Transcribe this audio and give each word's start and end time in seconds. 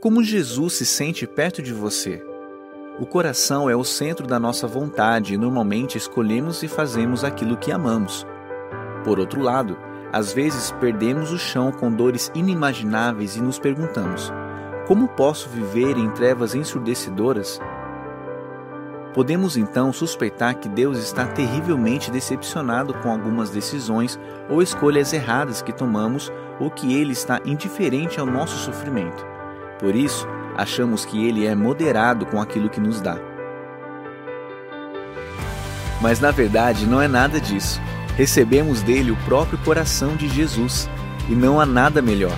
Como 0.00 0.22
Jesus 0.22 0.74
se 0.74 0.86
sente 0.86 1.26
perto 1.26 1.60
de 1.60 1.72
você? 1.72 2.24
O 3.00 3.06
coração 3.06 3.68
é 3.68 3.74
o 3.74 3.82
centro 3.82 4.26
da 4.26 4.38
nossa 4.38 4.66
vontade 4.66 5.34
e 5.34 5.36
normalmente 5.36 5.98
escolhemos 5.98 6.62
e 6.62 6.68
fazemos 6.68 7.24
aquilo 7.24 7.56
que 7.56 7.72
amamos. 7.72 8.26
Por 9.04 9.18
outro 9.18 9.40
lado, 9.40 9.76
às 10.12 10.32
vezes 10.32 10.70
perdemos 10.80 11.32
o 11.32 11.38
chão 11.38 11.70
com 11.72 11.92
dores 11.92 12.30
inimagináveis 12.34 13.36
e 13.36 13.40
nos 13.40 13.58
perguntamos: 13.58 14.32
como 14.86 15.08
posso 15.08 15.48
viver 15.48 15.96
em 15.96 16.10
trevas 16.10 16.54
ensurdecedoras? 16.54 17.60
Podemos 19.14 19.56
então 19.56 19.92
suspeitar 19.92 20.58
que 20.58 20.68
Deus 20.68 20.98
está 20.98 21.26
terrivelmente 21.26 22.10
decepcionado 22.10 22.94
com 22.94 23.10
algumas 23.10 23.50
decisões 23.50 24.18
ou 24.48 24.62
escolhas 24.62 25.12
erradas 25.12 25.60
que 25.60 25.72
tomamos 25.72 26.32
ou 26.60 26.70
que 26.70 26.94
Ele 26.94 27.12
está 27.12 27.40
indiferente 27.44 28.20
ao 28.20 28.26
nosso 28.26 28.56
sofrimento. 28.58 29.37
Por 29.78 29.94
isso, 29.94 30.26
achamos 30.56 31.04
que 31.04 31.26
Ele 31.26 31.46
é 31.46 31.54
moderado 31.54 32.26
com 32.26 32.40
aquilo 32.40 32.68
que 32.68 32.80
nos 32.80 33.00
dá. 33.00 33.16
Mas 36.00 36.20
na 36.20 36.30
verdade 36.30 36.86
não 36.86 37.00
é 37.00 37.08
nada 37.08 37.40
disso. 37.40 37.80
Recebemos 38.16 38.82
dele 38.82 39.10
o 39.10 39.16
próprio 39.24 39.58
coração 39.58 40.16
de 40.16 40.28
Jesus 40.28 40.88
e 41.28 41.34
não 41.34 41.60
há 41.60 41.66
nada 41.66 42.02
melhor. 42.02 42.36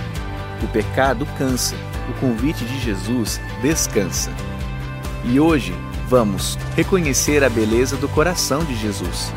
O 0.63 0.67
pecado 0.67 1.25
cansa, 1.37 1.75
o 2.09 2.19
convite 2.19 2.63
de 2.65 2.79
Jesus 2.79 3.39
descansa. 3.61 4.31
E 5.23 5.39
hoje 5.39 5.73
vamos 6.07 6.57
reconhecer 6.75 7.43
a 7.43 7.49
beleza 7.49 7.95
do 7.97 8.07
coração 8.09 8.63
de 8.63 8.75
Jesus. 8.75 9.33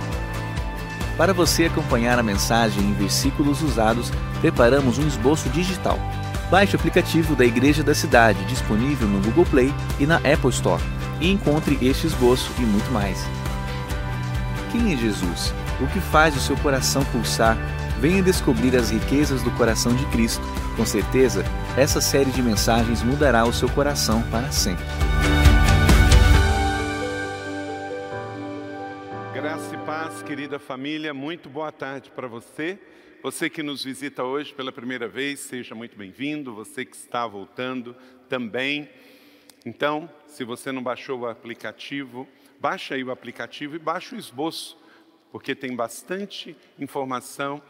Para 1.16 1.32
você 1.32 1.66
acompanhar 1.66 2.18
a 2.18 2.22
mensagem 2.22 2.82
em 2.82 2.92
versículos 2.92 3.62
usados, 3.62 4.10
preparamos 4.40 4.98
um 4.98 5.06
esboço 5.06 5.48
digital. 5.50 5.98
Baixe 6.54 6.76
o 6.76 6.78
aplicativo 6.78 7.34
da 7.34 7.44
Igreja 7.44 7.82
da 7.82 7.96
Cidade, 7.96 8.44
disponível 8.44 9.08
no 9.08 9.20
Google 9.20 9.44
Play 9.44 9.74
e 9.98 10.06
na 10.06 10.18
Apple 10.18 10.50
Store, 10.50 10.80
e 11.20 11.28
encontre 11.28 11.76
este 11.84 12.06
esboço 12.06 12.48
e 12.60 12.60
muito 12.60 12.88
mais. 12.92 13.26
Quem 14.70 14.92
é 14.92 14.96
Jesus? 14.96 15.52
O 15.80 15.88
que 15.88 15.98
faz 15.98 16.36
o 16.36 16.38
seu 16.38 16.56
coração 16.58 17.04
pulsar? 17.06 17.56
Venha 17.98 18.22
descobrir 18.22 18.76
as 18.76 18.90
riquezas 18.90 19.42
do 19.42 19.50
coração 19.50 19.96
de 19.96 20.06
Cristo. 20.12 20.44
Com 20.76 20.86
certeza, 20.86 21.44
essa 21.76 22.00
série 22.00 22.30
de 22.30 22.40
mensagens 22.40 23.02
mudará 23.02 23.44
o 23.44 23.52
seu 23.52 23.68
coração 23.68 24.22
para 24.30 24.52
sempre. 24.52 24.84
Graça 29.34 29.74
e 29.74 29.78
paz, 29.78 30.22
querida 30.22 30.60
família, 30.60 31.12
muito 31.12 31.48
boa 31.48 31.72
tarde 31.72 32.12
para 32.14 32.28
você. 32.28 32.78
Você 33.24 33.48
que 33.48 33.62
nos 33.62 33.82
visita 33.82 34.22
hoje 34.22 34.52
pela 34.52 34.70
primeira 34.70 35.08
vez, 35.08 35.40
seja 35.40 35.74
muito 35.74 35.96
bem-vindo. 35.96 36.54
Você 36.54 36.84
que 36.84 36.94
está 36.94 37.26
voltando 37.26 37.96
também. 38.28 38.86
Então, 39.64 40.10
se 40.26 40.44
você 40.44 40.70
não 40.70 40.82
baixou 40.82 41.20
o 41.20 41.26
aplicativo, 41.26 42.28
baixa 42.60 42.94
aí 42.94 43.02
o 43.02 43.10
aplicativo 43.10 43.76
e 43.76 43.78
baixa 43.78 44.14
o 44.14 44.18
esboço, 44.18 44.76
porque 45.32 45.54
tem 45.54 45.74
bastante 45.74 46.54
informação 46.78 47.62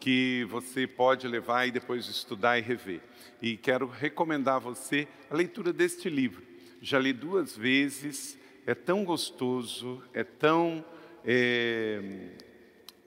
que 0.00 0.44
você 0.50 0.84
pode 0.84 1.28
levar 1.28 1.66
e 1.66 1.70
depois 1.70 2.08
estudar 2.08 2.58
e 2.58 2.62
rever. 2.62 3.00
E 3.40 3.56
quero 3.56 3.86
recomendar 3.86 4.56
a 4.56 4.58
você 4.58 5.06
a 5.30 5.36
leitura 5.36 5.72
deste 5.72 6.10
livro. 6.10 6.42
Já 6.82 6.98
li 6.98 7.12
duas 7.12 7.56
vezes, 7.56 8.36
é 8.66 8.74
tão 8.74 9.04
gostoso, 9.04 10.02
é 10.12 10.24
tão 10.24 10.84
é, 11.24 12.32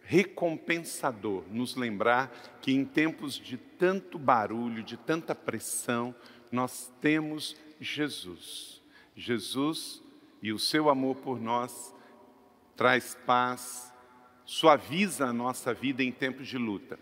recompensador 0.03 1.43
nos 1.49 1.75
lembrar 1.75 2.59
que 2.61 2.71
em 2.71 2.83
tempos 2.83 3.35
de 3.35 3.57
tanto 3.57 4.19
barulho, 4.19 4.83
de 4.83 4.97
tanta 4.97 5.33
pressão, 5.33 6.13
nós 6.51 6.91
temos 6.99 7.55
Jesus. 7.79 8.81
Jesus 9.15 10.01
e 10.41 10.51
o 10.51 10.59
seu 10.59 10.89
amor 10.89 11.17
por 11.17 11.39
nós 11.39 11.93
traz 12.75 13.15
paz, 13.25 13.93
suaviza 14.45 15.27
a 15.27 15.33
nossa 15.33 15.73
vida 15.73 16.03
em 16.03 16.11
tempos 16.11 16.47
de 16.47 16.57
luta. 16.57 16.99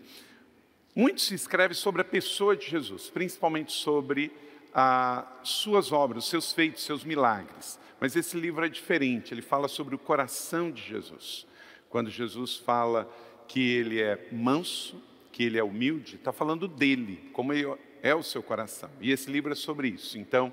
Muito 0.94 1.20
se 1.20 1.34
escreve 1.34 1.74
sobre 1.74 2.02
a 2.02 2.04
pessoa 2.04 2.56
de 2.56 2.68
Jesus, 2.68 3.08
principalmente 3.08 3.72
sobre 3.72 4.30
as 4.72 5.48
suas 5.48 5.90
obras, 5.90 6.26
seus 6.26 6.52
feitos, 6.52 6.84
seus 6.84 7.04
milagres. 7.04 7.78
Mas 8.00 8.16
esse 8.16 8.36
livro 8.36 8.64
é 8.64 8.68
diferente, 8.68 9.32
ele 9.34 9.42
fala 9.42 9.68
sobre 9.68 9.94
o 9.94 9.98
coração 9.98 10.70
de 10.70 10.82
Jesus. 10.82 11.46
Quando 11.90 12.08
Jesus 12.08 12.56
fala 12.56 13.12
que 13.46 13.60
ele 13.60 14.00
é 14.00 14.28
manso, 14.32 15.02
que 15.32 15.42
ele 15.42 15.58
é 15.58 15.62
humilde, 15.62 16.14
está 16.14 16.32
falando 16.32 16.66
dele, 16.66 17.28
como 17.32 17.52
é 18.00 18.14
o 18.14 18.22
seu 18.22 18.42
coração. 18.42 18.88
E 19.00 19.10
esse 19.10 19.30
livro 19.30 19.52
é 19.52 19.56
sobre 19.56 19.88
isso. 19.88 20.16
Então, 20.16 20.52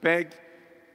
pegue, 0.00 0.36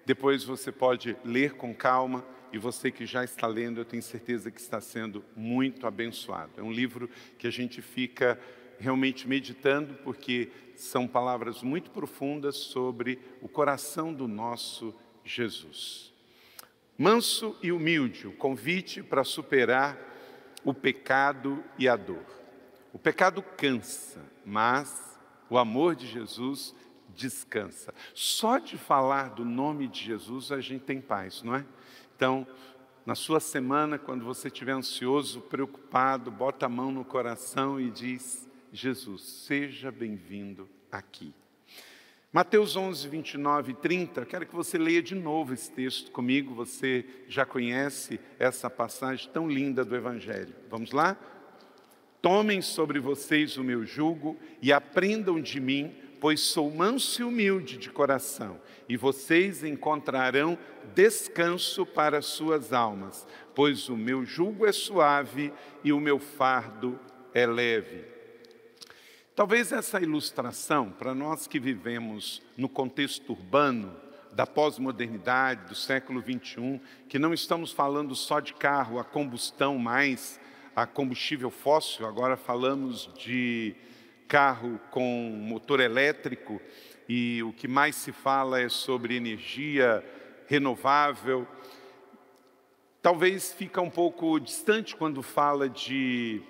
depois 0.06 0.44
você 0.46 0.72
pode 0.72 1.16
ler 1.24 1.54
com 1.54 1.76
calma. 1.76 2.26
E 2.54 2.58
você 2.58 2.90
que 2.90 3.06
já 3.06 3.26
está 3.26 3.46
lendo, 3.46 3.82
eu 3.82 3.86
tenho 3.86 4.02
certeza 4.02 4.50
que 4.50 4.62
está 4.62 4.80
sendo 4.80 5.24
muito 5.36 5.86
abençoado. 5.86 6.54
É 6.56 6.64
um 6.64 6.72
livro 6.72 7.10
que 7.38 7.46
a 7.46 7.52
gente 7.52 7.82
fica 7.82 8.40
realmente 8.80 9.28
meditando, 9.28 9.96
porque 9.96 10.50
são 10.76 11.06
palavras 11.08 11.62
muito 11.62 11.92
profundas 11.92 12.56
sobre 12.56 13.20
o 13.42 13.50
coração 13.50 14.14
do 14.14 14.30
nosso 14.30 14.96
Jesus. 15.26 16.14
Manso 16.98 17.56
e 17.62 17.72
humilde, 17.72 18.28
o 18.28 18.34
convite 18.34 19.04
para 19.04 19.24
superar 19.24 19.98
o 20.64 20.74
pecado 20.74 21.64
e 21.78 21.88
a 21.88 21.96
dor. 21.96 22.26
O 22.92 22.98
pecado 22.98 23.42
cansa, 23.42 24.20
mas 24.44 25.18
o 25.50 25.58
amor 25.58 25.96
de 25.96 26.08
Jesus 26.08 26.74
descansa. 27.16 27.94
Só 28.14 28.58
de 28.58 28.78
falar 28.78 29.30
do 29.30 29.46
nome 29.46 29.88
de 29.88 30.04
Jesus 30.04 30.52
a 30.52 30.60
gente 30.60 30.86
tem 30.86 31.00
paz, 31.00 31.44
não 31.44 31.56
é? 31.56 31.66
Então, 32.16 32.48
na 33.06 33.16
sua 33.16 33.40
semana, 33.40 33.98
quando 33.98 34.26
você 34.26 34.48
estiver 34.48 34.74
ansioso, 34.74 35.42
preocupado, 35.42 36.32
bota 36.32 36.66
a 36.66 36.70
mão 36.70 36.92
no 36.92 37.06
coração 37.06 37.80
e 37.80 37.90
diz: 37.90 38.50
Jesus, 38.74 39.22
seja 39.22 39.92
bem-vindo 39.92 40.68
aqui. 40.92 41.34
Mateus 42.32 42.76
11, 42.76 43.08
29 43.08 43.72
e 43.72 43.76
30, 43.76 44.26
quero 44.26 44.46
que 44.46 44.54
você 44.54 44.78
leia 44.78 45.02
de 45.02 45.16
novo 45.16 45.54
esse 45.54 45.72
texto 45.72 46.12
comigo, 46.12 46.54
você 46.54 47.06
já 47.30 47.46
conhece 47.46 48.20
essa 48.38 48.70
passagem 48.70 49.30
tão 49.32 49.50
linda 49.50 49.86
do 49.86 49.96
Evangelho. 49.96 50.54
Vamos 50.70 50.92
lá? 50.92 51.18
Tomem 52.22 52.62
sobre 52.62 53.00
vocês 53.00 53.56
o 53.56 53.64
meu 53.64 53.86
jugo 53.86 54.38
e 54.62 54.74
aprendam 54.74 55.40
de 55.40 55.62
mim, 55.62 55.96
pois 56.20 56.42
sou 56.42 56.70
manso 56.70 57.22
e 57.22 57.24
humilde 57.24 57.78
de 57.78 57.90
coração, 57.90 58.60
e 58.90 58.98
vocês 58.98 59.64
encontrarão 59.64 60.58
descanso 60.94 61.86
para 61.86 62.22
suas 62.22 62.74
almas, 62.74 63.26
pois 63.56 63.88
o 63.88 63.96
meu 63.96 64.26
jugo 64.26 64.66
é 64.66 64.74
suave 64.74 65.54
e 65.82 65.94
o 65.94 66.00
meu 66.00 66.20
fardo 66.20 67.00
é 67.34 67.46
leve. 67.46 68.17
Talvez 69.38 69.72
essa 69.72 70.02
ilustração, 70.02 70.90
para 70.90 71.14
nós 71.14 71.46
que 71.46 71.60
vivemos 71.60 72.42
no 72.58 72.68
contexto 72.68 73.34
urbano, 73.34 73.96
da 74.32 74.48
pós-modernidade, 74.48 75.68
do 75.68 75.76
século 75.76 76.20
21, 76.20 76.80
que 77.08 77.20
não 77.20 77.36
estamos 77.36 77.72
falando 77.72 78.16
só 78.16 78.40
de 78.40 78.56
carro 78.56 78.98
a 78.98 79.04
combustão 79.04 79.78
mais, 79.78 80.40
a 80.76 80.88
combustível 80.88 81.52
fóssil, 81.52 82.08
agora 82.08 82.36
falamos 82.36 83.12
de 83.16 83.76
carro 84.28 84.80
com 84.90 85.38
motor 85.40 85.82
elétrico 85.82 86.60
e 87.08 87.44
o 87.44 87.54
que 87.54 87.68
mais 87.68 87.96
se 87.96 88.12
fala 88.12 88.60
é 88.60 88.70
sobre 88.70 89.18
energia 89.18 90.04
renovável. 90.48 91.48
Talvez 93.04 93.54
fica 93.54 93.82
um 93.82 93.92
pouco 93.92 94.40
distante 94.40 94.96
quando 94.96 95.22
fala 95.22 95.70
de 95.70 96.42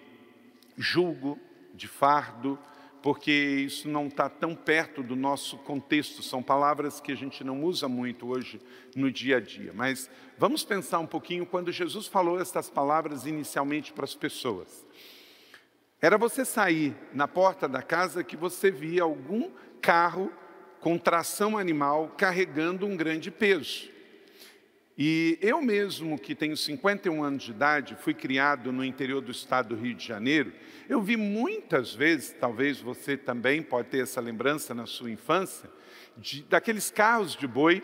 julgo, 0.78 1.38
de 1.74 1.90
fardo, 1.90 2.58
porque 3.08 3.32
isso 3.32 3.88
não 3.88 4.08
está 4.08 4.28
tão 4.28 4.54
perto 4.54 5.02
do 5.02 5.16
nosso 5.16 5.58
contexto, 5.60 6.22
são 6.22 6.44
palavras 6.44 7.00
que 7.00 7.14
a 7.14 7.16
gente 7.16 7.42
não 7.42 7.64
usa 7.64 7.88
muito 7.88 8.28
hoje 8.28 8.60
no 8.98 9.10
dia 9.10 9.38
a 9.38 9.40
dia. 9.40 9.72
Mas 9.74 10.10
vamos 10.38 10.66
pensar 10.66 11.00
um 11.00 11.06
pouquinho 11.06 11.46
quando 11.46 11.72
Jesus 11.72 12.08
falou 12.08 12.38
essas 12.38 12.70
palavras 12.70 13.26
inicialmente 13.26 13.94
para 13.94 14.04
as 14.04 14.14
pessoas. 14.14 14.86
Era 16.02 16.18
você 16.18 16.44
sair 16.44 16.94
na 17.14 17.30
porta 17.30 17.66
da 17.66 17.82
casa 17.82 18.26
que 18.26 18.36
você 18.36 18.70
via 18.70 19.04
algum 19.04 19.52
carro 19.82 20.30
com 20.82 20.98
tração 20.98 21.58
animal 21.58 22.10
carregando 22.18 22.86
um 22.86 22.98
grande 22.98 23.32
peso. 23.32 23.90
E 24.98 25.38
eu 25.44 25.62
mesmo, 25.62 26.18
que 26.18 26.34
tenho 26.34 26.58
51 26.58 27.24
anos 27.24 27.44
de 27.44 27.52
idade, 27.52 27.96
fui 28.00 28.16
criado 28.16 28.72
no 28.72 28.84
interior 28.84 29.22
do 29.22 29.32
estado 29.32 29.76
do 29.76 29.82
Rio 29.82 29.94
de 29.94 30.04
Janeiro, 30.04 30.52
eu 30.90 31.00
vi 31.00 31.16
muitas 31.16 31.94
vezes, 31.94 32.36
talvez 32.40 32.80
você 32.80 33.16
também 33.16 33.62
pode 33.62 33.90
ter 33.90 34.00
essa 34.00 34.20
lembrança 34.20 34.74
na 34.74 34.88
sua 34.88 35.12
infância, 35.12 35.70
de, 36.18 36.42
daqueles 36.44 36.90
carros 36.90 37.36
de 37.36 37.46
boi 37.46 37.84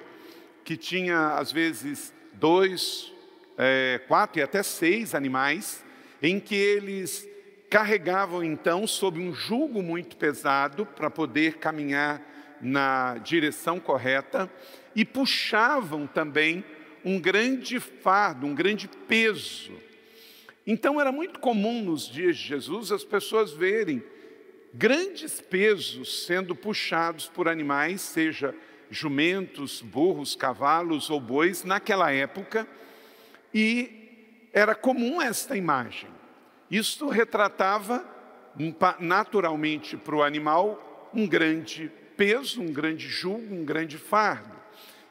que 0.63 0.75
tinha, 0.75 1.35
às 1.35 1.51
vezes, 1.51 2.11
dois, 2.33 3.13
é, 3.59 4.01
quatro 4.07 4.39
e 4.39 4.41
até 4.41 4.63
seis 4.63 5.13
animais, 5.13 5.85
em 6.19 6.39
que 6.39 6.55
eles 6.55 7.29
carregavam, 7.69 8.43
então, 8.43 8.87
sob 8.87 9.19
um 9.19 9.33
jugo 9.33 9.83
muito 9.83 10.17
pesado 10.17 10.83
para 10.83 11.11
poder 11.11 11.57
caminhar 11.57 12.21
na 12.59 13.17
direção 13.17 13.79
correta 13.79 14.49
e 14.95 15.03
puxavam 15.03 16.07
também 16.07 16.63
um 17.03 17.19
grande 17.19 17.79
fardo, 17.79 18.45
um 18.45 18.55
grande 18.55 18.87
peso. 18.87 19.73
Então 20.65 20.99
era 20.99 21.11
muito 21.11 21.39
comum 21.39 21.83
nos 21.83 22.09
dias 22.09 22.37
de 22.37 22.43
Jesus 22.43 22.91
as 22.91 23.03
pessoas 23.03 23.51
verem 23.51 24.01
grandes 24.73 25.39
pesos 25.39 26.25
sendo 26.25 26.55
puxados 26.55 27.27
por 27.27 27.47
animais, 27.47 28.01
seja 28.01 28.55
jumentos, 28.89 29.81
burros, 29.81 30.35
cavalos 30.35 31.09
ou 31.09 31.19
bois, 31.19 31.63
naquela 31.63 32.11
época, 32.11 32.67
e 33.53 34.49
era 34.53 34.73
comum 34.73 35.21
esta 35.21 35.57
imagem. 35.57 36.09
Isto 36.69 37.09
retratava 37.09 38.05
naturalmente 38.99 39.97
para 39.97 40.15
o 40.15 40.23
animal 40.23 41.11
um 41.13 41.27
grande 41.27 41.91
peso, 42.15 42.61
um 42.61 42.71
grande 42.71 43.07
julgo, 43.07 43.53
um 43.53 43.65
grande 43.65 43.97
fardo. 43.97 44.62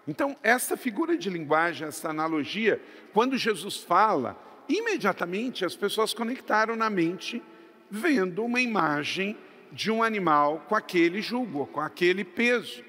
Então, 0.07 0.37
essa 0.43 0.77
figura 0.77 1.17
de 1.17 1.31
linguagem, 1.31 1.87
essa 1.87 2.11
analogia, 2.11 2.81
quando 3.13 3.37
Jesus 3.37 3.79
fala, 3.79 4.37
imediatamente 4.69 5.65
as 5.65 5.77
pessoas 5.77 6.13
conectaram 6.13 6.75
na 6.75 6.91
mente, 6.91 7.43
vendo 7.91 8.45
uma 8.45 8.61
imagem 8.61 9.37
de 9.71 9.91
um 9.91 10.03
animal 10.03 10.65
com 10.69 10.75
aquele 10.75 11.23
jugo, 11.23 11.67
com 11.67 11.81
aquele 11.81 12.25
peso. 12.25 12.83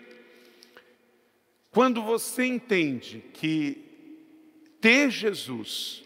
Quando 1.71 2.01
você 2.01 2.45
entende 2.45 3.23
que 3.33 3.83
ter 4.81 5.09
Jesus 5.09 6.03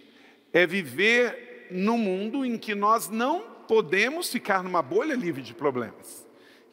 é 0.53 0.65
viver 0.65 1.67
num 1.71 1.97
mundo 1.97 2.45
em 2.45 2.57
que 2.57 2.75
nós 2.75 3.09
não 3.09 3.41
podemos 3.67 4.31
ficar 4.31 4.63
numa 4.63 4.81
bolha 4.81 5.13
livre 5.13 5.41
de 5.41 5.53
problemas. 5.53 6.25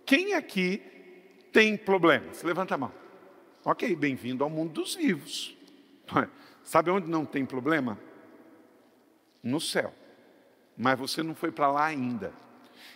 Quem 0.06 0.34
aqui 0.34 0.81
tem 1.52 1.76
problemas? 1.76 2.42
Levanta 2.42 2.75
a 2.75 2.78
mão. 2.78 3.04
Ok, 3.66 3.96
bem-vindo 3.96 4.44
ao 4.44 4.50
mundo 4.50 4.75
dos 4.75 4.94
vivos. 4.94 5.56
Sabe 6.62 6.90
onde 6.90 7.08
não 7.08 7.25
tem 7.25 7.46
problema? 7.46 7.99
No 9.43 9.58
céu. 9.58 9.90
Mas 10.76 10.99
você 10.99 11.22
não 11.22 11.34
foi 11.34 11.50
para 11.50 11.72
lá 11.72 11.87
ainda. 11.87 12.31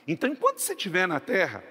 Então, 0.07 0.29
enquanto 0.29 0.59
você 0.59 0.75
estiver 0.75 1.09
na 1.09 1.21
terra, 1.21 1.65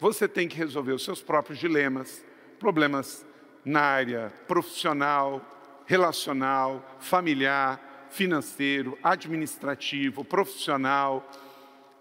você 0.00 0.26
tem 0.26 0.48
que 0.48 0.56
resolver 0.56 0.92
os 0.92 1.04
seus 1.04 1.20
próprios 1.20 1.58
dilemas, 1.58 2.24
problemas 2.58 3.26
na 3.66 3.82
área 3.82 4.32
profissional, 4.46 5.42
relacional, 5.84 6.96
familiar, 7.00 8.08
financeiro, 8.08 8.96
administrativo, 9.02 10.24
profissional. 10.24 11.30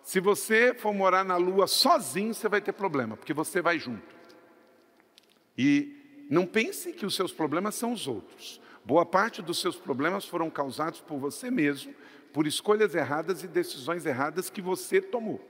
Se 0.02 0.22
você 0.22 0.74
for 0.74 0.94
morar 0.94 1.26
na 1.26 1.36
lua 1.36 1.68
sozinho, 1.68 2.34
você 2.34 2.48
vai 2.48 2.62
ter 2.62 2.72
problema, 2.72 3.18
porque 3.18 3.34
você 3.34 3.62
vai 3.62 3.78
junto. 3.78 4.16
E 5.58 5.97
não 6.30 6.46
pense 6.46 6.92
que 6.94 7.06
os 7.06 7.16
seus 7.16 7.32
problemas 7.32 7.76
são 7.76 7.94
os 7.94 8.08
outros. 8.08 8.62
Boa 8.84 9.06
parte 9.06 9.42
dos 9.42 9.60
seus 9.60 9.76
problemas 9.76 10.26
foram 10.26 10.50
causados 10.50 11.02
por 11.02 11.18
você 11.18 11.52
mesmo, 11.52 11.94
por 12.32 12.48
escolhas 12.48 12.96
erradas 12.96 13.44
e 13.44 13.48
decisões 13.48 14.06
erradas 14.06 14.50
que 14.50 14.62
você 14.62 15.02
tomou. 15.02 15.42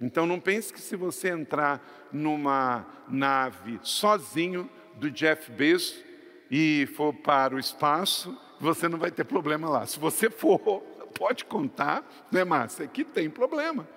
Então 0.00 0.26
não 0.26 0.40
pense 0.40 0.72
que 0.72 0.80
se 0.80 0.96
você 0.96 1.28
entrar 1.28 2.08
numa 2.12 2.86
nave 3.08 3.78
sozinho 3.82 4.68
do 4.96 5.10
Jeff 5.10 5.50
Bezos 5.50 6.02
e 6.50 6.88
for 6.94 7.12
para 7.12 7.54
o 7.54 7.58
espaço, 7.58 8.36
você 8.60 8.88
não 8.88 8.98
vai 8.98 9.10
ter 9.10 9.24
problema 9.24 9.68
lá. 9.68 9.86
Se 9.86 9.98
você 9.98 10.30
for, 10.30 10.58
pode 11.14 11.44
contar, 11.44 12.08
né, 12.30 12.44
Márcia, 12.44 12.86
que 12.86 13.04
tem 13.04 13.30
problema. 13.30 13.88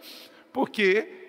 Porque 0.51 1.26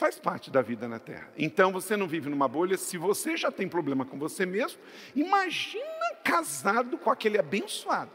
Faz 0.00 0.18
parte 0.18 0.50
da 0.50 0.62
vida 0.62 0.88
na 0.88 0.98
Terra. 0.98 1.30
Então 1.36 1.70
você 1.70 1.94
não 1.94 2.08
vive 2.08 2.30
numa 2.30 2.48
bolha. 2.48 2.78
Se 2.78 2.96
você 2.96 3.36
já 3.36 3.52
tem 3.52 3.68
problema 3.68 4.02
com 4.02 4.18
você 4.18 4.46
mesmo, 4.46 4.80
imagina 5.14 6.14
casado 6.24 6.96
com 6.96 7.10
aquele 7.10 7.38
abençoado, 7.38 8.10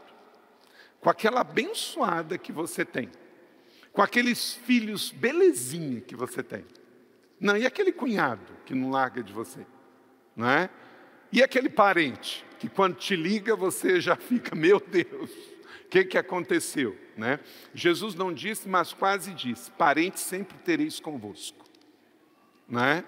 com 0.98 1.08
aquela 1.08 1.42
abençoada 1.42 2.36
que 2.36 2.50
você 2.50 2.84
tem, 2.84 3.08
com 3.92 4.02
aqueles 4.02 4.52
filhos 4.52 5.12
belezinha 5.12 6.00
que 6.00 6.16
você 6.16 6.42
tem. 6.42 6.64
Não, 7.38 7.56
e 7.56 7.64
aquele 7.64 7.92
cunhado 7.92 8.52
que 8.64 8.74
não 8.74 8.90
larga 8.90 9.22
de 9.22 9.32
você, 9.32 9.64
não 10.34 10.50
é? 10.50 10.68
E 11.30 11.40
aquele 11.40 11.68
parente 11.68 12.44
que 12.58 12.68
quando 12.68 12.96
te 12.96 13.14
liga 13.14 13.54
você 13.54 14.00
já 14.00 14.16
fica, 14.16 14.56
meu 14.56 14.80
Deus, 14.80 15.30
o 15.84 15.88
que, 15.88 16.04
que 16.04 16.18
aconteceu? 16.18 16.98
Né? 17.16 17.38
Jesus 17.72 18.16
não 18.16 18.34
disse, 18.34 18.68
mas 18.68 18.92
quase 18.92 19.32
disse: 19.32 19.70
parentes 19.70 20.24
sempre 20.24 20.58
tereis 20.58 20.98
convosco 20.98 21.65
não 22.68 22.82
é? 22.84 23.04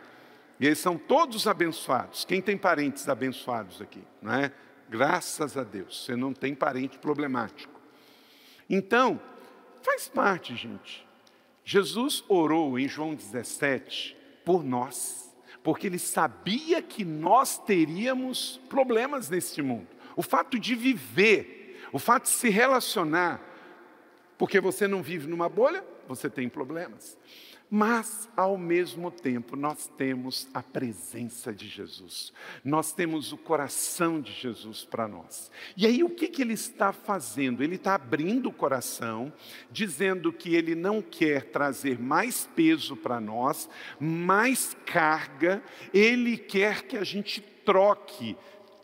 E 0.61 0.67
eles 0.67 0.79
são 0.79 0.97
todos 0.97 1.47
abençoados. 1.47 2.25
Quem 2.25 2.43
tem 2.43 2.57
parentes 2.57 3.09
abençoados 3.09 3.81
aqui, 3.81 4.03
não 4.21 4.35
é? 4.35 4.53
Graças 4.89 5.57
a 5.57 5.63
Deus, 5.63 6.05
você 6.05 6.17
não 6.17 6.33
tem 6.33 6.55
parente 6.55 6.99
problemático. 6.99 7.79
Então, 8.69 9.21
faz 9.83 10.09
parte, 10.09 10.57
gente. 10.57 11.07
Jesus 11.65 12.25
orou 12.29 12.79
em 12.79 12.89
João 12.89 13.15
17 13.15 14.17
por 14.45 14.65
nós, 14.65 15.35
porque 15.63 15.87
ele 15.87 15.99
sabia 15.99 16.81
que 16.81 17.05
nós 17.05 17.59
teríamos 17.59 18.59
problemas 18.69 19.29
neste 19.29 19.61
mundo. 19.61 19.89
O 20.17 20.23
fato 20.23 20.59
de 20.59 20.75
viver, 20.75 21.79
o 21.93 21.99
fato 21.99 22.25
de 22.25 22.31
se 22.31 22.49
relacionar, 22.49 23.41
porque 24.39 24.61
você 24.61 24.89
não 24.89 25.03
vive 25.03 25.27
numa 25.27 25.49
bolha, 25.49 25.85
você 26.09 26.31
tem 26.31 26.49
problemas. 26.49 27.19
Mas, 27.71 28.29
ao 28.35 28.57
mesmo 28.57 29.11
tempo, 29.11 29.55
nós 29.55 29.91
temos 29.99 30.49
a 30.55 30.63
presença 30.63 31.53
de 31.53 31.69
Jesus, 31.69 32.33
nós 32.65 32.93
temos 32.93 33.31
o 33.31 33.37
coração 33.37 34.21
de 34.21 34.33
Jesus 34.33 34.85
para 34.85 35.07
nós. 35.07 35.51
E 35.77 35.87
aí, 35.87 36.03
o 36.03 36.09
que, 36.09 36.29
que 36.29 36.41
ele 36.41 36.55
está 36.55 36.93
fazendo? 36.93 37.63
Ele 37.63 37.75
está 37.75 37.95
abrindo 37.95 38.49
o 38.49 38.53
coração, 38.53 39.31
dizendo 39.71 40.33
que 40.33 40.55
ele 40.55 40.75
não 40.75 41.03
quer 41.03 41.51
trazer 41.51 41.99
mais 41.99 42.49
peso 42.57 42.97
para 42.97 43.21
nós, 43.21 43.69
mais 44.01 44.75
carga, 44.87 45.63
ele 45.93 46.39
quer 46.39 46.85
que 46.85 46.97
a 46.97 47.05
gente 47.05 47.43
troque 47.65 48.35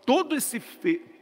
todo 0.04 0.36
esse 0.36 0.60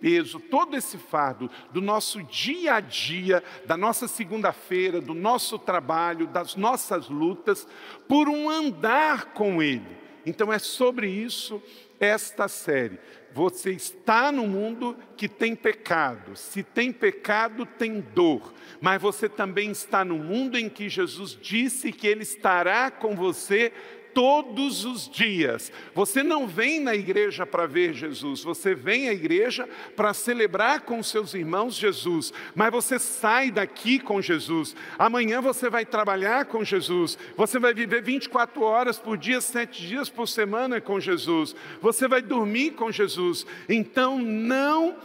peso, 0.03 0.41
todo 0.41 0.77
esse 0.77 0.99
fardo 0.99 1.49
do 1.71 1.81
nosso 1.81 2.21
dia 2.25 2.75
a 2.75 2.81
dia, 2.81 3.43
da 3.65 3.77
nossa 3.77 4.09
segunda-feira, 4.09 5.01
do 5.01 5.15
nosso 5.15 5.57
trabalho, 5.61 6.27
das 6.27 6.57
nossas 6.57 7.09
lutas, 7.09 7.69
por 8.09 8.29
um 8.29 8.51
andar 8.51 9.27
com 9.27 9.63
Ele. 9.63 9.97
Então 10.27 10.53
é 10.53 10.59
sobre 10.59 11.09
isso 11.09 11.63
esta 12.01 12.49
série. 12.49 12.99
Você 13.33 13.71
está 13.71 14.31
no 14.33 14.47
mundo 14.47 14.97
que 15.17 15.29
tem 15.29 15.55
pecado. 15.55 16.37
Se 16.37 16.63
tem 16.63 16.93
pecado, 16.93 17.65
tem 17.65 18.01
dor. 18.01 18.53
Mas 18.81 19.01
você 19.01 19.29
também 19.29 19.71
está 19.71 20.05
no 20.05 20.19
mundo 20.19 20.59
em 20.59 20.69
que 20.69 20.89
Jesus 20.89 21.39
disse 21.41 21.93
que 21.93 22.07
Ele 22.07 22.23
estará 22.23 22.91
com 22.91 23.15
você 23.15 23.73
todos 24.15 24.85
os 24.85 25.09
dias. 25.09 25.73
Você 25.95 26.23
não 26.23 26.47
vem 26.47 26.81
na 26.81 26.95
igreja 26.95 27.47
para 27.47 27.67
ver 27.67 27.93
Jesus, 27.95 28.43
você 28.43 28.75
vem 28.75 29.09
à 29.09 29.13
igreja 29.13 29.69
para 29.97 30.15
celebrar 30.15 30.83
com 30.83 31.03
seus 31.03 31.35
irmãos 31.35 31.75
Jesus, 31.75 32.33
mas 32.55 32.71
você 32.71 32.99
sai 32.99 33.51
daqui 33.51 33.99
com 33.99 34.21
Jesus. 34.21 34.75
Amanhã 34.99 35.41
você 35.41 35.69
vai 35.69 35.85
trabalhar 35.85 36.47
com 36.47 36.65
Jesus, 36.65 37.19
você 37.37 37.59
vai 37.59 37.75
viver 37.75 38.03
24 38.03 38.63
horas 38.63 38.99
por 38.99 39.17
dia, 39.17 39.41
sete 39.41 39.87
dias 39.87 40.09
por 40.09 40.29
semana 40.29 40.81
com 40.81 41.01
Jesus, 41.01 41.55
você 41.81 42.07
vai 42.07 42.23
dormir 42.23 42.73
com 42.73 42.91
Jesus. 42.91 43.47
Então 43.69 44.19
não 44.19 44.97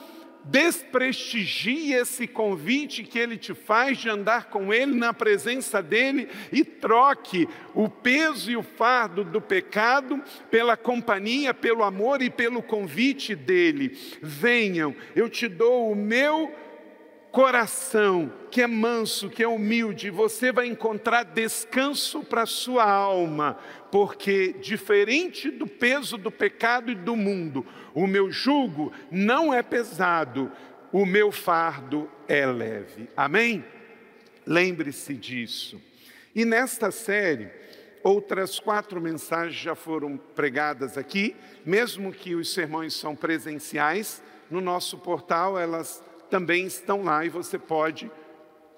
desprestigie 0.49 1.93
esse 1.93 2.27
convite 2.27 3.03
que 3.03 3.19
ele 3.19 3.37
te 3.37 3.53
faz 3.53 3.97
de 3.97 4.09
andar 4.09 4.45
com 4.45 4.73
ele 4.73 4.93
na 4.93 5.13
presença 5.13 5.81
dele 5.81 6.29
e 6.51 6.63
troque 6.63 7.47
o 7.73 7.89
peso 7.89 8.51
e 8.51 8.57
o 8.57 8.63
fardo 8.63 9.23
do 9.23 9.41
pecado 9.41 10.21
pela 10.49 10.77
companhia, 10.77 11.53
pelo 11.53 11.83
amor 11.83 12.21
e 12.21 12.29
pelo 12.29 12.61
convite 12.61 13.35
dele. 13.35 13.97
Venham, 14.21 14.95
eu 15.15 15.29
te 15.29 15.47
dou 15.47 15.91
o 15.91 15.95
meu 15.95 16.53
coração 17.37 18.33
que 18.49 18.63
é 18.63 18.65
manso, 18.65 19.29
que 19.29 19.43
é 19.43 19.47
humilde, 19.47 20.09
você 20.09 20.51
vai 20.51 20.65
encontrar 20.65 21.21
descanso 21.21 22.23
para 22.23 22.41
a 22.41 22.47
sua 22.47 22.83
alma, 22.83 23.59
porque 23.91 24.53
diferente 24.53 25.51
do 25.51 25.67
peso 25.67 26.17
do 26.17 26.31
pecado 26.31 26.91
e 26.91 26.95
do 26.95 27.15
mundo, 27.15 27.63
o 27.93 28.07
meu 28.07 28.31
jugo 28.31 28.91
não 29.11 29.53
é 29.53 29.61
pesado, 29.61 30.51
o 30.91 31.05
meu 31.05 31.31
fardo 31.31 32.09
é 32.27 32.43
leve. 32.43 33.07
Amém? 33.15 33.63
Lembre-se 34.43 35.13
disso. 35.13 35.79
E 36.33 36.43
nesta 36.43 36.89
série, 36.89 37.51
outras 38.01 38.59
quatro 38.59 38.99
mensagens 38.99 39.61
já 39.61 39.75
foram 39.75 40.17
pregadas 40.17 40.97
aqui, 40.97 41.35
mesmo 41.63 42.11
que 42.11 42.33
os 42.33 42.51
sermões 42.51 42.95
são 42.95 43.15
presenciais, 43.15 44.23
no 44.49 44.59
nosso 44.59 44.97
portal 44.97 45.59
elas 45.59 46.01
também 46.29 46.65
estão 46.65 47.03
lá 47.03 47.25
e 47.25 47.29
você 47.29 47.57
pode 47.57 48.11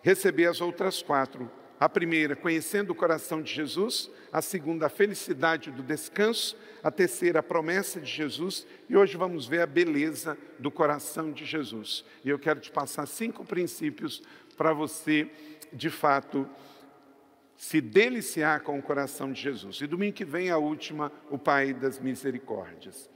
receber 0.02 0.48
as 0.48 0.62
outras 0.62 1.02
quatro 1.02 1.50
A 1.80 1.88
primeira, 1.88 2.36
conhecendo 2.36 2.92
o 2.92 2.96
coração 2.96 3.42
de 3.42 3.54
Jesus. 3.54 4.12
A 4.34 4.42
segunda, 4.42 4.88
a 4.88 4.90
felicidade 4.90 5.72
do 5.72 5.82
descanso. 5.82 6.58
A 6.84 6.92
terceira, 6.92 7.40
a 7.40 7.44
promessa 7.44 8.02
de 8.02 8.12
Jesus. 8.12 8.68
E 8.90 8.98
hoje 8.98 9.16
vamos 9.16 9.48
ver 9.48 9.62
a 9.62 9.66
beleza 9.66 10.38
do 10.60 10.70
coração 10.70 11.32
de 11.32 11.46
Jesus. 11.46 12.04
E 12.26 12.30
eu 12.30 12.38
quero 12.38 12.60
te 12.60 12.70
passar 12.70 13.06
cinco 13.06 13.46
princípios 13.46 14.22
para 14.58 14.74
você, 14.74 15.30
de 15.72 15.90
fato, 15.90 16.46
se 17.56 17.80
deliciar 17.80 18.62
com 18.62 18.78
o 18.78 18.82
coração 18.82 19.32
de 19.32 19.42
Jesus. 19.42 19.80
E 19.80 19.88
domingo 19.88 20.14
que 20.14 20.26
vem, 20.26 20.50
a 20.50 20.58
última, 20.58 21.12
o 21.30 21.38
Pai 21.38 21.74
das 21.74 21.98
Misericórdias. 21.98 23.10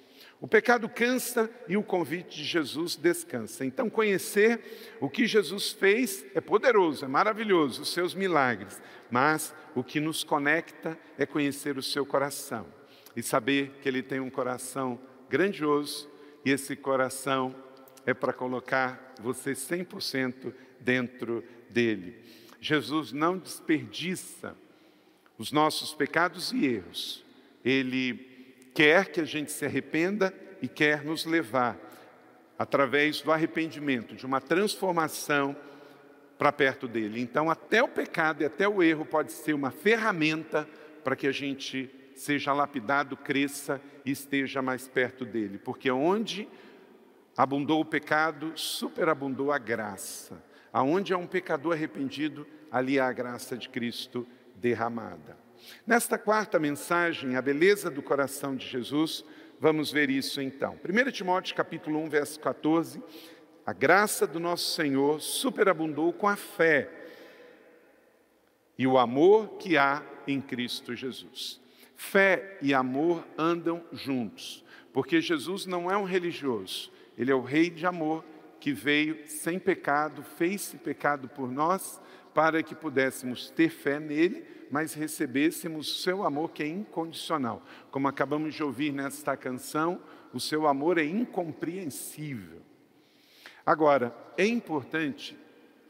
O 0.43 0.47
pecado 0.47 0.89
cansa 0.89 1.49
e 1.69 1.77
o 1.77 1.81
convite 1.81 2.35
de 2.35 2.43
Jesus 2.43 2.97
descansa. 2.97 3.63
Então, 3.63 3.89
conhecer 3.89 4.97
o 4.99 5.09
que 5.09 5.25
Jesus 5.25 5.71
fez 5.71 6.25
é 6.35 6.41
poderoso, 6.41 7.05
é 7.05 7.07
maravilhoso, 7.07 7.83
os 7.83 7.93
seus 7.93 8.13
milagres, 8.13 8.81
mas 9.09 9.55
o 9.73 9.81
que 9.81 10.01
nos 10.01 10.21
conecta 10.21 10.99
é 11.17 11.25
conhecer 11.25 11.77
o 11.77 11.81
seu 11.81 12.05
coração 12.05 12.67
e 13.15 13.23
saber 13.23 13.79
que 13.81 13.87
ele 13.87 14.03
tem 14.03 14.19
um 14.19 14.29
coração 14.29 14.99
grandioso 15.29 16.11
e 16.43 16.51
esse 16.51 16.75
coração 16.75 17.55
é 18.05 18.13
para 18.13 18.33
colocar 18.33 19.15
você 19.21 19.53
100% 19.53 20.53
dentro 20.77 21.41
dele. 21.69 22.17
Jesus 22.59 23.13
não 23.13 23.37
desperdiça 23.37 24.57
os 25.37 25.53
nossos 25.53 25.93
pecados 25.93 26.51
e 26.51 26.65
erros, 26.65 27.23
ele 27.63 28.32
quer 28.73 29.09
que 29.09 29.21
a 29.21 29.25
gente 29.25 29.51
se 29.51 29.65
arrependa 29.65 30.33
e 30.61 30.67
quer 30.67 31.03
nos 31.03 31.25
levar, 31.25 31.77
através 32.57 33.21
do 33.21 33.31
arrependimento, 33.31 34.15
de 34.15 34.25
uma 34.25 34.39
transformação 34.39 35.55
para 36.37 36.51
perto 36.51 36.87
dele. 36.87 37.21
Então, 37.21 37.49
até 37.49 37.83
o 37.83 37.87
pecado 37.87 38.41
e 38.41 38.45
até 38.45 38.67
o 38.67 38.81
erro 38.81 39.05
pode 39.05 39.31
ser 39.31 39.53
uma 39.53 39.71
ferramenta 39.71 40.67
para 41.03 41.15
que 41.15 41.27
a 41.27 41.31
gente 41.31 41.93
seja 42.15 42.53
lapidado, 42.53 43.17
cresça 43.17 43.81
e 44.05 44.11
esteja 44.11 44.61
mais 44.61 44.87
perto 44.87 45.25
dele, 45.25 45.57
porque 45.57 45.89
onde 45.91 46.47
abundou 47.35 47.81
o 47.81 47.85
pecado, 47.85 48.51
superabundou 48.55 49.51
a 49.51 49.57
graça. 49.57 50.43
Aonde 50.71 51.13
há 51.13 51.17
um 51.17 51.27
pecador 51.27 51.73
arrependido, 51.73 52.47
ali 52.71 52.99
há 52.99 53.07
a 53.07 53.13
graça 53.13 53.57
de 53.57 53.69
Cristo 53.69 54.25
derramada. 54.55 55.42
Nesta 55.85 56.17
quarta 56.17 56.59
mensagem, 56.59 57.35
a 57.35 57.41
beleza 57.41 57.89
do 57.89 58.01
coração 58.01 58.55
de 58.55 58.67
Jesus, 58.67 59.23
vamos 59.59 59.91
ver 59.91 60.09
isso 60.09 60.41
então. 60.41 60.79
1 60.83 61.11
Timóteo 61.11 61.55
capítulo 61.55 61.99
1, 61.99 62.09
verso 62.09 62.39
14, 62.39 63.01
a 63.65 63.73
graça 63.73 64.27
do 64.27 64.39
nosso 64.39 64.73
Senhor 64.73 65.21
superabundou 65.21 66.11
com 66.11 66.27
a 66.27 66.35
fé 66.35 66.89
e 68.77 68.85
o 68.85 68.97
amor 68.97 69.57
que 69.57 69.77
há 69.77 70.03
em 70.27 70.41
Cristo 70.41 70.95
Jesus. 70.95 71.61
Fé 71.95 72.57
e 72.61 72.73
amor 72.73 73.25
andam 73.37 73.83
juntos, 73.91 74.65
porque 74.91 75.21
Jesus 75.21 75.65
não 75.65 75.89
é 75.89 75.97
um 75.97 76.03
religioso, 76.03 76.91
ele 77.17 77.31
é 77.31 77.35
o 77.35 77.41
rei 77.41 77.69
de 77.69 77.85
amor 77.85 78.25
que 78.59 78.73
veio 78.73 79.27
sem 79.27 79.59
pecado, 79.59 80.23
fez-se 80.23 80.77
pecado 80.77 81.27
por 81.27 81.51
nós, 81.51 82.01
para 82.33 82.63
que 82.63 82.73
pudéssemos 82.73 83.49
ter 83.49 83.69
fé 83.69 83.99
nele 83.99 84.43
mas 84.73 84.95
recebêssemos 84.95 85.87
o 85.87 85.95
seu 86.01 86.25
amor 86.25 86.49
que 86.49 86.63
é 86.63 86.67
incondicional. 86.67 87.61
Como 87.91 88.07
acabamos 88.07 88.55
de 88.55 88.63
ouvir 88.63 88.91
nesta 88.91 89.37
canção, 89.37 90.01
o 90.33 90.39
seu 90.39 90.65
amor 90.65 90.97
é 90.97 91.03
incompreensível. 91.03 92.59
Agora, 93.63 94.11
é 94.35 94.47
importante, 94.47 95.37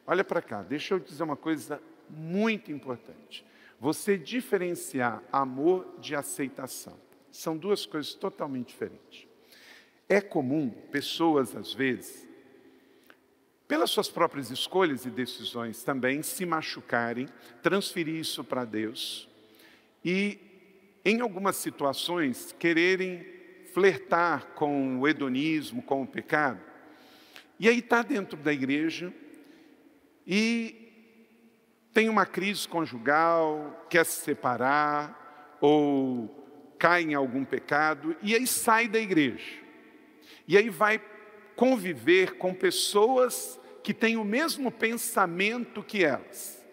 olha 0.06 0.22
para 0.22 0.42
cá, 0.42 0.62
deixa 0.62 0.96
eu 0.96 1.00
dizer 1.00 1.24
uma 1.24 1.38
coisa 1.38 1.82
muito 2.10 2.74
importante. 2.74 3.46
Você 3.80 4.18
diferenciar 4.18 5.24
amor 5.32 5.88
de 6.02 6.13
aceitação. 6.13 7.00
São 7.32 7.56
duas 7.56 7.86
coisas 7.86 8.13
totalmente 8.13 8.68
diferentes. 8.68 9.25
É 10.10 10.20
comum 10.20 10.70
pessoas, 10.92 11.56
às 11.56 11.74
vezes, 11.74 12.28
pelas 13.67 13.89
suas 13.89 14.10
próprias 14.10 14.51
escolhas 14.51 15.05
e 15.05 15.10
decisões 15.10 15.84
também, 15.84 16.22
se 16.22 16.46
machucarem, 16.46 17.27
transferir 17.62 18.15
isso 18.15 18.43
para 18.43 18.65
Deus 18.65 19.27
e, 20.03 20.38
em 21.05 21.22
algumas 21.22 21.55
situações, 21.55 22.53
quererem 22.60 23.25
flertar 23.74 24.48
com 24.55 25.00
o 25.00 25.08
hedonismo, 25.08 25.82
com 25.82 26.03
o 26.03 26.08
pecado. 26.08 26.62
E 27.60 27.70
aí 27.70 27.79
está 27.79 28.01
dentro 28.01 28.38
da 28.38 28.51
igreja 28.51 29.13
e 30.27 30.84
tem 31.93 32.10
uma 32.10 32.25
crise 32.25 32.67
conjugal, 32.67 33.86
quer 33.89 34.05
se 34.05 34.22
separar 34.22 35.58
ou 35.62 36.75
cai 36.77 37.03
em 37.03 37.13
algum 37.13 37.46
pecado 37.46 38.15
e 38.22 38.36
aí 38.36 38.46
sai 38.46 38.88
da 38.88 39.00
igreja. 39.00 39.62
E 40.48 40.58
aí 40.58 40.70
vai 40.70 41.00
conviver 41.55 42.38
com 42.38 42.53
pessoas 42.53 43.60
que 43.83 43.93
têm 43.93 44.17
o 44.17 44.24
mesmo 44.24 44.72
pensamento 44.72 45.83
que 45.83 46.03
elas. 46.03 46.63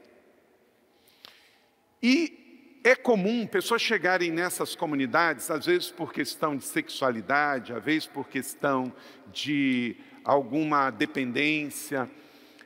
E 2.02 2.80
é 2.82 2.94
comum 2.94 3.46
pessoas 3.46 3.82
chegarem 3.82 4.30
nessas 4.30 4.74
comunidades, 4.74 5.50
às 5.50 5.66
vezes 5.66 5.90
por 5.90 6.12
questão 6.12 6.56
de 6.56 6.64
sexualidade, 6.64 7.72
às 7.72 7.84
vezes 7.84 8.06
por 8.06 8.28
questão 8.28 8.92
de 9.32 9.96
alguma 10.24 10.90
dependência, 10.90 12.08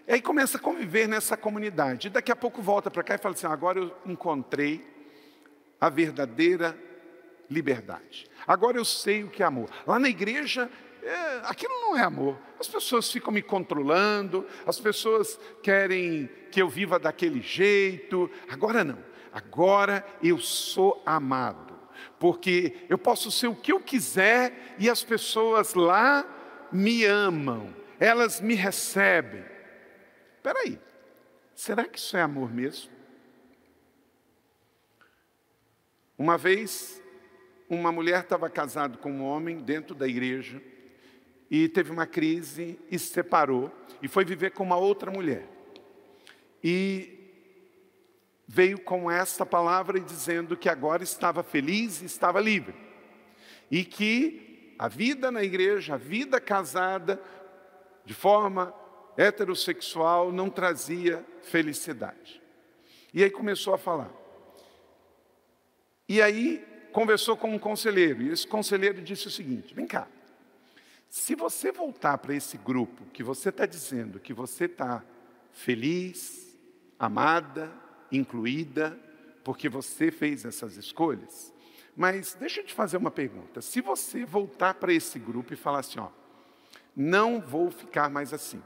e 0.06 0.12
aí 0.12 0.20
começa 0.20 0.58
a 0.58 0.60
conviver 0.60 1.08
nessa 1.08 1.36
comunidade. 1.36 2.08
E 2.08 2.10
daqui 2.10 2.30
a 2.30 2.36
pouco 2.36 2.60
volta 2.60 2.90
para 2.90 3.02
cá 3.02 3.14
e 3.14 3.18
fala 3.18 3.34
assim: 3.34 3.46
agora 3.46 3.78
eu 3.78 3.96
encontrei 4.04 4.84
a 5.80 5.88
verdadeira 5.88 6.78
liberdade. 7.50 8.26
Agora 8.46 8.76
eu 8.76 8.84
sei 8.84 9.24
o 9.24 9.30
que 9.30 9.42
é 9.42 9.46
amor. 9.46 9.70
Lá 9.86 9.98
na 9.98 10.08
igreja 10.08 10.70
é, 11.04 11.42
aquilo 11.44 11.74
não 11.82 11.96
é 11.96 12.02
amor. 12.02 12.38
As 12.58 12.66
pessoas 12.66 13.12
ficam 13.12 13.32
me 13.32 13.42
controlando, 13.42 14.46
as 14.66 14.80
pessoas 14.80 15.38
querem 15.62 16.30
que 16.50 16.62
eu 16.62 16.68
viva 16.68 16.98
daquele 16.98 17.42
jeito. 17.42 18.30
Agora 18.48 18.82
não. 18.82 18.98
Agora 19.30 20.04
eu 20.22 20.38
sou 20.38 21.02
amado. 21.04 21.74
Porque 22.18 22.86
eu 22.88 22.96
posso 22.96 23.30
ser 23.30 23.48
o 23.48 23.54
que 23.54 23.72
eu 23.72 23.80
quiser 23.80 24.76
e 24.78 24.88
as 24.88 25.02
pessoas 25.02 25.74
lá 25.74 26.24
me 26.72 27.04
amam, 27.04 27.74
elas 28.00 28.40
me 28.40 28.54
recebem. 28.54 29.44
Espera 30.36 30.58
aí, 30.60 30.78
será 31.54 31.84
que 31.84 31.98
isso 31.98 32.16
é 32.16 32.22
amor 32.22 32.52
mesmo? 32.52 32.90
Uma 36.16 36.38
vez, 36.38 37.02
uma 37.68 37.92
mulher 37.92 38.20
estava 38.20 38.48
casada 38.48 38.96
com 38.96 39.10
um 39.12 39.24
homem 39.24 39.58
dentro 39.58 39.94
da 39.94 40.08
igreja 40.08 40.60
e 41.50 41.68
teve 41.68 41.90
uma 41.90 42.06
crise 42.06 42.78
e 42.90 42.98
se 42.98 43.12
separou 43.12 43.70
e 44.02 44.08
foi 44.08 44.24
viver 44.24 44.50
com 44.52 44.62
uma 44.62 44.76
outra 44.76 45.10
mulher. 45.10 45.46
E 46.62 47.14
veio 48.46 48.78
com 48.78 49.10
essa 49.10 49.44
palavra 49.44 50.00
dizendo 50.00 50.56
que 50.56 50.68
agora 50.68 51.02
estava 51.02 51.42
feliz 51.42 52.02
e 52.02 52.06
estava 52.06 52.40
livre. 52.40 52.74
E 53.70 53.84
que 53.84 54.74
a 54.78 54.88
vida 54.88 55.30
na 55.30 55.42
igreja, 55.42 55.94
a 55.94 55.98
vida 55.98 56.40
casada, 56.40 57.20
de 58.04 58.14
forma 58.14 58.74
heterossexual, 59.16 60.32
não 60.32 60.50
trazia 60.50 61.24
felicidade. 61.42 62.42
E 63.12 63.22
aí 63.22 63.30
começou 63.30 63.74
a 63.74 63.78
falar. 63.78 64.12
E 66.08 66.20
aí 66.20 66.64
conversou 66.92 67.36
com 67.36 67.54
um 67.54 67.58
conselheiro, 67.58 68.22
e 68.22 68.30
esse 68.30 68.46
conselheiro 68.46 69.00
disse 69.02 69.26
o 69.26 69.30
seguinte: 69.30 69.74
vem 69.74 69.86
cá, 69.86 70.06
se 71.14 71.36
você 71.36 71.70
voltar 71.70 72.18
para 72.18 72.34
esse 72.34 72.58
grupo 72.58 73.04
que 73.12 73.22
você 73.22 73.50
está 73.50 73.64
dizendo 73.66 74.18
que 74.18 74.34
você 74.34 74.64
está 74.64 75.00
feliz, 75.52 76.58
amada, 76.98 77.72
incluída, 78.10 78.98
porque 79.44 79.68
você 79.68 80.10
fez 80.10 80.44
essas 80.44 80.76
escolhas, 80.76 81.54
mas 81.96 82.34
deixa 82.34 82.58
eu 82.58 82.64
te 82.64 82.74
fazer 82.74 82.96
uma 82.96 83.12
pergunta. 83.12 83.62
Se 83.62 83.80
você 83.80 84.24
voltar 84.24 84.74
para 84.74 84.92
esse 84.92 85.16
grupo 85.20 85.54
e 85.54 85.56
falar 85.56 85.78
assim, 85.78 86.00
ó, 86.00 86.08
não 86.96 87.40
vou 87.40 87.70
ficar 87.70 88.10
mais 88.10 88.32
assim, 88.32 88.60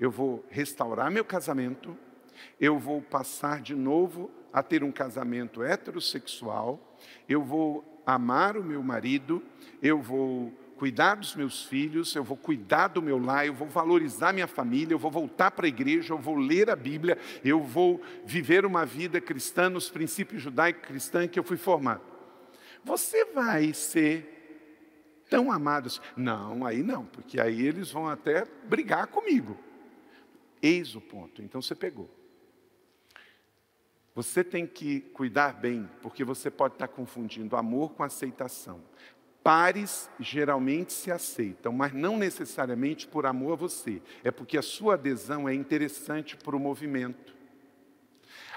eu 0.00 0.10
vou 0.10 0.44
restaurar 0.50 1.08
meu 1.08 1.24
casamento, 1.24 1.96
eu 2.58 2.80
vou 2.80 3.00
passar 3.00 3.62
de 3.62 3.76
novo 3.76 4.28
a 4.52 4.60
ter 4.60 4.82
um 4.82 4.90
casamento 4.90 5.62
heterossexual, 5.62 6.98
eu 7.28 7.44
vou 7.44 8.02
amar 8.04 8.56
o 8.56 8.64
meu 8.64 8.82
marido, 8.82 9.40
eu 9.80 10.02
vou 10.02 10.52
cuidar 10.76 11.14
dos 11.14 11.34
meus 11.34 11.64
filhos, 11.64 12.14
eu 12.14 12.24
vou 12.24 12.36
cuidar 12.36 12.88
do 12.88 13.00
meu 13.00 13.18
lar, 13.18 13.46
eu 13.46 13.54
vou 13.54 13.68
valorizar 13.68 14.32
minha 14.32 14.46
família, 14.46 14.94
eu 14.94 14.98
vou 14.98 15.10
voltar 15.10 15.50
para 15.50 15.66
a 15.66 15.68
igreja, 15.68 16.12
eu 16.12 16.18
vou 16.18 16.34
ler 16.34 16.68
a 16.70 16.76
Bíblia, 16.76 17.18
eu 17.44 17.62
vou 17.62 18.02
viver 18.24 18.66
uma 18.66 18.84
vida 18.84 19.20
cristã 19.20 19.70
nos 19.70 19.88
princípios 19.88 20.42
judaico-cristã 20.42 21.28
que 21.28 21.38
eu 21.38 21.44
fui 21.44 21.56
formado. 21.56 22.02
Você 22.84 23.24
vai 23.26 23.72
ser 23.72 25.24
tão 25.30 25.52
amado 25.52 25.86
assim? 25.86 26.00
Não, 26.16 26.66
aí 26.66 26.82
não, 26.82 27.06
porque 27.06 27.40
aí 27.40 27.64
eles 27.64 27.90
vão 27.90 28.08
até 28.08 28.44
brigar 28.64 29.06
comigo. 29.06 29.56
Eis 30.60 30.94
o 30.94 31.00
ponto. 31.00 31.42
Então 31.42 31.62
você 31.62 31.74
pegou. 31.74 32.10
Você 34.14 34.44
tem 34.44 34.66
que 34.66 35.00
cuidar 35.00 35.54
bem, 35.54 35.88
porque 36.02 36.22
você 36.22 36.50
pode 36.50 36.74
estar 36.74 36.88
confundindo 36.88 37.56
amor 37.56 37.94
com 37.94 38.02
aceitação. 38.02 38.82
Pares 39.42 40.08
geralmente 40.20 40.92
se 40.92 41.10
aceitam, 41.10 41.72
mas 41.72 41.92
não 41.92 42.16
necessariamente 42.16 43.08
por 43.08 43.26
amor 43.26 43.54
a 43.54 43.56
você, 43.56 44.00
é 44.22 44.30
porque 44.30 44.56
a 44.56 44.62
sua 44.62 44.94
adesão 44.94 45.48
é 45.48 45.54
interessante 45.54 46.36
para 46.36 46.56
o 46.56 46.60
movimento. 46.60 47.34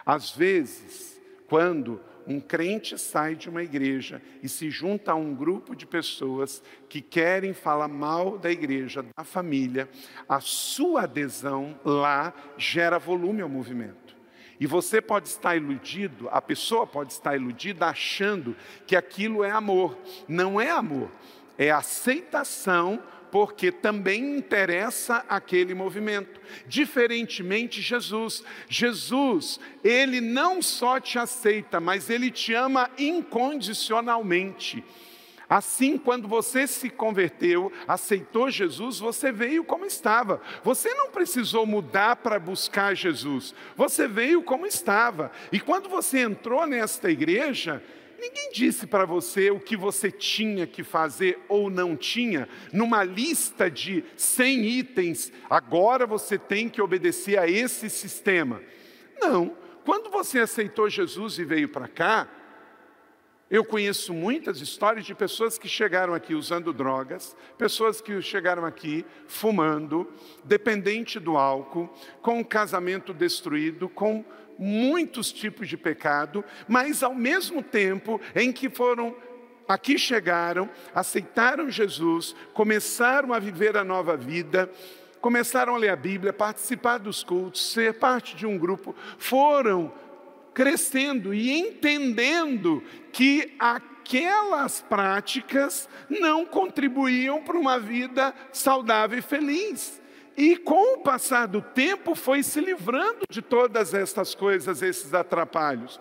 Às 0.06 0.30
vezes, 0.30 1.20
quando 1.48 2.00
um 2.28 2.40
crente 2.40 2.98
sai 2.98 3.36
de 3.36 3.50
uma 3.50 3.64
igreja 3.64 4.22
e 4.42 4.50
se 4.50 4.70
junta 4.70 5.12
a 5.12 5.16
um 5.16 5.34
grupo 5.34 5.76
de 5.76 5.86
pessoas 5.86 6.62
que 6.88 7.02
querem 7.02 7.54
falar 7.54 7.88
mal 7.88 8.38
da 8.38 8.52
igreja, 8.52 9.04
da 9.16 9.24
família, 9.24 9.90
a 10.28 10.40
sua 10.40 11.04
adesão 11.04 11.80
lá 11.84 12.34
gera 12.58 13.00
volume 13.00 13.42
ao 13.42 13.50
movimento. 13.50 14.05
E 14.60 14.66
você 14.66 15.02
pode 15.02 15.28
estar 15.28 15.56
iludido, 15.56 16.30
a 16.32 16.42
pessoa 16.42 16.88
pode 16.88 17.12
estar 17.12 17.36
iludida 17.36 17.88
achando 17.88 18.56
que 18.88 18.96
aquilo 18.96 19.44
é 19.44 19.52
amor. 19.52 19.98
Não 20.28 20.60
é 20.60 20.70
amor, 20.70 21.12
é 21.58 21.72
aceitação 21.72 23.02
porque 23.32 23.70
também 23.70 24.38
interessa 24.38 25.26
aquele 25.28 25.74
movimento. 25.74 26.40
Diferentemente 26.68 27.82
Jesus, 27.82 28.42
Jesus, 28.70 29.60
ele 29.84 30.22
não 30.22 30.62
só 30.62 31.02
te 31.02 31.20
aceita, 31.20 31.82
mas 31.82 32.10
ele 32.10 32.32
te 32.32 32.54
ama 32.54 32.90
incondicionalmente. 32.98 34.82
Assim, 35.50 35.98
quando 35.98 36.28
você 36.28 36.66
se 36.66 36.90
converteu, 36.90 37.72
aceitou 37.88 38.50
Jesus, 38.50 39.00
você 39.00 39.32
veio 39.32 39.64
como 39.64 39.86
estava. 39.86 40.42
Você 40.64 40.94
não 40.94 41.12
precisou 41.12 41.66
mudar 41.66 42.16
para 42.18 42.40
buscar 42.40 42.96
Jesus. 42.96 43.54
Você 43.76 44.08
veio 44.08 44.42
como 44.42 44.66
estava. 44.66 45.32
E 45.52 45.60
quando 45.60 45.88
você 45.88 46.20
entrou 46.20 46.66
nesta 46.66 47.12
igreja, 47.12 47.84
ninguém 48.20 48.52
disse 48.52 48.88
para 48.88 49.06
você 49.06 49.52
o 49.52 49.60
que 49.60 49.78
você 49.78 50.10
tinha 50.10 50.66
que 50.66 50.84
fazer 50.84 51.40
ou 51.48 51.70
não 51.70 51.96
tinha, 51.96 52.50
numa 52.74 53.04
lista 53.04 53.70
de 53.70 54.04
100 54.18 54.66
itens, 54.66 55.32
agora 55.48 56.08
você 56.08 56.38
tem 56.40 56.68
que 56.68 56.82
obedecer 56.82 57.38
a 57.38 57.48
esse 57.48 57.90
sistema. 57.90 58.62
Não. 59.20 59.56
Quando 59.86 60.10
você 60.10 60.40
aceitou 60.40 60.90
Jesus 60.90 61.38
e 61.38 61.46
veio 61.46 61.70
para 61.70 61.88
cá, 61.88 62.28
eu 63.50 63.64
conheço 63.64 64.14
muitas 64.14 64.60
histórias 64.60 65.06
de 65.06 65.14
pessoas 65.14 65.58
que 65.58 65.68
chegaram 65.68 66.14
aqui 66.14 66.34
usando 66.34 66.74
drogas, 66.74 67.36
pessoas 67.58 68.02
que 68.02 68.20
chegaram 68.22 68.66
aqui 68.66 69.06
fumando, 69.28 70.12
dependente 70.44 71.20
do 71.20 71.38
álcool, 71.38 71.90
com 72.22 72.40
o 72.40 72.46
casamento 72.46 73.14
destruído, 73.14 73.88
com 73.88 74.26
muitos 74.58 75.32
tipos 75.32 75.68
de 75.68 75.78
pecado, 75.78 76.44
mas 76.68 77.04
ao 77.04 77.14
mesmo 77.14 77.62
tempo 77.62 78.20
em 78.34 78.52
que 78.52 78.70
foram 78.70 79.16
aqui 79.68 79.98
chegaram, 79.98 80.70
aceitaram 80.94 81.70
Jesus, 81.70 82.36
começaram 82.54 83.34
a 83.34 83.40
viver 83.40 83.78
a 83.78 83.84
nova 83.84 84.16
vida, 84.16 84.70
começaram 85.22 85.76
a 85.76 85.78
ler 85.78 85.90
a 85.90 85.96
Bíblia, 85.96 86.32
participar 86.32 87.00
dos 87.00 87.24
cultos, 87.24 87.72
ser 87.72 87.96
parte 87.96 88.36
de 88.36 88.46
um 88.46 88.58
grupo, 88.58 88.96
foram 89.18 89.92
crescendo 90.56 91.34
e 91.34 91.52
entendendo 91.52 92.82
que 93.12 93.54
aquelas 93.60 94.82
práticas 94.82 95.88
não 96.10 96.46
contribuíam 96.46 97.44
para 97.44 97.60
uma 97.60 97.78
vida 97.78 98.34
saudável 98.54 99.20
e 99.20 99.22
feliz. 99.22 100.02
E 100.38 100.58
com 100.58 100.96
o 100.96 100.98
passar 101.00 101.48
do 101.48 101.62
tempo 101.62 102.16
foi 102.16 102.42
se 102.42 102.60
livrando 102.60 103.26
de 103.30 103.42
todas 103.42 103.94
estas 103.94 104.34
coisas, 104.34 104.82
esses 104.82 105.14
atrapalhos. 105.14 106.00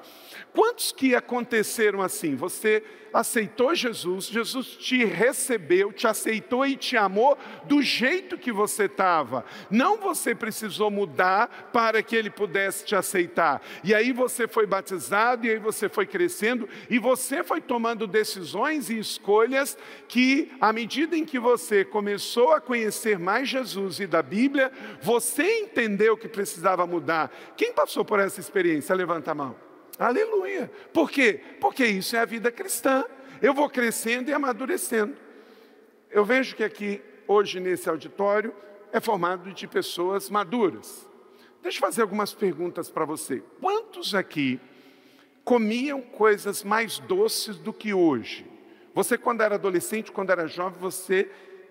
Quantos 0.54 0.92
que 0.92 1.16
aconteceram 1.16 2.00
assim? 2.00 2.36
Você 2.36 2.80
aceitou 3.12 3.74
Jesus, 3.74 4.26
Jesus 4.26 4.68
te 4.68 5.04
recebeu, 5.04 5.92
te 5.92 6.06
aceitou 6.06 6.64
e 6.64 6.76
te 6.76 6.96
amou 6.96 7.36
do 7.64 7.82
jeito 7.82 8.38
que 8.38 8.52
você 8.52 8.84
estava. 8.84 9.44
Não 9.68 9.96
você 9.96 10.32
precisou 10.32 10.92
mudar 10.92 11.70
para 11.72 12.00
que 12.04 12.14
ele 12.14 12.30
pudesse 12.30 12.84
te 12.84 12.94
aceitar. 12.94 13.60
E 13.82 13.92
aí 13.92 14.12
você 14.12 14.46
foi 14.46 14.64
batizado, 14.64 15.44
e 15.44 15.50
aí 15.50 15.58
você 15.58 15.88
foi 15.88 16.06
crescendo, 16.06 16.68
e 16.88 17.00
você 17.00 17.42
foi 17.42 17.60
tomando 17.60 18.06
decisões 18.06 18.90
e 18.90 18.96
escolhas 18.96 19.76
que, 20.06 20.52
à 20.60 20.72
medida 20.72 21.16
em 21.16 21.24
que 21.24 21.38
você 21.38 21.84
começou 21.84 22.52
a 22.52 22.60
conhecer 22.60 23.18
mais 23.18 23.48
Jesus 23.48 23.98
e 23.98 24.06
da 24.06 24.22
Bíblia, 24.22 24.70
você 25.02 25.62
entendeu 25.62 26.16
que 26.16 26.28
precisava 26.28 26.86
mudar. 26.86 27.28
Quem 27.56 27.72
passou 27.72 28.04
por 28.04 28.20
essa 28.20 28.38
experiência? 28.38 28.94
Levanta 28.94 29.32
a 29.32 29.34
mão. 29.34 29.73
Aleluia. 29.98 30.70
Por 30.92 31.10
quê? 31.10 31.40
Porque 31.60 31.84
isso 31.86 32.16
é 32.16 32.20
a 32.20 32.24
vida 32.24 32.50
cristã. 32.50 33.04
Eu 33.40 33.54
vou 33.54 33.68
crescendo 33.68 34.30
e 34.30 34.32
amadurecendo. 34.32 35.16
Eu 36.10 36.24
vejo 36.24 36.56
que 36.56 36.64
aqui, 36.64 37.02
hoje, 37.26 37.60
nesse 37.60 37.88
auditório, 37.88 38.54
é 38.92 39.00
formado 39.00 39.52
de 39.52 39.66
pessoas 39.66 40.30
maduras. 40.30 41.06
Deixa 41.62 41.78
eu 41.78 41.80
fazer 41.80 42.02
algumas 42.02 42.32
perguntas 42.34 42.90
para 42.90 43.04
você. 43.04 43.42
Quantos 43.60 44.14
aqui 44.14 44.60
comiam 45.44 46.00
coisas 46.00 46.62
mais 46.62 46.98
doces 46.98 47.56
do 47.56 47.72
que 47.72 47.94
hoje? 47.94 48.46
Você, 48.94 49.18
quando 49.18 49.42
era 49.42 49.56
adolescente, 49.56 50.12
quando 50.12 50.30
era 50.30 50.46
jovem, 50.46 50.78
você 50.78 51.30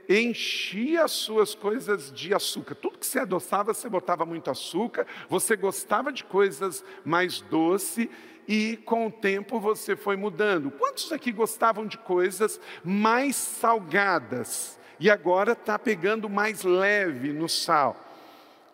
enchia 0.10 1.06
as 1.06 1.12
suas 1.12 1.56
coisas 1.56 2.12
de 2.12 2.34
açúcar. 2.34 2.76
Tudo 2.76 2.98
que 2.98 3.06
você 3.06 3.20
adoçava, 3.20 3.74
você 3.74 3.88
botava 3.90 4.26
muito 4.26 4.50
açúcar, 4.50 5.08
você 5.30 5.56
gostava 5.56 6.12
de 6.12 6.24
coisas 6.24 6.84
mais 7.06 7.42
doces 7.42 8.08
e 8.48 8.78
com 8.86 9.08
o 9.08 9.12
tempo 9.12 9.60
você 9.60 9.96
foi 9.96 10.16
mudando. 10.16 10.72
Quantos 10.72 11.12
aqui 11.12 11.32
gostavam 11.32 11.88
de 11.88 11.98
coisas 11.98 12.60
mais 12.84 13.36
salgadas 13.36 14.80
e 15.00 15.10
agora 15.10 15.54
está 15.54 15.80
pegando 15.80 16.30
mais 16.30 16.64
leve 16.64 17.32
no 17.32 17.48
sal? 17.48 17.98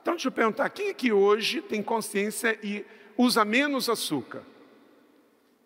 Então 0.01 0.13
deixa 0.13 0.27
eu 0.27 0.31
perguntar, 0.31 0.69
quem 0.69 0.89
aqui 0.89 1.11
hoje 1.11 1.61
tem 1.61 1.83
consciência 1.83 2.57
e 2.63 2.85
usa 3.17 3.45
menos 3.45 3.89
açúcar? 3.89 4.41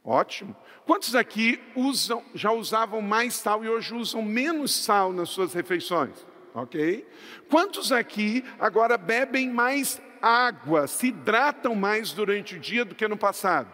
Ótimo. 0.04 0.56
Quantos 0.86 1.16
aqui 1.16 1.62
usam, 1.76 2.24
já 2.36 2.52
usavam 2.52 3.02
mais 3.02 3.36
sal 3.36 3.64
e 3.64 3.70
hoje 3.70 3.94
usam 3.94 4.22
menos 4.22 4.76
sal 4.76 5.14
nas 5.14 5.30
suas 5.30 5.54
refeições? 5.54 6.26
Ok? 6.54 7.08
Quantos 7.50 7.92
aqui 7.92 8.44
agora 8.60 8.98
bebem 8.98 9.50
mais 9.50 10.02
água, 10.22 10.88
se 10.88 11.08
hidratam 11.08 11.74
mais 11.74 12.12
durante 12.12 12.56
o 12.56 12.60
dia 12.60 12.84
do 12.84 12.96
que 12.96 13.08
no 13.08 13.18
passado? 13.18 13.72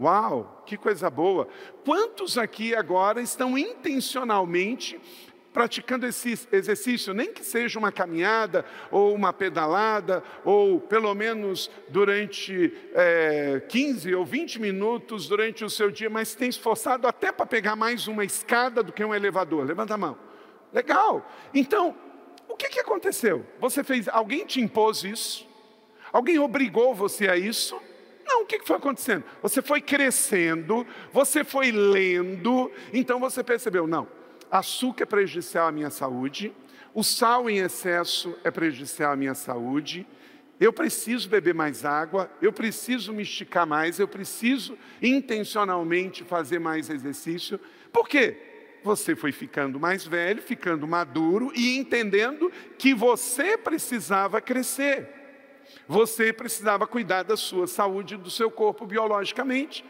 Uau, 0.00 0.62
que 0.64 0.76
coisa 0.76 1.10
boa! 1.10 1.48
Quantos 1.84 2.38
aqui 2.38 2.74
agora 2.74 3.20
estão 3.20 3.58
intencionalmente 3.58 5.00
praticando 5.58 6.06
esse 6.06 6.38
exercício, 6.52 7.12
nem 7.12 7.32
que 7.32 7.42
seja 7.42 7.80
uma 7.80 7.90
caminhada 7.90 8.64
ou 8.92 9.12
uma 9.12 9.32
pedalada, 9.32 10.22
ou 10.44 10.80
pelo 10.80 11.12
menos 11.16 11.68
durante 11.88 12.72
é, 12.94 13.60
15 13.68 14.14
ou 14.14 14.24
20 14.24 14.60
minutos 14.60 15.26
durante 15.26 15.64
o 15.64 15.68
seu 15.68 15.90
dia, 15.90 16.08
mas 16.08 16.36
tem 16.36 16.48
esforçado 16.48 17.08
até 17.08 17.32
para 17.32 17.44
pegar 17.44 17.74
mais 17.74 18.06
uma 18.06 18.24
escada 18.24 18.84
do 18.84 18.92
que 18.92 19.04
um 19.04 19.12
elevador. 19.12 19.66
Levanta 19.66 19.94
a 19.94 19.98
mão. 19.98 20.16
Legal. 20.72 21.28
Então, 21.52 21.96
o 22.48 22.54
que, 22.54 22.68
que 22.68 22.78
aconteceu? 22.78 23.44
Você 23.58 23.82
fez, 23.82 24.06
alguém 24.06 24.46
te 24.46 24.60
impôs 24.60 25.02
isso? 25.02 25.44
Alguém 26.12 26.38
obrigou 26.38 26.94
você 26.94 27.26
a 27.26 27.36
isso? 27.36 27.82
Não, 28.24 28.44
o 28.44 28.46
que 28.46 28.60
foi 28.64 28.76
acontecendo? 28.76 29.24
Você 29.42 29.60
foi 29.60 29.80
crescendo, 29.80 30.86
você 31.12 31.42
foi 31.42 31.72
lendo, 31.72 32.70
então 32.92 33.18
você 33.18 33.42
percebeu, 33.42 33.88
não, 33.88 34.06
açúcar 34.50 35.04
é 35.04 35.06
prejudicial 35.06 35.68
à 35.68 35.72
minha 35.72 35.90
saúde, 35.90 36.52
o 36.94 37.02
sal 37.02 37.48
em 37.48 37.58
excesso 37.58 38.36
é 38.42 38.50
prejudicial 38.50 39.12
à 39.12 39.16
minha 39.16 39.34
saúde, 39.34 40.06
eu 40.60 40.72
preciso 40.72 41.28
beber 41.28 41.54
mais 41.54 41.84
água, 41.84 42.30
eu 42.42 42.52
preciso 42.52 43.12
me 43.12 43.22
esticar 43.22 43.66
mais, 43.66 44.00
eu 44.00 44.08
preciso 44.08 44.76
intencionalmente 45.00 46.24
fazer 46.24 46.58
mais 46.58 46.90
exercício. 46.90 47.60
Por 47.92 48.08
quê? 48.08 48.36
Você 48.82 49.14
foi 49.14 49.30
ficando 49.30 49.78
mais 49.78 50.04
velho, 50.04 50.42
ficando 50.42 50.86
maduro 50.86 51.52
e 51.54 51.76
entendendo 51.76 52.50
que 52.76 52.92
você 52.92 53.56
precisava 53.56 54.40
crescer. 54.40 55.08
Você 55.86 56.32
precisava 56.32 56.86
cuidar 56.86 57.22
da 57.22 57.36
sua 57.36 57.66
saúde, 57.66 58.16
do 58.16 58.30
seu 58.30 58.50
corpo 58.50 58.86
biologicamente. 58.86 59.84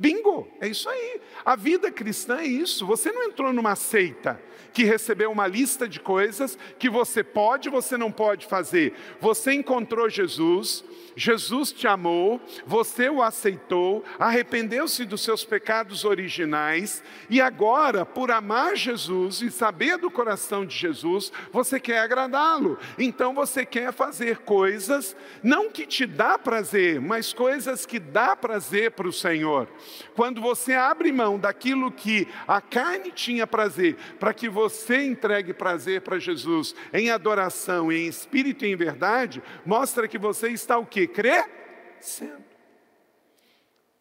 Bingo, 0.00 0.48
é 0.58 0.66
isso 0.66 0.88
aí. 0.88 1.20
A 1.44 1.54
vida 1.54 1.92
cristã 1.92 2.38
é 2.38 2.46
isso. 2.46 2.86
Você 2.86 3.12
não 3.12 3.24
entrou 3.24 3.52
numa 3.52 3.76
seita 3.76 4.40
que 4.72 4.84
recebeu 4.84 5.30
uma 5.30 5.46
lista 5.46 5.88
de 5.88 6.00
coisas 6.00 6.56
que 6.78 6.88
você 6.88 7.22
pode, 7.22 7.68
você 7.68 7.98
não 7.98 8.10
pode 8.10 8.46
fazer. 8.46 8.94
Você 9.20 9.52
encontrou 9.52 10.08
Jesus, 10.08 10.82
Jesus 11.16 11.72
te 11.72 11.86
amou, 11.86 12.40
você 12.64 13.08
o 13.10 13.22
aceitou, 13.22 14.04
arrependeu-se 14.18 15.04
dos 15.04 15.22
seus 15.22 15.44
pecados 15.44 16.04
originais 16.04 17.02
e 17.28 17.40
agora, 17.40 18.06
por 18.06 18.30
amar 18.30 18.76
Jesus 18.76 19.42
e 19.42 19.50
saber 19.50 19.98
do 19.98 20.10
coração 20.10 20.64
de 20.64 20.76
Jesus, 20.76 21.32
você 21.52 21.78
quer 21.78 21.98
agradá-lo. 21.98 22.78
Então 22.98 23.34
você 23.34 23.66
quer 23.66 23.92
fazer 23.92 24.38
coisas 24.38 25.16
não 25.42 25.70
que 25.70 25.86
te 25.86 26.06
dá 26.06 26.38
prazer, 26.38 27.00
mas 27.00 27.32
coisas 27.32 27.84
que 27.84 27.98
dá 27.98 28.36
prazer 28.36 28.92
para 28.92 29.08
o 29.08 29.12
Senhor. 29.12 29.68
Quando 30.14 30.40
você 30.40 30.74
abre 30.74 31.12
mão 31.12 31.38
daquilo 31.38 31.90
que 31.90 32.28
a 32.46 32.60
carne 32.60 33.10
tinha 33.10 33.46
prazer, 33.46 33.96
para 34.18 34.34
que 34.34 34.48
você 34.48 35.02
entregue 35.02 35.52
prazer 35.52 36.02
para 36.02 36.18
Jesus 36.18 36.74
em 36.92 37.10
adoração, 37.10 37.90
em 37.90 38.06
espírito 38.06 38.64
e 38.64 38.72
em 38.72 38.76
verdade, 38.76 39.42
mostra 39.64 40.08
que 40.08 40.18
você 40.18 40.48
está 40.48 40.78
o 40.78 40.86
que? 40.86 41.06
Crescendo. 41.06 42.44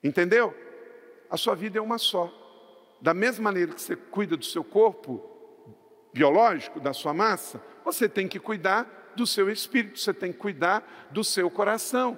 Entendeu? 0.04 0.56
A 1.30 1.38
sua 1.38 1.56
vida 1.56 1.78
é 1.78 1.82
uma 1.82 1.98
só. 1.98 2.34
Da 3.02 3.14
mesma 3.14 3.44
maneira 3.46 3.74
que 3.74 3.82
você 3.82 3.96
cuida 3.96 4.36
do 4.36 4.46
seu 4.46 4.64
corpo 4.64 5.24
biológico, 6.14 6.80
da 6.80 6.94
sua 6.94 7.14
massa, 7.14 7.64
você 7.86 8.10
tem 8.10 8.28
que 8.28 8.40
cuidar 8.40 9.14
do 9.16 9.26
seu 9.26 9.50
espírito, 9.50 10.00
você 10.00 10.14
tem 10.14 10.32
que 10.32 10.38
cuidar 10.38 11.10
do 11.12 11.24
seu 11.24 11.50
coração. 11.50 12.18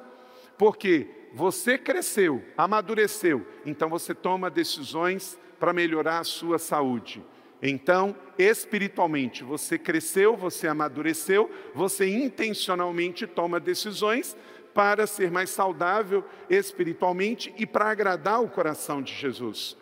Porque 0.57 1.20
você 1.33 1.77
cresceu, 1.77 2.43
amadureceu, 2.57 3.45
então 3.65 3.89
você 3.89 4.13
toma 4.13 4.49
decisões 4.49 5.39
para 5.59 5.73
melhorar 5.73 6.19
a 6.19 6.23
sua 6.23 6.57
saúde. 6.57 7.23
Então, 7.61 8.15
espiritualmente, 8.39 9.43
você 9.43 9.77
cresceu, 9.77 10.35
você 10.35 10.67
amadureceu, 10.67 11.49
você 11.75 12.09
intencionalmente 12.09 13.27
toma 13.27 13.59
decisões 13.59 14.35
para 14.73 15.05
ser 15.05 15.29
mais 15.29 15.49
saudável 15.49 16.25
espiritualmente 16.49 17.53
e 17.57 17.65
para 17.65 17.89
agradar 17.89 18.41
o 18.41 18.49
coração 18.49 19.01
de 19.01 19.13
Jesus. 19.13 19.77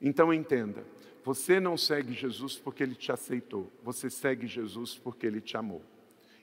Então 0.00 0.34
entenda, 0.34 0.84
você 1.24 1.60
não 1.60 1.76
segue 1.76 2.12
Jesus 2.12 2.56
porque 2.56 2.82
ele 2.82 2.94
te 2.94 3.12
aceitou, 3.12 3.70
você 3.82 4.10
segue 4.10 4.46
Jesus 4.46 4.98
porque 4.98 5.26
ele 5.26 5.40
te 5.40 5.56
amou. 5.56 5.82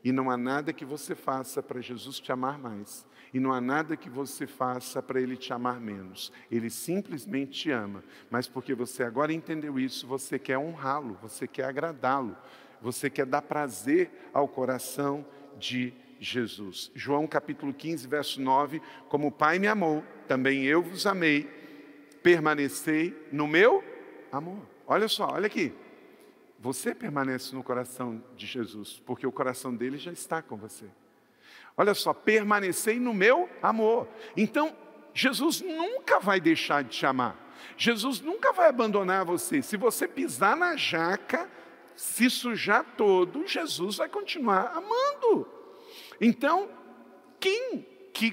E 0.03 0.11
não 0.11 0.31
há 0.31 0.37
nada 0.37 0.71
que 0.71 0.85
você 0.85 1.13
faça 1.13 1.61
para 1.61 1.81
Jesus 1.81 2.19
te 2.19 2.31
amar 2.31 2.57
mais. 2.57 3.05
E 3.33 3.39
não 3.39 3.51
há 3.51 3.61
nada 3.61 3.95
que 3.97 4.09
você 4.09 4.47
faça 4.47 5.01
para 5.03 5.21
Ele 5.21 5.35
te 5.35 5.53
amar 5.53 5.79
menos. 5.79 6.31
Ele 6.49 6.69
simplesmente 6.69 7.51
te 7.51 7.71
ama. 7.71 8.03
Mas 8.29 8.47
porque 8.47 8.73
você 8.73 9.03
agora 9.03 9.33
entendeu 9.33 9.79
isso, 9.79 10.07
você 10.07 10.39
quer 10.39 10.57
honrá-lo, 10.57 11.17
você 11.21 11.47
quer 11.47 11.65
agradá-lo, 11.65 12.35
você 12.81 13.09
quer 13.09 13.25
dar 13.25 13.41
prazer 13.41 14.09
ao 14.33 14.47
coração 14.47 15.25
de 15.59 15.93
Jesus. 16.19 16.91
João 16.95 17.27
capítulo 17.27 17.73
15, 17.73 18.07
verso 18.07 18.41
9: 18.41 18.81
Como 19.09 19.27
o 19.27 19.31
Pai 19.31 19.59
me 19.59 19.67
amou, 19.67 20.03
também 20.27 20.65
eu 20.65 20.81
vos 20.81 21.05
amei, 21.05 21.43
permanecei 22.23 23.15
no 23.31 23.47
meu 23.47 23.83
amor. 24.31 24.61
Olha 24.87 25.07
só, 25.07 25.33
olha 25.33 25.47
aqui. 25.47 25.73
Você 26.59 26.93
permanece 26.93 27.55
no 27.55 27.63
coração 27.63 28.21
de 28.35 28.45
Jesus, 28.45 29.01
porque 29.05 29.25
o 29.25 29.31
coração 29.31 29.73
dele 29.73 29.97
já 29.97 30.11
está 30.11 30.41
com 30.41 30.57
você. 30.57 30.85
Olha 31.77 31.93
só, 31.93 32.13
permanecei 32.13 32.99
no 32.99 33.13
meu 33.13 33.49
amor. 33.61 34.09
Então, 34.35 34.75
Jesus 35.13 35.61
nunca 35.61 36.19
vai 36.19 36.41
deixar 36.41 36.83
de 36.83 36.89
te 36.89 37.05
amar. 37.05 37.37
Jesus 37.77 38.19
nunca 38.19 38.51
vai 38.51 38.67
abandonar 38.67 39.23
você. 39.23 39.61
Se 39.61 39.77
você 39.77 40.05
pisar 40.05 40.57
na 40.57 40.75
jaca, 40.75 41.49
se 41.95 42.29
sujar 42.29 42.83
todo, 42.97 43.47
Jesus 43.47 43.95
vai 43.95 44.09
continuar 44.09 44.73
amando. 44.75 45.47
Então, 46.19 46.69
quem 47.39 47.85
que 48.13 48.31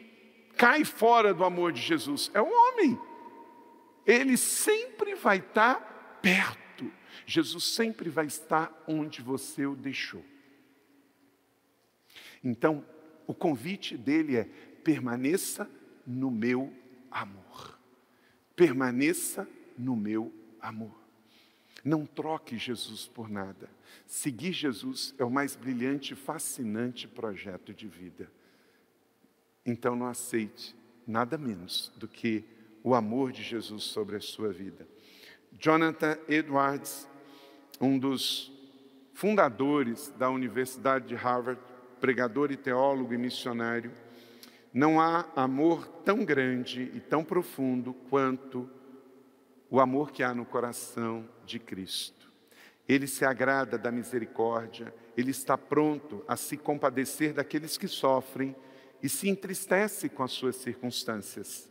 cai 0.57 0.85
fora 0.85 1.33
do 1.33 1.45
amor 1.45 1.71
de 1.71 1.81
Jesus? 1.81 2.29
É 2.35 2.41
o 2.41 2.49
homem. 2.49 2.99
Ele 4.05 4.37
sempre 4.37 5.15
vai 5.15 5.39
estar 5.39 6.19
perto. 6.21 6.66
Jesus 7.25 7.65
sempre 7.65 8.11
vai 8.11 8.27
estar 8.27 8.85
onde 8.87 9.23
você 9.23 9.67
o 9.67 9.77
deixou. 9.77 10.25
Então, 12.43 12.85
o 13.27 13.35
convite 13.35 13.97
dele 13.97 14.37
é: 14.37 14.45
permaneça 14.85 15.71
no 16.07 16.31
meu 16.31 16.73
amor. 17.11 17.79
Permaneça 18.55 19.49
no 19.77 19.97
meu 19.97 20.33
amor. 20.61 20.95
Não 21.85 22.05
troque 22.05 22.59
Jesus 22.59 23.07
por 23.07 23.29
nada. 23.29 23.71
Seguir 24.07 24.53
Jesus 24.53 25.15
é 25.19 25.25
o 25.25 25.31
mais 25.31 25.55
brilhante 25.55 26.13
e 26.13 26.17
fascinante 26.17 27.07
projeto 27.07 27.73
de 27.73 27.87
vida. 27.87 28.31
Então 29.65 29.95
não 29.95 30.07
aceite 30.07 30.75
nada 31.07 31.37
menos 31.37 31.93
do 31.97 32.09
que 32.09 32.45
o 32.83 32.95
amor 32.95 33.33
de 33.33 33.43
Jesus 33.43 33.85
sobre 33.85 34.17
a 34.17 34.21
sua 34.21 34.53
vida. 34.53 34.87
Jonathan 35.59 36.19
Edwards, 36.29 37.09
um 37.81 37.99
dos 37.99 38.53
fundadores 39.15 40.13
da 40.19 40.29
Universidade 40.29 41.09
de 41.09 41.15
Harvard, 41.15 41.61
pregador 42.01 42.53
e 42.53 42.57
teólogo 42.57 43.15
e 43.15 43.19
missionário, 43.19 43.91
não 44.73 45.01
há 45.01 45.25
amor 45.35 45.87
tão 46.05 46.25
grande 46.25 46.91
e 46.95 47.01
tão 47.01 47.25
profundo 47.25 47.95
quanto 48.11 48.69
o 49.71 49.81
amor 49.81 50.11
que 50.11 50.23
há 50.23 50.35
no 50.35 50.45
coração 50.45 51.27
de 51.47 51.59
Cristo. 51.59 52.31
Ele 52.87 53.07
se 53.07 53.25
agrada 53.25 53.79
da 53.79 53.91
misericórdia, 53.91 54.95
ele 55.17 55.31
está 55.31 55.57
pronto 55.57 56.23
a 56.29 56.37
se 56.37 56.57
compadecer 56.57 57.33
daqueles 57.33 57.79
que 57.79 57.89
sofrem 57.89 58.55
e 59.03 59.09
se 59.09 59.29
entristece 59.29 60.09
com 60.09 60.23
as 60.23 60.33
suas 60.33 60.57
circunstâncias. 60.57 61.69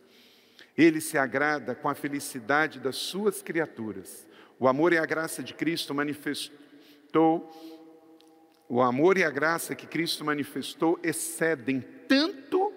Ele 0.78 1.00
se 1.00 1.18
agrada 1.18 1.74
com 1.76 1.88
a 1.88 1.96
felicidade 1.96 2.80
das 2.80 2.96
suas 2.96 3.42
criaturas. 3.42 4.28
O 4.60 4.68
amor 4.68 4.94
e 4.94 4.98
a 4.98 5.06
graça 5.06 5.44
de 5.44 5.54
Cristo 5.54 5.94
manifestou 5.94 7.50
o 8.68 8.82
amor 8.82 9.18
e 9.18 9.24
a 9.24 9.30
graça 9.30 9.76
que 9.76 9.86
Cristo 9.86 10.26
manifestou 10.26 11.00
excedem 11.04 11.82
tanto 12.08 12.74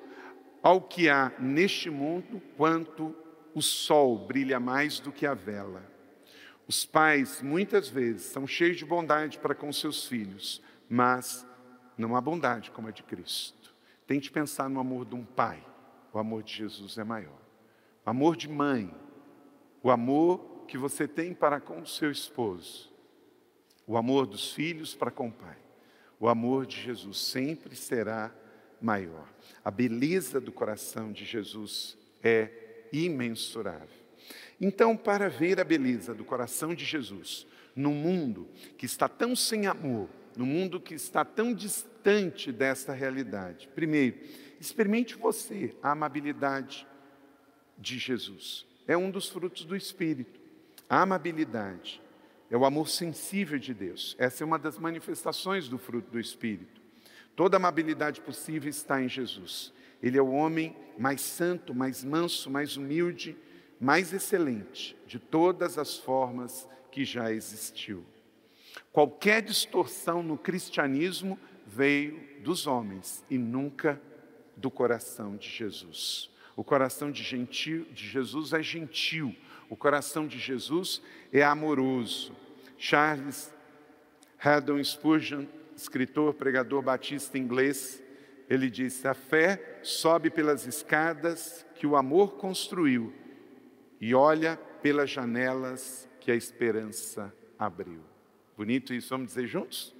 ao 0.62 0.82
que 0.82 1.08
há 1.08 1.32
neste 1.38 1.88
mundo 1.88 2.42
quanto 2.56 3.14
o 3.54 3.62
sol 3.62 4.26
brilha 4.26 4.60
mais 4.60 5.00
do 5.00 5.10
que 5.10 5.26
a 5.26 5.34
vela. 5.34 5.82
Os 6.66 6.84
pais, 6.84 7.40
muitas 7.40 7.88
vezes, 7.88 8.26
são 8.26 8.46
cheios 8.46 8.76
de 8.76 8.84
bondade 8.84 9.38
para 9.38 9.54
com 9.54 9.72
seus 9.72 10.06
filhos, 10.06 10.62
mas 10.88 11.46
não 11.96 12.14
há 12.14 12.20
bondade 12.20 12.70
como 12.70 12.88
a 12.88 12.90
de 12.90 13.02
Cristo. 13.02 13.74
Tente 14.06 14.30
pensar 14.30 14.68
no 14.68 14.78
amor 14.78 15.06
de 15.06 15.14
um 15.14 15.24
pai. 15.24 15.64
O 16.12 16.18
amor 16.18 16.42
de 16.42 16.54
Jesus 16.54 16.98
é 16.98 17.04
maior. 17.04 17.47
Amor 18.08 18.36
de 18.36 18.48
mãe. 18.48 18.94
O 19.82 19.90
amor 19.90 20.64
que 20.66 20.78
você 20.78 21.06
tem 21.06 21.34
para 21.34 21.60
com 21.60 21.80
o 21.80 21.86
seu 21.86 22.10
esposo. 22.10 22.92
O 23.86 23.96
amor 23.96 24.26
dos 24.26 24.52
filhos 24.52 24.94
para 24.94 25.10
com 25.10 25.28
o 25.28 25.32
pai 25.32 25.56
o 26.20 26.28
amor 26.28 26.66
de 26.66 26.80
Jesus 26.80 27.18
sempre 27.18 27.76
será 27.76 28.34
maior. 28.80 29.28
A 29.64 29.70
beleza 29.70 30.40
do 30.40 30.52
coração 30.52 31.12
de 31.12 31.24
Jesus 31.24 31.96
é 32.22 32.50
imensurável. 32.92 33.88
Então, 34.60 34.96
para 34.96 35.28
ver 35.28 35.60
a 35.60 35.64
beleza 35.64 36.14
do 36.14 36.24
coração 36.24 36.74
de 36.74 36.84
Jesus 36.84 37.46
no 37.74 37.90
mundo 37.90 38.48
que 38.76 38.86
está 38.86 39.08
tão 39.08 39.36
sem 39.36 39.66
amor, 39.66 40.08
no 40.36 40.44
mundo 40.44 40.80
que 40.80 40.94
está 40.94 41.24
tão 41.24 41.54
distante 41.54 42.50
desta 42.50 42.92
realidade, 42.92 43.68
primeiro, 43.74 44.18
experimente 44.60 45.16
você 45.16 45.76
a 45.80 45.92
amabilidade 45.92 46.86
de 47.78 47.98
Jesus. 47.98 48.66
É 48.86 48.96
um 48.96 49.10
dos 49.10 49.28
frutos 49.28 49.64
do 49.64 49.76
Espírito. 49.76 50.40
A 50.88 51.02
amabilidade 51.02 52.00
é 52.50 52.56
o 52.56 52.64
amor 52.64 52.88
sensível 52.88 53.58
de 53.58 53.74
Deus. 53.74 54.16
Essa 54.18 54.42
é 54.42 54.46
uma 54.46 54.58
das 54.58 54.78
manifestações 54.78 55.68
do 55.68 55.78
fruto 55.78 56.10
do 56.10 56.18
Espírito. 56.18 56.80
Toda 57.36 57.56
amabilidade 57.56 58.20
possível 58.20 58.68
está 58.68 59.00
em 59.02 59.08
Jesus. 59.08 59.72
Ele 60.02 60.18
é 60.18 60.22
o 60.22 60.30
homem 60.32 60.74
mais 60.98 61.20
santo, 61.20 61.74
mais 61.74 62.02
manso, 62.02 62.50
mais 62.50 62.76
humilde, 62.76 63.36
mais 63.80 64.12
excelente 64.12 64.96
de 65.06 65.18
todas 65.18 65.78
as 65.78 65.96
formas 65.96 66.68
que 66.90 67.04
já 67.04 67.32
existiu. 67.32 68.04
Qualquer 68.92 69.42
distorção 69.42 70.22
no 70.22 70.36
cristianismo 70.36 71.38
veio 71.66 72.20
dos 72.42 72.66
homens 72.66 73.24
e 73.28 73.36
nunca 73.36 74.00
do 74.56 74.70
coração 74.70 75.36
de 75.36 75.48
Jesus. 75.48 76.30
O 76.58 76.64
coração 76.64 77.12
de, 77.12 77.22
gentil, 77.22 77.84
de 77.92 78.08
Jesus 78.08 78.52
é 78.52 78.60
gentil, 78.60 79.32
o 79.70 79.76
coração 79.76 80.26
de 80.26 80.40
Jesus 80.40 81.00
é 81.32 81.40
amoroso. 81.40 82.34
Charles 82.76 83.54
Haddon 84.40 84.82
Spurgeon, 84.82 85.44
escritor, 85.76 86.34
pregador 86.34 86.82
batista 86.82 87.38
inglês, 87.38 88.02
ele 88.50 88.68
disse: 88.68 89.06
A 89.06 89.14
fé 89.14 89.78
sobe 89.84 90.30
pelas 90.30 90.66
escadas 90.66 91.64
que 91.76 91.86
o 91.86 91.94
amor 91.94 92.32
construiu 92.32 93.12
e 94.00 94.12
olha 94.12 94.56
pelas 94.82 95.10
janelas 95.10 96.08
que 96.18 96.28
a 96.28 96.34
esperança 96.34 97.32
abriu. 97.56 98.00
Bonito 98.56 98.92
isso, 98.92 99.10
vamos 99.10 99.28
dizer 99.28 99.46
juntos? 99.46 99.94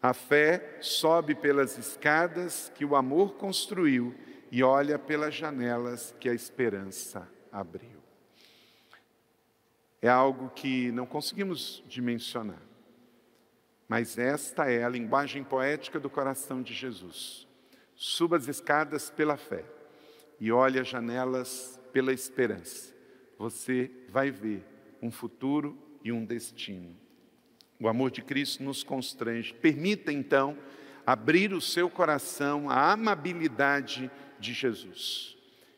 A 0.00 0.14
fé 0.14 0.78
sobe 0.80 1.34
pelas 1.34 1.76
escadas 1.76 2.70
que 2.76 2.84
o 2.84 2.94
amor 2.94 3.34
construiu 3.34 4.14
e 4.50 4.62
olha 4.62 4.98
pelas 4.98 5.34
janelas 5.34 6.14
que 6.18 6.28
a 6.28 6.34
esperança 6.34 7.28
abriu. 7.52 8.00
É 10.02 10.08
algo 10.08 10.50
que 10.50 10.90
não 10.92 11.06
conseguimos 11.06 11.82
dimensionar, 11.86 12.62
mas 13.86 14.18
esta 14.18 14.70
é 14.70 14.82
a 14.82 14.88
linguagem 14.88 15.44
poética 15.44 16.00
do 16.00 16.08
coração 16.08 16.62
de 16.62 16.72
Jesus. 16.74 17.46
Suba 17.94 18.36
as 18.36 18.48
escadas 18.48 19.10
pela 19.10 19.36
fé 19.36 19.64
e 20.40 20.50
olhe 20.50 20.78
as 20.78 20.88
janelas 20.88 21.78
pela 21.92 22.12
esperança. 22.12 22.94
Você 23.38 23.90
vai 24.08 24.30
ver 24.30 24.64
um 25.02 25.10
futuro 25.10 25.76
e 26.02 26.10
um 26.10 26.24
destino. 26.24 26.96
O 27.78 27.88
amor 27.88 28.10
de 28.10 28.22
Cristo 28.22 28.62
nos 28.62 28.82
constrange. 28.82 29.54
Permita 29.54 30.12
então 30.12 30.56
abrir 31.06 31.52
o 31.52 31.60
seu 31.60 31.90
coração 31.90 32.70
à 32.70 32.92
amabilidade 32.92 34.10
de 34.40 34.52
Jesus. 34.52 35.36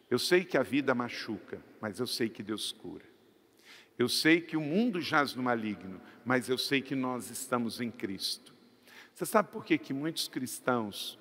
Eu 0.09 0.19
sei 0.19 0.45
que 0.45 0.57
a 0.57 0.63
vida 0.63 0.95
machuca, 0.95 1.63
mas 1.81 1.99
eu 1.99 2.07
sei 2.07 2.29
que 2.29 2.43
Deus 2.43 2.73
cura. 2.73 3.05
Eu 3.99 4.09
sei 4.09 4.41
que 4.41 4.57
o 4.57 4.61
mundo 4.61 5.01
jaz 5.01 5.35
no 5.35 5.43
maligno, 5.43 6.01
mas 6.25 6.49
eu 6.49 6.57
sei 6.57 6.81
que 6.81 6.95
nós 6.95 7.31
estamos 7.31 7.81
em 7.81 7.91
Cristo. 7.91 8.55
Você 9.15 9.27
sabe 9.27 9.51
por 9.51 9.65
que, 9.65 9.77
que 9.77 9.93
muitos 9.93 10.29
cristãos 10.29 11.19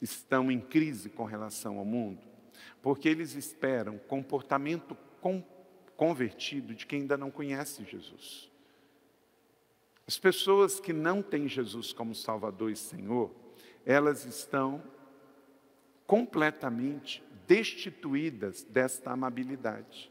estão 0.00 0.50
em 0.50 0.60
crise 0.60 1.08
com 1.08 1.24
relação 1.24 1.78
ao 1.78 1.84
mundo? 1.84 2.20
Porque 2.82 3.08
eles 3.08 3.34
esperam 3.34 3.98
comportamento 3.98 4.96
convertido 5.96 6.74
de 6.74 6.86
quem 6.86 7.02
ainda 7.02 7.16
não 7.16 7.30
conhece 7.30 7.84
Jesus. 7.84 8.50
As 10.06 10.18
pessoas 10.18 10.80
que 10.80 10.92
não 10.92 11.22
têm 11.22 11.46
Jesus 11.46 11.92
como 11.92 12.14
Salvador 12.14 12.70
e 12.70 12.76
Senhor, 12.76 13.30
elas 13.84 14.24
estão 14.24 14.82
completamente 16.10 17.22
destituídas 17.46 18.64
desta 18.64 19.12
amabilidade. 19.12 20.10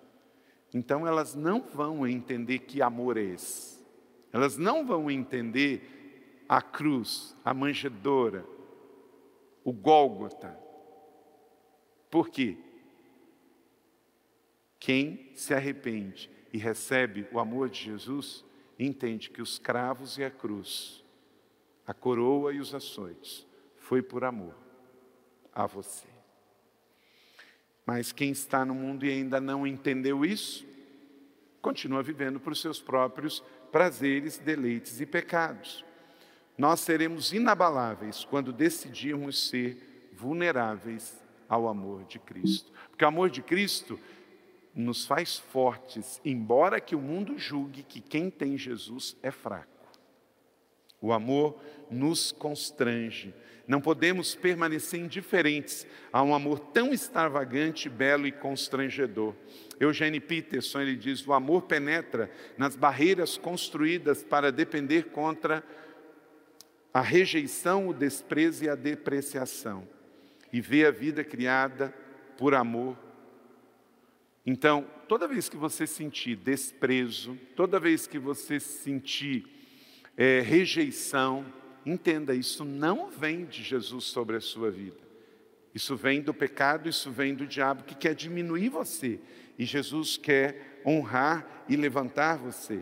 Então 0.74 1.06
elas 1.06 1.36
não 1.36 1.62
vão 1.62 2.08
entender 2.08 2.60
que 2.60 2.82
amor 2.82 3.18
é 3.18 3.24
esse. 3.24 3.86
Elas 4.32 4.56
não 4.56 4.86
vão 4.86 5.12
entender 5.12 6.46
a 6.48 6.62
cruz, 6.62 7.36
a 7.44 7.54
manjedoura, 7.54 8.46
o 9.62 9.74
Gólgota. 9.74 10.58
Por 12.10 12.30
quê? 12.30 12.56
Quem 14.80 15.32
se 15.36 15.54
arrepende 15.54 16.32
e 16.54 16.58
recebe 16.58 17.28
o 17.30 17.40
amor 17.40 17.70
de 17.70 17.84
Jesus 17.84 18.46
entende 18.80 19.30
que 19.30 19.42
os 19.42 19.60
cravos 19.60 20.18
e 20.18 20.24
a 20.24 20.32
cruz, 20.32 21.04
a 21.86 21.94
coroa 21.94 22.54
e 22.54 22.60
os 22.62 22.74
açoites, 22.74 23.46
foi 23.76 24.02
por 24.02 24.24
amor 24.24 24.69
a 25.60 25.66
você. 25.66 26.08
Mas 27.86 28.14
quem 28.14 28.32
está 28.32 28.64
no 28.64 28.74
mundo 28.74 29.06
e 29.06 29.12
ainda 29.12 29.42
não 29.42 29.68
entendeu 29.68 30.24
isso, 30.24 30.66
continua 31.62 32.02
vivendo 32.02 32.40
por 32.40 32.56
seus 32.56 32.80
próprios 32.80 33.44
prazeres, 33.70 34.38
deleites 34.38 35.02
e 35.02 35.06
pecados. 35.06 35.84
Nós 36.58 36.80
seremos 36.80 37.34
inabaláveis 37.34 38.24
quando 38.24 38.54
decidirmos 38.54 39.50
ser 39.50 40.10
vulneráveis 40.14 41.22
ao 41.50 41.68
amor 41.68 42.06
de 42.06 42.20
Cristo. 42.20 42.72
Porque 42.90 43.04
o 43.04 43.08
amor 43.08 43.30
de 43.30 43.42
Cristo 43.42 44.00
nos 44.74 45.06
faz 45.06 45.38
fortes, 45.38 46.22
embora 46.24 46.80
que 46.80 46.96
o 46.96 47.02
mundo 47.02 47.38
julgue 47.38 47.84
que 47.84 48.00
quem 48.00 48.30
tem 48.30 48.58
Jesus 48.58 49.18
é 49.22 49.30
fraco. 49.32 49.79
O 51.02 51.14
amor 51.14 51.60
nos 51.90 52.32
constrange. 52.32 53.34
Não 53.68 53.80
podemos 53.80 54.36
permanecer 54.36 55.00
indiferentes 55.00 55.86
a 56.12 56.24
um 56.24 56.34
amor 56.34 56.60
tão 56.60 56.92
extravagante, 56.92 57.88
belo 57.88 58.26
e 58.26 58.32
constrangedor. 58.32 59.36
Eugênio 59.80 60.22
Peterson 60.22 60.82
ele 60.82 60.96
diz: 60.96 61.26
o 61.26 61.34
amor 61.34 61.64
penetra 61.64 62.32
nas 62.58 62.76
barreiras 62.76 63.38
construídas 63.38 64.24
para 64.24 64.52
depender 64.52 65.06
contra 65.12 65.64
a 66.94 67.02
rejeição, 67.02 67.88
o 67.88 67.94
desprezo 67.94 68.66
e 68.66 68.70
a 68.70 68.76
depreciação, 68.76 69.88
e 70.52 70.60
vê 70.60 70.86
a 70.86 70.92
vida 70.92 71.24
criada 71.24 71.94
por 72.38 72.56
amor 72.56 72.98
então, 74.50 74.88
toda 75.08 75.28
vez 75.28 75.48
que 75.48 75.56
você 75.56 75.86
sentir 75.86 76.36
desprezo, 76.36 77.38
toda 77.56 77.80
vez 77.80 78.08
que 78.08 78.18
você 78.18 78.60
sentir 78.60 79.46
é, 80.20 80.42
rejeição, 80.42 81.46
entenda, 81.86 82.36
isso 82.36 82.66
não 82.66 83.10
vem 83.10 83.46
de 83.46 83.64
Jesus 83.64 84.04
sobre 84.04 84.36
a 84.36 84.42
sua 84.42 84.70
vida. 84.70 84.98
Isso 85.74 85.96
vem 85.96 86.20
do 86.20 86.34
pecado, 86.34 86.90
isso 86.90 87.10
vem 87.10 87.34
do 87.34 87.48
diabo 87.48 87.86
que 87.86 87.96
quer 87.96 88.14
diminuir 88.14 88.68
você. 88.68 89.18
E 89.58 89.64
Jesus 89.64 90.18
quer 90.18 90.82
honrar 90.86 91.64
e 91.70 91.78
levantar 91.78 92.38
você. 92.38 92.82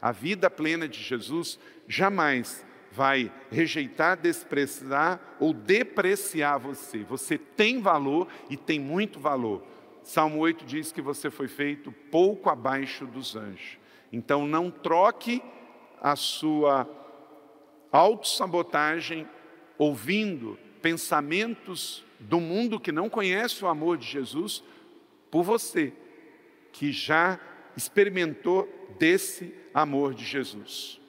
A 0.00 0.10
vida 0.10 0.50
plena 0.50 0.88
de 0.88 1.00
Jesus 1.00 1.56
jamais 1.86 2.66
vai 2.90 3.32
rejeitar, 3.48 4.20
desprezar 4.20 5.36
ou 5.38 5.54
depreciar 5.54 6.58
você. 6.58 7.04
Você 7.04 7.38
tem 7.38 7.80
valor 7.80 8.26
e 8.50 8.56
tem 8.56 8.80
muito 8.80 9.20
valor. 9.20 9.64
Salmo 10.02 10.40
8 10.40 10.64
diz 10.64 10.90
que 10.90 11.00
você 11.00 11.30
foi 11.30 11.46
feito 11.46 11.92
pouco 12.10 12.50
abaixo 12.50 13.06
dos 13.06 13.36
anjos. 13.36 13.78
Então 14.12 14.48
não 14.48 14.68
troque 14.68 15.40
a 16.02 16.16
sua 16.16 16.88
autossabotagem 17.92 19.28
ouvindo 19.78 20.58
pensamentos 20.82 22.04
do 22.18 22.40
mundo 22.40 22.80
que 22.80 22.90
não 22.90 23.08
conhece 23.08 23.64
o 23.64 23.68
amor 23.68 23.96
de 23.96 24.06
Jesus 24.06 24.64
por 25.30 25.44
você, 25.44 25.92
que 26.72 26.90
já 26.90 27.38
experimentou 27.76 28.68
desse 28.98 29.54
amor 29.72 30.12
de 30.12 30.24
Jesus. 30.24 31.00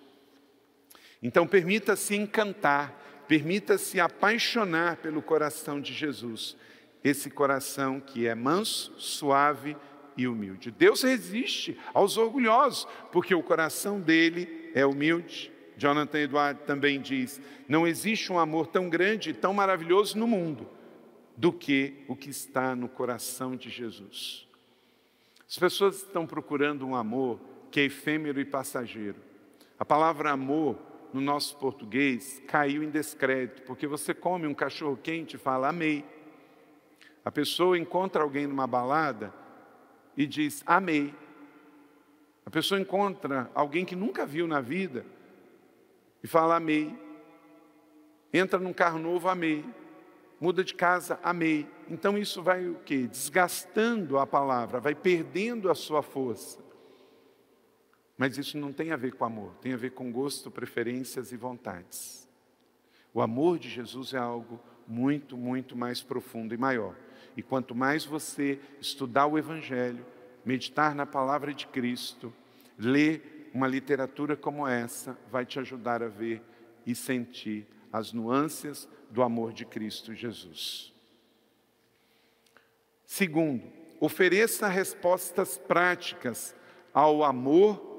Então 1.22 1.48
permita-se 1.48 2.16
encantar, 2.16 3.26
permita-se 3.28 4.00
apaixonar 4.00 4.98
pelo 4.98 5.24
coração 5.24 5.82
de 5.82 5.92
Jesus 5.92 6.56
esse 7.04 7.30
coração 7.30 8.00
que 8.00 8.28
é 8.28 8.36
manso, 8.36 8.94
suave 8.98 9.76
e 10.16 10.28
humilde. 10.28 10.72
Deus 10.72 11.02
resiste 11.02 11.78
aos 11.94 12.18
orgulhosos, 12.18 12.88
porque 13.12 13.34
o 13.34 13.44
coração 13.44 14.00
dele 14.00 14.63
é 14.74 14.86
humilde. 14.86 15.52
Jonathan 15.78 16.20
Edward 16.20 16.62
também 16.66 17.02
diz: 17.02 17.42
não 17.68 17.88
existe 17.88 18.32
um 18.32 18.40
amor 18.40 18.68
tão 18.68 18.90
grande 18.90 19.32
e 19.32 19.34
tão 19.34 19.54
maravilhoso 19.54 20.18
no 20.18 20.28
mundo 20.28 20.68
do 21.36 21.52
que 21.52 22.04
o 22.08 22.16
que 22.16 22.30
está 22.30 22.76
no 22.76 22.88
coração 22.88 23.56
de 23.56 23.70
Jesus. 23.70 24.48
As 25.50 25.58
pessoas 25.58 25.98
estão 25.98 26.26
procurando 26.26 26.86
um 26.86 26.96
amor 26.96 27.40
que 27.72 27.80
é 27.80 27.84
efêmero 27.86 28.40
e 28.40 28.46
passageiro. 28.46 29.18
A 29.80 29.86
palavra 29.86 30.32
amor 30.32 30.78
no 31.12 31.22
nosso 31.22 31.58
português 31.58 32.42
caiu 32.48 32.84
em 32.84 32.90
descrédito, 32.90 33.62
porque 33.64 33.86
você 33.86 34.14
come 34.14 34.48
um 34.48 34.54
cachorro 34.54 34.98
quente 34.98 35.36
e 35.36 35.40
fala 35.40 35.70
amei. 35.70 36.04
A 37.26 37.32
pessoa 37.32 37.78
encontra 37.78 38.24
alguém 38.24 38.48
numa 38.48 38.68
balada 38.68 39.34
e 40.18 40.26
diz: 40.26 40.64
Amei. 40.66 41.14
A 42.46 42.50
pessoa 42.50 42.80
encontra 42.80 43.50
alguém 43.54 43.86
que 43.86 43.96
nunca 43.96 44.26
viu 44.26 44.48
na 44.48 44.62
vida 44.62 45.06
e 46.24 46.28
fala: 46.28 46.56
Amei. 46.56 46.98
Entra 48.34 48.60
num 48.60 48.74
carro 48.74 48.98
novo, 48.98 49.30
amei. 49.30 49.64
Muda 50.40 50.64
de 50.64 50.74
casa, 50.74 51.20
amei. 51.24 51.68
Então 51.88 52.18
isso 52.18 52.42
vai 52.42 52.68
o 52.68 52.76
quê? 52.84 53.08
Desgastando 53.08 54.18
a 54.18 54.26
palavra, 54.26 54.80
vai 54.80 54.96
perdendo 54.96 55.70
a 55.70 55.76
sua 55.76 56.02
força. 56.02 56.60
Mas 58.18 58.38
isso 58.38 58.58
não 58.58 58.74
tem 58.74 58.92
a 58.92 58.98
ver 58.98 59.14
com 59.14 59.26
amor, 59.26 59.54
tem 59.62 59.74
a 59.74 59.78
ver 59.78 59.92
com 59.92 60.12
gosto, 60.12 60.52
preferências 60.52 61.32
e 61.32 61.38
vontades. 61.38 62.28
O 63.14 63.22
amor 63.22 63.60
de 63.60 63.70
Jesus 63.70 64.14
é 64.14 64.18
algo 64.18 64.60
muito, 64.88 65.38
muito 65.38 65.76
mais 65.76 66.02
profundo 66.02 66.54
e 66.54 66.58
maior. 66.58 66.96
E 67.38 67.42
quanto 67.42 67.74
mais 67.74 68.06
você 68.06 68.60
estudar 68.80 69.28
o 69.28 69.38
Evangelho, 69.38 70.06
meditar 70.46 70.94
na 70.94 71.06
palavra 71.06 71.54
de 71.54 71.68
Cristo, 71.68 72.34
ler 72.78 73.50
uma 73.54 73.68
literatura 73.68 74.36
como 74.36 74.68
essa, 74.68 75.18
vai 75.32 75.46
te 75.46 75.60
ajudar 75.60 76.02
a 76.02 76.08
ver 76.08 76.42
e 76.86 76.96
sentir 76.96 77.68
as 77.92 78.12
nuances 78.12 78.90
do 79.10 79.22
amor 79.22 79.54
de 79.54 79.66
Cristo 79.66 80.14
Jesus. 80.14 80.92
Segundo, 83.06 83.64
ofereça 84.00 84.68
respostas 84.68 85.58
práticas 85.58 86.56
ao 86.94 87.24
amor 87.24 87.92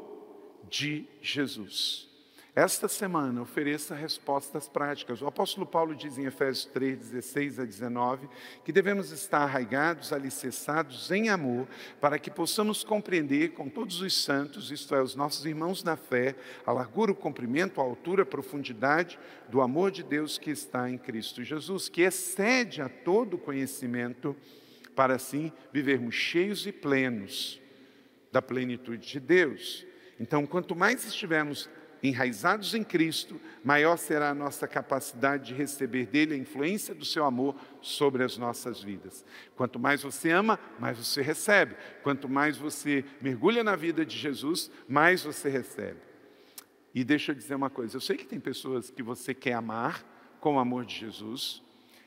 de 0.69 1.07
Jesus. 1.23 2.14
Esta 2.57 2.87
semana 2.87 3.43
ofereça 3.43 3.97
respostas 3.97 4.69
práticas. 4.69 5.21
O 5.21 5.27
apóstolo 5.27 5.67
Paulo 5.67 5.93
diz 5.93 6.17
em 6.19 6.27
Efésios 6.27 6.67
3, 6.67 6.99
16 6.99 7.59
a 7.59 7.65
19, 7.65 8.29
que 8.65 8.71
devemos 8.71 9.11
estar 9.11 9.39
arraigados, 9.39 10.13
alicerçados 10.13 11.11
em 11.11 11.29
amor, 11.29 11.67
para 12.01 12.17
que 12.17 12.31
possamos 12.31 12.85
compreender 12.85 13.55
com 13.55 13.69
todos 13.69 14.01
os 14.01 14.23
santos, 14.23 14.71
isto 14.71 14.95
é, 14.95 15.03
os 15.03 15.17
nossos 15.17 15.45
irmãos 15.45 15.83
na 15.83 15.97
fé, 15.97 16.37
a 16.65 16.71
largura, 16.71 17.11
o 17.11 17.17
comprimento, 17.17 17.81
a 17.81 17.85
altura, 17.85 18.23
a 18.23 18.27
profundidade 18.27 19.19
do 19.49 19.61
amor 19.61 19.91
de 19.91 20.05
Deus 20.05 20.39
que 20.39 20.53
está 20.53 20.89
em 20.89 20.97
Cristo 20.97 21.43
Jesus, 21.43 21.89
que 21.89 22.03
excede 22.03 22.81
a 22.81 22.89
todo 22.89 23.37
conhecimento, 23.37 24.37
para 24.95 25.17
assim 25.17 25.51
vivermos 25.73 26.15
cheios 26.15 26.69
e 26.69 26.71
plenos 26.71 27.61
da 28.31 28.41
plenitude 28.41 29.11
de 29.11 29.19
Deus. 29.19 29.85
Então, 30.21 30.47
quanto 30.47 30.77
mais 30.77 31.05
estivermos 31.05 31.69
enraizados 32.09 32.75
em 32.75 32.85
Cristo, 32.85 33.41
maior 33.65 33.97
será 33.97 34.31
a 34.31 34.35
nossa 34.35 34.69
capacidade 34.69 35.47
de 35.47 35.55
receber 35.55 36.07
dele 36.07 36.35
a 36.35 36.37
influência 36.37 36.95
do 36.95 37.05
seu 37.05 37.25
amor 37.25 37.57
sobre 37.81 38.23
as 38.23 38.37
nossas 38.37 38.83
vidas. 38.83 39.25
Quanto 39.57 39.79
mais 39.79 40.03
você 40.03 40.31
ama, 40.31 40.61
mais 40.79 40.99
você 40.99 41.23
recebe. 41.23 41.75
Quanto 42.03 42.29
mais 42.29 42.59
você 42.59 43.05
mergulha 43.23 43.65
na 43.65 43.75
vida 43.75 44.05
de 44.05 44.19
Jesus, 44.19 44.71
mais 44.87 45.23
você 45.23 45.49
recebe. 45.49 45.99
E 46.95 47.03
deixa 47.03 47.33
eu 47.33 47.37
dizer 47.37 47.55
uma 47.55 47.71
coisa: 47.71 47.97
eu 47.97 48.01
sei 48.03 48.19
que 48.19 48.27
tem 48.27 48.39
pessoas 48.39 48.91
que 48.91 49.03
você 49.03 49.33
quer 49.33 49.55
amar 49.55 50.05
com 50.41 50.57
o 50.57 50.59
amor 50.59 50.85
de 50.85 50.95
Jesus 50.95 51.63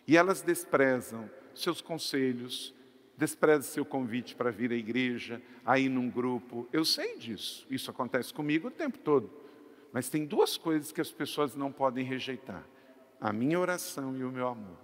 e 0.07 0.15
elas 0.15 0.43
desprezam 0.43 1.27
seus 1.55 1.81
conselhos, 1.81 2.71
desprezam 3.17 3.63
seu 3.63 3.83
convite 3.83 4.35
para 4.35 4.51
vir 4.51 4.71
à 4.71 4.75
igreja, 4.75 5.41
a 5.65 5.79
ir 5.79 5.89
num 5.89 6.07
grupo. 6.07 6.69
Eu 6.71 6.85
sei 6.85 7.17
disso, 7.17 7.65
isso 7.67 7.89
acontece 7.89 8.31
comigo 8.31 8.67
o 8.67 8.71
tempo 8.71 8.99
todo. 8.99 9.46
Mas 9.97 10.09
tem 10.09 10.27
duas 10.27 10.57
coisas 10.57 10.91
que 10.91 11.01
as 11.01 11.09
pessoas 11.11 11.55
não 11.55 11.71
podem 11.71 12.05
rejeitar: 12.05 12.63
a 13.19 13.33
minha 13.33 13.59
oração 13.59 14.15
e 14.15 14.23
o 14.23 14.31
meu 14.31 14.47
amor. 14.47 14.77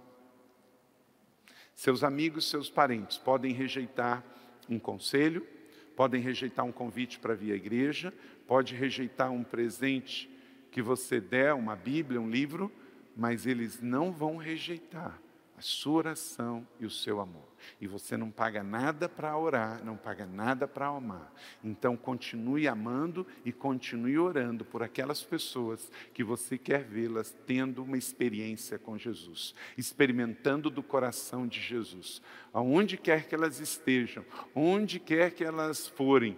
Seus 1.72 2.02
amigos, 2.02 2.50
seus 2.50 2.68
parentes 2.68 3.16
podem 3.16 3.52
rejeitar 3.52 4.24
um 4.68 4.76
conselho, 4.76 5.46
podem 5.94 6.20
rejeitar 6.20 6.64
um 6.64 6.72
convite 6.72 7.20
para 7.20 7.32
vir 7.32 7.52
à 7.52 7.54
igreja, 7.54 8.12
pode 8.44 8.74
rejeitar 8.74 9.30
um 9.30 9.44
presente 9.44 10.28
que 10.72 10.82
você 10.82 11.20
der, 11.20 11.54
uma 11.54 11.76
Bíblia, 11.76 12.20
um 12.20 12.28
livro, 12.28 12.68
mas 13.16 13.46
eles 13.46 13.80
não 13.80 14.10
vão 14.10 14.36
rejeitar 14.36 15.22
a 15.56 15.60
sua 15.60 15.94
oração 15.94 16.66
e 16.80 16.86
o 16.86 16.90
seu 16.90 17.20
amor. 17.20 17.54
E 17.80 17.86
você 17.86 18.16
não 18.16 18.30
paga 18.30 18.62
nada 18.62 19.08
para 19.08 19.36
orar, 19.38 19.84
não 19.84 19.96
paga 19.96 20.26
nada 20.26 20.66
para 20.66 20.88
amar. 20.88 21.32
Então 21.62 21.96
continue 21.96 22.66
amando 22.66 23.26
e 23.44 23.52
continue 23.52 24.18
orando 24.18 24.64
por 24.64 24.82
aquelas 24.82 25.22
pessoas 25.22 25.90
que 26.12 26.24
você 26.24 26.58
quer 26.58 26.82
vê-las 26.84 27.34
tendo 27.46 27.82
uma 27.82 27.96
experiência 27.96 28.78
com 28.78 28.98
Jesus, 28.98 29.54
experimentando 29.78 30.68
do 30.68 30.82
coração 30.82 31.46
de 31.46 31.60
Jesus. 31.60 32.20
Aonde 32.52 32.96
quer 32.96 33.26
que 33.28 33.34
elas 33.34 33.60
estejam, 33.60 34.24
onde 34.54 34.98
quer 34.98 35.30
que 35.30 35.44
elas 35.44 35.86
forem, 35.86 36.36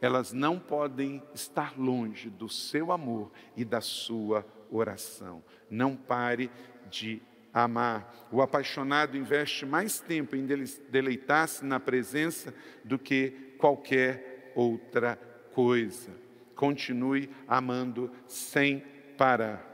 elas 0.00 0.32
não 0.32 0.58
podem 0.58 1.22
estar 1.34 1.78
longe 1.78 2.30
do 2.30 2.48
seu 2.48 2.92
amor 2.92 3.30
e 3.56 3.64
da 3.64 3.80
sua 3.80 4.46
oração. 4.70 5.42
Não 5.68 5.96
pare 5.96 6.50
de 6.90 7.22
amar. 7.52 8.28
O 8.30 8.40
apaixonado 8.40 9.16
investe 9.16 9.66
mais 9.66 10.00
tempo 10.00 10.36
em 10.36 10.46
deleitar-se 10.88 11.64
na 11.64 11.80
presença 11.80 12.54
do 12.84 12.98
que 12.98 13.54
qualquer 13.58 14.52
outra 14.54 15.16
coisa. 15.52 16.10
Continue 16.54 17.30
amando 17.46 18.10
sem 18.26 18.84
parar. 19.16 19.66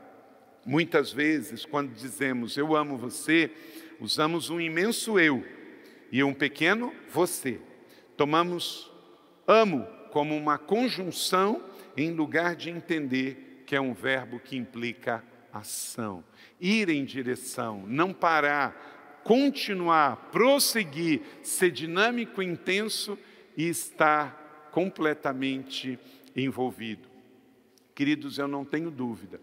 Muitas 0.64 1.12
vezes, 1.12 1.64
quando 1.64 1.92
dizemos 1.92 2.56
eu 2.56 2.74
amo 2.74 2.96
você, 2.96 3.50
usamos 4.00 4.50
um 4.50 4.60
imenso 4.60 5.18
eu 5.18 5.44
e 6.10 6.22
um 6.22 6.34
pequeno 6.34 6.92
você. 7.12 7.60
Tomamos 8.16 8.90
amo 9.46 9.86
como 10.10 10.36
uma 10.36 10.58
conjunção 10.58 11.62
em 11.96 12.10
lugar 12.10 12.56
de 12.56 12.70
entender 12.70 13.62
que 13.66 13.76
é 13.76 13.80
um 13.80 13.92
verbo 13.92 14.40
que 14.40 14.56
implica 14.56 15.22
ação 15.58 16.24
ir 16.60 16.88
em 16.88 17.04
direção, 17.04 17.84
não 17.86 18.12
parar, 18.12 19.20
continuar, 19.24 20.30
prosseguir, 20.30 21.20
ser 21.42 21.70
dinâmico, 21.70 22.42
intenso 22.42 23.18
e 23.56 23.68
estar 23.68 24.68
completamente 24.70 25.98
envolvido. 26.34 27.08
Queridos, 27.94 28.38
eu 28.38 28.46
não 28.46 28.64
tenho 28.64 28.90
dúvida 28.90 29.40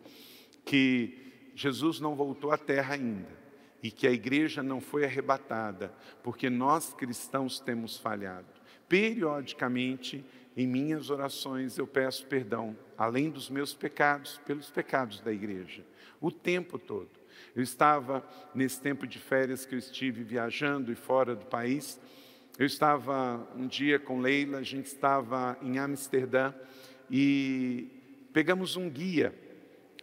que 0.63 1.17
Jesus 1.55 1.99
não 1.99 2.15
voltou 2.15 2.51
à 2.51 2.57
terra 2.57 2.95
ainda 2.95 3.43
e 3.81 3.91
que 3.91 4.07
a 4.07 4.11
igreja 4.11 4.63
não 4.63 4.79
foi 4.79 5.03
arrebatada, 5.03 5.93
porque 6.23 6.49
nós 6.49 6.93
cristãos 6.93 7.59
temos 7.59 7.97
falhado. 7.97 8.47
Periodicamente, 8.87 10.23
em 10.55 10.67
minhas 10.67 11.09
orações, 11.09 11.77
eu 11.77 11.87
peço 11.87 12.25
perdão, 12.27 12.77
além 12.97 13.29
dos 13.29 13.49
meus 13.49 13.73
pecados, 13.73 14.39
pelos 14.45 14.69
pecados 14.69 15.19
da 15.21 15.31
igreja 15.31 15.83
o 16.23 16.31
tempo 16.31 16.79
todo. 16.79 17.09
Eu 17.53 17.61
estava, 17.61 18.25
nesse 18.55 18.79
tempo 18.79 19.05
de 19.05 19.19
férias 19.19 19.65
que 19.65 19.75
eu 19.75 19.79
estive 19.79 20.23
viajando 20.23 20.89
e 20.89 20.95
fora 20.95 21.35
do 21.35 21.45
país, 21.45 21.99
eu 22.57 22.65
estava 22.65 23.45
um 23.57 23.67
dia 23.67 23.99
com 23.99 24.21
Leila, 24.21 24.59
a 24.59 24.63
gente 24.63 24.85
estava 24.85 25.57
em 25.61 25.77
Amsterdã 25.77 26.53
e 27.11 27.89
pegamos 28.31 28.77
um 28.77 28.89
guia 28.89 29.35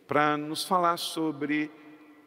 para 0.06 0.36
nos 0.36 0.62
falar 0.62 0.98
sobre 0.98 1.70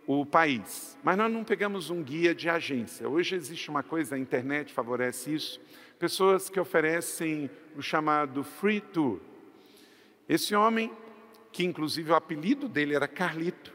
o 0.07 0.25
país. 0.25 0.97
Mas 1.03 1.15
nós 1.15 1.31
não 1.31 1.43
pegamos 1.43 1.91
um 1.91 2.01
guia 2.01 2.33
de 2.33 2.49
agência. 2.49 3.07
Hoje 3.07 3.35
existe 3.35 3.69
uma 3.69 3.83
coisa, 3.83 4.15
a 4.15 4.19
internet 4.19 4.73
favorece 4.73 5.35
isso, 5.35 5.61
pessoas 5.99 6.49
que 6.49 6.59
oferecem 6.59 7.49
o 7.75 7.81
chamado 7.81 8.43
free 8.43 8.81
tour. 8.81 9.19
Esse 10.27 10.55
homem, 10.55 10.91
que 11.51 11.63
inclusive 11.63 12.11
o 12.11 12.15
apelido 12.15 12.67
dele 12.67 12.95
era 12.95 13.07
Carlito, 13.07 13.73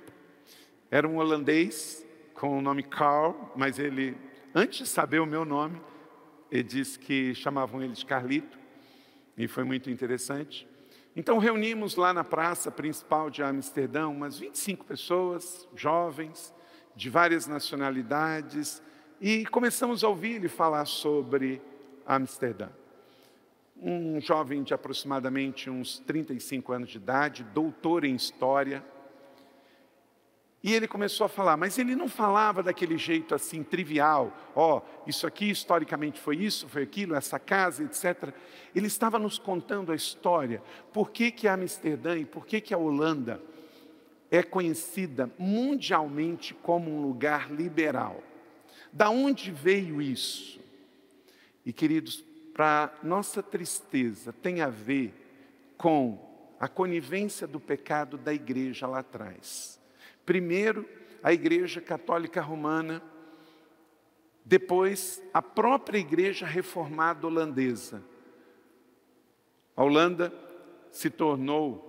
era 0.91 1.07
um 1.07 1.19
holandês 1.19 2.05
com 2.35 2.57
o 2.57 2.63
nome 2.63 2.83
Carl, 2.83 3.53
mas 3.57 3.79
ele, 3.79 4.17
antes 4.55 4.79
de 4.79 4.87
saber 4.87 5.21
o 5.21 5.27
meu 5.27 5.45
nome, 5.45 5.81
ele 6.51 6.63
disse 6.63 6.99
que 6.99 7.35
chamavam 7.35 7.83
ele 7.83 7.93
de 7.93 8.07
Carlito, 8.07 8.59
e 9.37 9.47
foi 9.47 9.65
muito 9.65 9.91
interessante. 9.91 10.67
Então 11.15 11.39
reunimos 11.39 11.97
lá 11.97 12.13
na 12.13 12.25
praça 12.25 12.71
principal 12.71 13.29
de 13.29 13.43
Amsterdã 13.43 14.09
umas 14.09 14.39
25 14.39 14.85
pessoas, 14.85 15.69
jovens, 15.75 16.55
de 16.95 17.11
várias 17.11 17.47
nacionalidades, 17.47 18.83
e 19.21 19.45
começamos 19.47 20.03
a 20.05 20.09
ouvir 20.09 20.37
ele 20.37 20.49
falar 20.49 20.85
sobre 20.85 21.61
Amsterdã. 22.09 22.71
Um 23.81 24.21
jovem 24.21 24.63
de 24.63 24.75
aproximadamente 24.75 25.71
uns 25.71 26.01
35 26.01 26.73
anos 26.73 26.91
de 26.91 26.97
idade, 26.97 27.45
doutor 27.45 28.05
em 28.05 28.15
história, 28.15 28.83
e 30.61 30.75
ele 30.75 30.89
começou 30.89 31.25
a 31.25 31.29
falar, 31.29 31.57
mas 31.57 31.79
ele 31.79 31.95
não 31.95 32.09
falava 32.09 32.65
daquele 32.65 32.99
jeito 32.99 33.33
assim 33.33 33.63
trivial, 33.63 34.37
ó, 34.57 34.79
oh, 34.79 34.83
isso 35.09 35.25
aqui 35.25 35.49
historicamente 35.49 36.19
foi 36.19 36.37
isso, 36.37 36.69
foi 36.69 36.83
aquilo, 36.83 37.15
essa 37.15 37.39
casa, 37.39 37.85
etc. 37.85 38.35
Ele 38.75 38.89
estava 38.89 39.21
nos 39.21 39.39
contando 39.39 39.93
a 39.93 39.95
história, 39.95 40.61
por 40.93 41.11
que, 41.11 41.31
que 41.31 41.47
Amsterdã 41.47 42.19
e 42.19 42.25
por 42.25 42.45
que, 42.45 42.61
que 42.61 42.75
a 42.75 42.79
Holanda 42.79 43.41
é 44.31 44.43
conhecida 44.43 45.31
mundialmente 45.39 46.55
como 46.55 46.91
um 46.91 47.03
lugar 47.03 47.51
liberal. 47.51 48.23
Da 48.93 49.11
onde 49.11 49.51
veio 49.51 50.01
isso? 50.03 50.61
E 51.69 51.73
queridos, 51.75 52.25
para 52.55 52.95
nossa 53.03 53.43
tristeza, 53.43 54.33
tem 54.33 54.63
a 54.63 54.71
ver 54.71 55.13
com 55.77 56.55
a 56.59 56.67
conivência 56.67 57.47
do 57.47 57.61
pecado 57.61 58.17
da 58.17 58.33
igreja 58.33 58.87
lá 58.87 59.01
atrás. 59.01 59.79
Primeiro, 60.25 60.89
a 61.23 61.31
Igreja 61.31 61.83
Católica 61.83 62.41
Romana, 62.41 63.03
depois, 64.47 65.23
a 65.35 65.43
própria 65.43 65.99
Igreja 65.99 66.47
Reformada 66.47 67.27
Holandesa. 67.27 68.03
A 69.77 69.85
Holanda 69.85 70.33
se 70.91 71.11
tornou, 71.11 71.85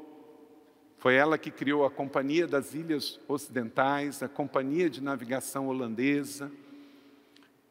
foi 0.98 1.16
ela 1.16 1.38
que 1.38 1.52
criou 1.52 1.86
a 1.86 1.90
Companhia 1.90 2.46
das 2.46 2.74
Ilhas 2.74 3.18
Ocidentais, 3.30 4.22
a 4.22 4.28
Companhia 4.28 4.90
de 4.90 5.02
Navegação 5.02 5.70
Holandesa, 5.70 6.52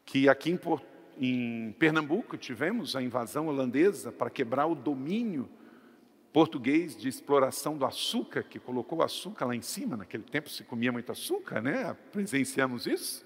que 0.03 0.27
aqui 0.27 0.49
em, 0.49 0.57
em 1.19 1.73
Pernambuco 1.73 2.37
tivemos 2.37 2.95
a 2.95 3.01
invasão 3.01 3.47
holandesa 3.47 4.11
para 4.11 4.29
quebrar 4.29 4.67
o 4.67 4.75
domínio 4.75 5.49
português 6.31 6.95
de 6.95 7.09
exploração 7.09 7.77
do 7.77 7.85
açúcar, 7.85 8.43
que 8.43 8.59
colocou 8.59 8.99
o 8.99 9.03
açúcar 9.03 9.45
lá 9.45 9.55
em 9.55 9.61
cima, 9.61 9.97
naquele 9.97 10.23
tempo 10.23 10.49
se 10.49 10.63
comia 10.63 10.91
muito 10.91 11.11
açúcar, 11.11 11.61
né? 11.61 11.95
presenciamos 12.11 12.85
isso. 12.85 13.25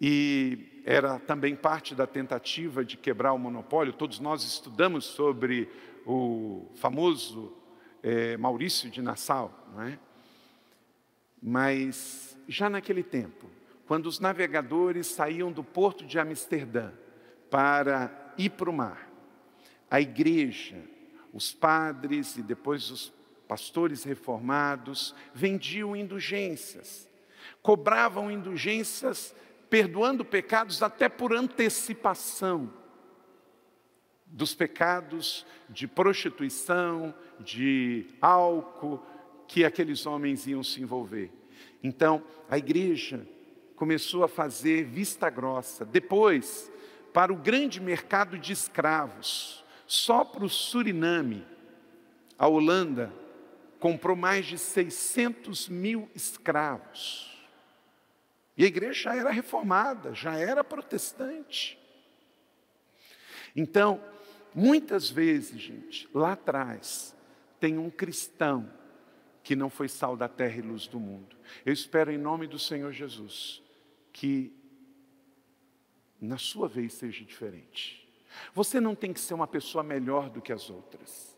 E 0.00 0.82
era 0.84 1.18
também 1.18 1.56
parte 1.56 1.94
da 1.94 2.06
tentativa 2.06 2.84
de 2.84 2.96
quebrar 2.96 3.32
o 3.32 3.38
monopólio. 3.38 3.92
Todos 3.92 4.20
nós 4.20 4.44
estudamos 4.44 5.04
sobre 5.04 5.68
o 6.06 6.70
famoso 6.76 7.52
é, 8.02 8.36
Maurício 8.36 8.90
de 8.90 9.00
Nassau, 9.00 9.66
não 9.72 9.82
é? 9.82 9.98
Mas 11.42 12.36
já 12.46 12.70
naquele 12.70 13.02
tempo, 13.02 13.48
quando 13.86 14.06
os 14.06 14.18
navegadores 14.18 15.06
saíam 15.06 15.52
do 15.52 15.62
porto 15.62 16.04
de 16.04 16.18
Amsterdã 16.18 16.92
para 17.50 18.34
ir 18.38 18.50
para 18.50 18.70
o 18.70 18.72
mar, 18.72 19.10
a 19.90 20.00
igreja, 20.00 20.76
os 21.32 21.52
padres 21.52 22.36
e 22.36 22.42
depois 22.42 22.90
os 22.90 23.12
pastores 23.46 24.04
reformados 24.04 25.14
vendiam 25.34 25.94
indulgências, 25.94 27.08
cobravam 27.62 28.30
indulgências 28.30 29.34
perdoando 29.68 30.24
pecados 30.24 30.82
até 30.82 31.08
por 31.08 31.34
antecipação 31.34 32.72
dos 34.26 34.54
pecados 34.54 35.46
de 35.68 35.86
prostituição, 35.86 37.14
de 37.38 38.06
álcool 38.20 39.00
que 39.46 39.64
aqueles 39.64 40.06
homens 40.06 40.46
iam 40.46 40.62
se 40.62 40.82
envolver. 40.82 41.30
Então, 41.82 42.22
a 42.48 42.58
igreja 42.58 43.26
começou 43.76 44.24
a 44.24 44.28
fazer 44.28 44.84
vista 44.84 45.28
grossa. 45.30 45.84
Depois, 45.84 46.70
para 47.12 47.32
o 47.32 47.36
grande 47.36 47.80
mercado 47.80 48.38
de 48.38 48.52
escravos, 48.52 49.64
só 49.86 50.24
para 50.24 50.44
o 50.44 50.48
Suriname, 50.48 51.46
a 52.38 52.48
Holanda 52.48 53.12
comprou 53.78 54.16
mais 54.16 54.46
de 54.46 54.58
600 54.58 55.68
mil 55.68 56.08
escravos. 56.14 57.30
E 58.56 58.64
a 58.64 58.66
igreja 58.66 59.10
já 59.10 59.16
era 59.16 59.30
reformada, 59.30 60.14
já 60.14 60.36
era 60.36 60.62
protestante. 60.62 61.78
Então, 63.54 64.02
muitas 64.54 65.10
vezes, 65.10 65.60
gente, 65.60 66.08
lá 66.14 66.32
atrás, 66.32 67.14
tem 67.60 67.78
um 67.78 67.90
cristão 67.90 68.70
que 69.42 69.54
não 69.54 69.68
foi 69.68 69.88
sal 69.88 70.16
da 70.16 70.28
terra 70.28 70.58
e 70.58 70.62
luz 70.62 70.86
do 70.86 70.98
mundo. 70.98 71.36
Eu 71.66 71.72
espero, 71.72 72.10
em 72.10 72.18
nome 72.18 72.46
do 72.46 72.58
Senhor 72.58 72.92
Jesus, 72.92 73.62
que 74.14 74.54
na 76.20 76.38
sua 76.38 76.68
vez 76.68 76.94
seja 76.94 77.22
diferente. 77.24 78.08
Você 78.54 78.80
não 78.80 78.94
tem 78.94 79.12
que 79.12 79.20
ser 79.20 79.34
uma 79.34 79.46
pessoa 79.46 79.82
melhor 79.82 80.30
do 80.30 80.40
que 80.40 80.52
as 80.52 80.70
outras, 80.70 81.36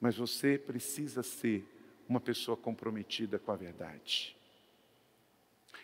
mas 0.00 0.16
você 0.16 0.56
precisa 0.56 1.22
ser 1.22 1.66
uma 2.08 2.20
pessoa 2.20 2.56
comprometida 2.56 3.38
com 3.38 3.50
a 3.50 3.56
verdade. 3.56 4.36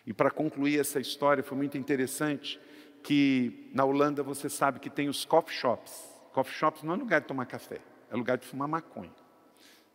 E 0.05 0.13
para 0.13 0.31
concluir 0.31 0.79
essa 0.79 0.99
história, 0.99 1.43
foi 1.43 1.57
muito 1.57 1.77
interessante 1.77 2.59
que 3.03 3.69
na 3.73 3.83
Holanda 3.83 4.23
você 4.23 4.49
sabe 4.49 4.79
que 4.79 4.89
tem 4.89 5.09
os 5.09 5.25
coffee 5.25 5.55
shops. 5.55 6.09
Coffee 6.31 6.55
shops 6.55 6.81
não 6.81 6.93
é 6.93 6.97
lugar 6.97 7.21
de 7.21 7.27
tomar 7.27 7.45
café, 7.45 7.81
é 8.09 8.15
lugar 8.15 8.37
de 8.37 8.47
fumar 8.47 8.67
maconha. 8.67 9.13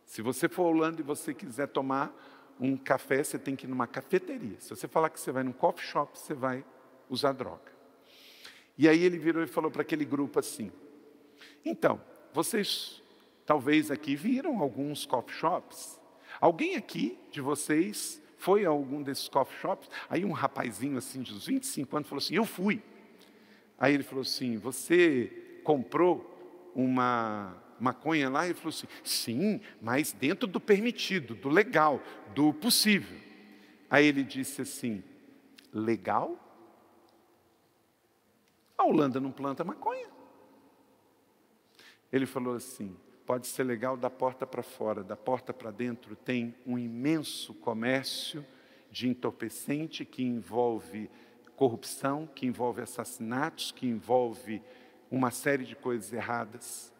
Se 0.05 0.21
você 0.21 0.47
for 0.47 0.65
à 0.65 0.67
Holanda 0.67 1.01
e 1.01 1.03
você 1.03 1.33
quiser 1.33 1.67
tomar 1.67 2.15
um 2.59 2.77
café, 2.77 3.23
você 3.23 3.37
tem 3.37 3.55
que 3.55 3.65
ir 3.65 3.69
numa 3.69 3.87
cafeteria. 3.87 4.59
Se 4.59 4.69
você 4.69 4.87
falar 4.87 5.09
que 5.09 5.19
você 5.19 5.31
vai 5.31 5.43
num 5.43 5.51
coffee 5.51 5.85
shop, 5.85 6.17
você 6.17 6.33
vai 6.33 6.63
usar 7.09 7.33
droga. 7.33 7.73
E 8.77 8.87
aí 8.87 9.03
ele 9.03 9.17
virou 9.17 9.43
e 9.43 9.47
falou 9.47 9.71
para 9.71 9.81
aquele 9.81 10.05
grupo 10.05 10.39
assim: 10.39 10.71
Então, 11.63 12.01
vocês 12.33 13.01
talvez 13.45 13.91
aqui 13.91 14.15
viram 14.15 14.59
alguns 14.59 15.05
coffee 15.05 15.35
shops? 15.35 15.99
Alguém 16.39 16.75
aqui 16.75 17.17
de 17.31 17.41
vocês 17.41 18.21
foi 18.37 18.65
a 18.65 18.69
algum 18.69 19.01
desses 19.01 19.29
coffee 19.29 19.57
shops? 19.59 19.89
Aí 20.09 20.25
um 20.25 20.31
rapazinho 20.31 20.97
assim 20.97 21.21
de 21.21 21.33
uns 21.33 21.47
25 21.47 21.95
anos 21.95 22.09
falou 22.09 22.21
assim: 22.21 22.35
Eu 22.35 22.45
fui. 22.45 22.81
Aí 23.77 23.93
ele 23.93 24.03
falou 24.03 24.21
assim: 24.21 24.57
Você 24.57 25.59
comprou 25.63 26.31
uma 26.75 27.55
maconha 27.79 28.29
lá? 28.29 28.45
Ele 28.45 28.53
falou 28.53 28.69
assim: 28.69 28.87
Sim, 29.03 29.61
mas 29.81 30.11
dentro 30.11 30.47
do 30.47 30.59
permitido, 30.59 31.35
do 31.35 31.49
legal, 31.49 32.01
do 32.33 32.53
possível. 32.53 33.17
Aí 33.89 34.05
ele 34.05 34.23
disse 34.23 34.61
assim: 34.61 35.03
Legal? 35.73 36.39
A 38.77 38.83
Holanda 38.83 39.19
não 39.19 39.31
planta 39.31 39.63
maconha. 39.63 40.07
Ele 42.11 42.25
falou 42.25 42.55
assim: 42.55 42.95
pode 43.25 43.47
ser 43.47 43.63
legal 43.63 43.97
da 43.97 44.09
porta 44.09 44.45
para 44.45 44.63
fora, 44.63 45.03
da 45.03 45.15
porta 45.15 45.53
para 45.53 45.71
dentro 45.71 46.15
tem 46.15 46.55
um 46.65 46.77
imenso 46.77 47.53
comércio 47.55 48.45
de 48.91 49.09
entorpecente 49.09 50.05
que 50.05 50.23
envolve 50.23 51.09
corrupção, 51.55 52.27
que 52.27 52.45
envolve 52.45 52.81
assassinatos, 52.81 53.71
que 53.71 53.87
envolve 53.87 54.61
uma 55.09 55.31
série 55.31 55.65
de 55.65 55.75
coisas 55.75 56.11
erradas. 56.13 56.93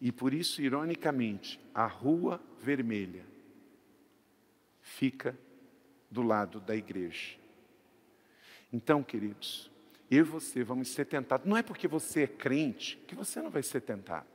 E 0.00 0.12
por 0.12 0.32
isso, 0.32 0.62
ironicamente, 0.62 1.60
a 1.74 1.86
Rua 1.86 2.40
Vermelha 2.60 3.24
fica 4.80 5.36
do 6.10 6.22
lado 6.22 6.60
da 6.60 6.74
igreja. 6.74 7.36
Então, 8.72 9.02
queridos, 9.02 9.70
eu 10.10 10.20
e 10.20 10.22
você 10.22 10.62
vamos 10.62 10.88
ser 10.88 11.04
tentados. 11.04 11.46
Não 11.46 11.56
é 11.56 11.62
porque 11.62 11.88
você 11.88 12.22
é 12.22 12.26
crente 12.26 12.96
que 13.06 13.14
você 13.14 13.40
não 13.42 13.50
vai 13.50 13.62
ser 13.62 13.80
tentado. 13.80 14.26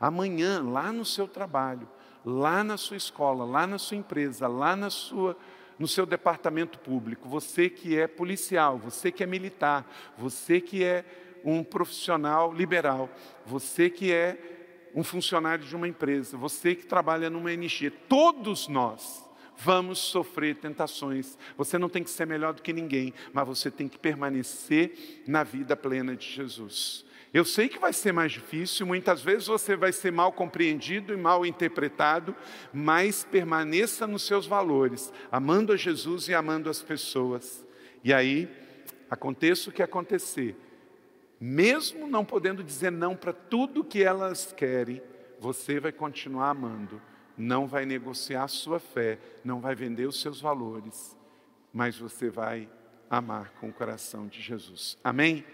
Amanhã, 0.00 0.62
lá 0.62 0.92
no 0.92 1.04
seu 1.04 1.28
trabalho, 1.28 1.88
lá 2.24 2.64
na 2.64 2.76
sua 2.76 2.96
escola, 2.96 3.44
lá 3.44 3.66
na 3.66 3.78
sua 3.78 3.96
empresa, 3.96 4.48
lá 4.48 4.74
na 4.74 4.90
sua, 4.90 5.36
no 5.78 5.86
seu 5.86 6.06
departamento 6.06 6.78
público, 6.78 7.28
você 7.28 7.68
que 7.68 7.98
é 7.98 8.06
policial, 8.06 8.78
você 8.78 9.12
que 9.12 9.22
é 9.22 9.26
militar, 9.26 9.86
você 10.16 10.60
que 10.60 10.82
é 10.82 11.04
um 11.44 11.62
profissional 11.62 12.52
liberal, 12.52 13.10
você 13.44 13.90
que 13.90 14.10
é 14.10 14.53
um 14.94 15.02
funcionário 15.02 15.64
de 15.64 15.74
uma 15.74 15.88
empresa, 15.88 16.36
você 16.36 16.74
que 16.74 16.86
trabalha 16.86 17.28
numa 17.28 17.52
NG, 17.52 17.90
todos 17.90 18.68
nós 18.68 19.24
vamos 19.56 19.98
sofrer 19.98 20.56
tentações. 20.56 21.38
Você 21.56 21.78
não 21.78 21.88
tem 21.88 22.02
que 22.02 22.10
ser 22.10 22.26
melhor 22.26 22.52
do 22.54 22.62
que 22.62 22.72
ninguém, 22.72 23.12
mas 23.32 23.46
você 23.46 23.70
tem 23.70 23.88
que 23.88 23.98
permanecer 23.98 25.22
na 25.26 25.42
vida 25.42 25.76
plena 25.76 26.16
de 26.16 26.26
Jesus. 26.26 27.04
Eu 27.32 27.44
sei 27.44 27.68
que 27.68 27.80
vai 27.80 27.92
ser 27.92 28.12
mais 28.12 28.30
difícil, 28.30 28.86
muitas 28.86 29.20
vezes 29.20 29.48
você 29.48 29.74
vai 29.74 29.92
ser 29.92 30.12
mal 30.12 30.32
compreendido 30.32 31.12
e 31.12 31.16
mal 31.16 31.44
interpretado, 31.44 32.34
mas 32.72 33.24
permaneça 33.24 34.06
nos 34.06 34.22
seus 34.22 34.46
valores, 34.46 35.12
amando 35.32 35.72
a 35.72 35.76
Jesus 35.76 36.28
e 36.28 36.34
amando 36.34 36.70
as 36.70 36.80
pessoas. 36.80 37.66
E 38.04 38.14
aí, 38.14 38.48
aconteça 39.10 39.68
o 39.68 39.72
que 39.72 39.82
acontecer, 39.82 40.54
mesmo 41.40 42.06
não 42.06 42.24
podendo 42.24 42.62
dizer 42.62 42.90
não 42.90 43.16
para 43.16 43.32
tudo 43.32 43.84
que 43.84 44.02
elas 44.02 44.52
querem, 44.52 45.02
você 45.38 45.78
vai 45.78 45.92
continuar 45.92 46.50
amando 46.50 47.00
não 47.36 47.66
vai 47.66 47.84
negociar 47.84 48.44
a 48.44 48.48
sua 48.48 48.78
fé, 48.78 49.18
não 49.44 49.60
vai 49.60 49.74
vender 49.74 50.06
os 50.06 50.20
seus 50.20 50.40
valores, 50.40 51.16
mas 51.72 51.98
você 51.98 52.30
vai 52.30 52.68
amar 53.10 53.50
com 53.60 53.68
o 53.68 53.72
coração 53.72 54.26
de 54.26 54.40
Jesus. 54.40 54.96
Amém? 55.02 55.44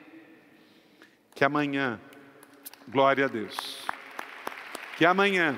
Que 1.35 1.45
amanhã, 1.45 2.01
glória 2.89 3.25
a 3.25 3.29
Deus, 3.29 3.87
que 4.99 5.05
amanhã 5.05 5.57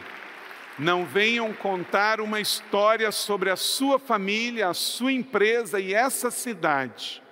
não 0.78 1.04
venham 1.04 1.52
contar 1.52 2.20
uma 2.20 2.40
história 2.40 3.10
sobre 3.10 3.50
a 3.50 3.56
sua 3.56 3.98
família, 3.98 4.68
a 4.68 4.74
sua 4.74 5.12
empresa 5.12 5.80
e 5.80 5.92
essa 5.92 6.30
cidade, 6.30 7.22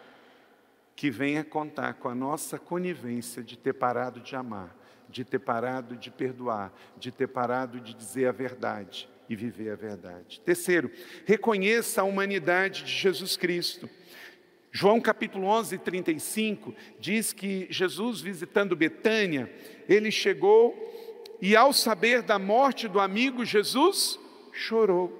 que 1.01 1.11
venha 1.11 1.43
contar 1.43 1.95
com 1.95 2.11
a 2.11 2.15
nossa 2.15 2.59
conivência 2.59 3.43
de 3.43 3.57
ter 3.57 3.73
parado 3.73 4.21
de 4.21 4.37
amar 4.37 4.77
de 5.09 5.25
ter 5.25 5.39
parado 5.39 5.97
de 5.97 6.11
perdoar, 6.11 6.71
de 6.99 7.11
ter 7.11 7.27
parado 7.27 7.81
de 7.81 7.95
dizer 7.95 8.27
a 8.27 8.33
verdade 8.33 9.09
e 9.27 9.35
viver 9.35 9.71
a 9.71 9.75
verdade. 9.75 10.43
Terceiro, 10.43 10.91
reconheça 11.25 12.03
a 12.03 12.05
humanidade 12.05 12.85
de 12.85 12.93
Jesus 12.93 13.35
Cristo. 13.35 13.89
João 14.71 15.01
capítulo 15.01 15.47
11, 15.47 15.79
35 15.79 16.75
diz 17.01 17.33
que 17.33 17.67
Jesus, 17.71 18.21
visitando 18.21 18.77
Betânia, 18.77 19.51
ele 19.89 20.11
chegou 20.11 20.77
e, 21.41 21.57
ao 21.57 21.73
saber 21.73 22.21
da 22.21 22.39
morte 22.39 22.87
do 22.87 23.01
amigo, 23.01 23.43
Jesus 23.43 24.21
chorou. 24.53 25.17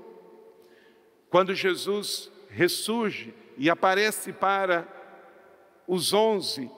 Quando 1.31 1.55
Jesus 1.55 2.31
ressurge 2.51 3.33
e 3.57 3.71
aparece 3.71 4.31
para 4.31 5.00
os 5.91 6.13
onze, 6.13 6.71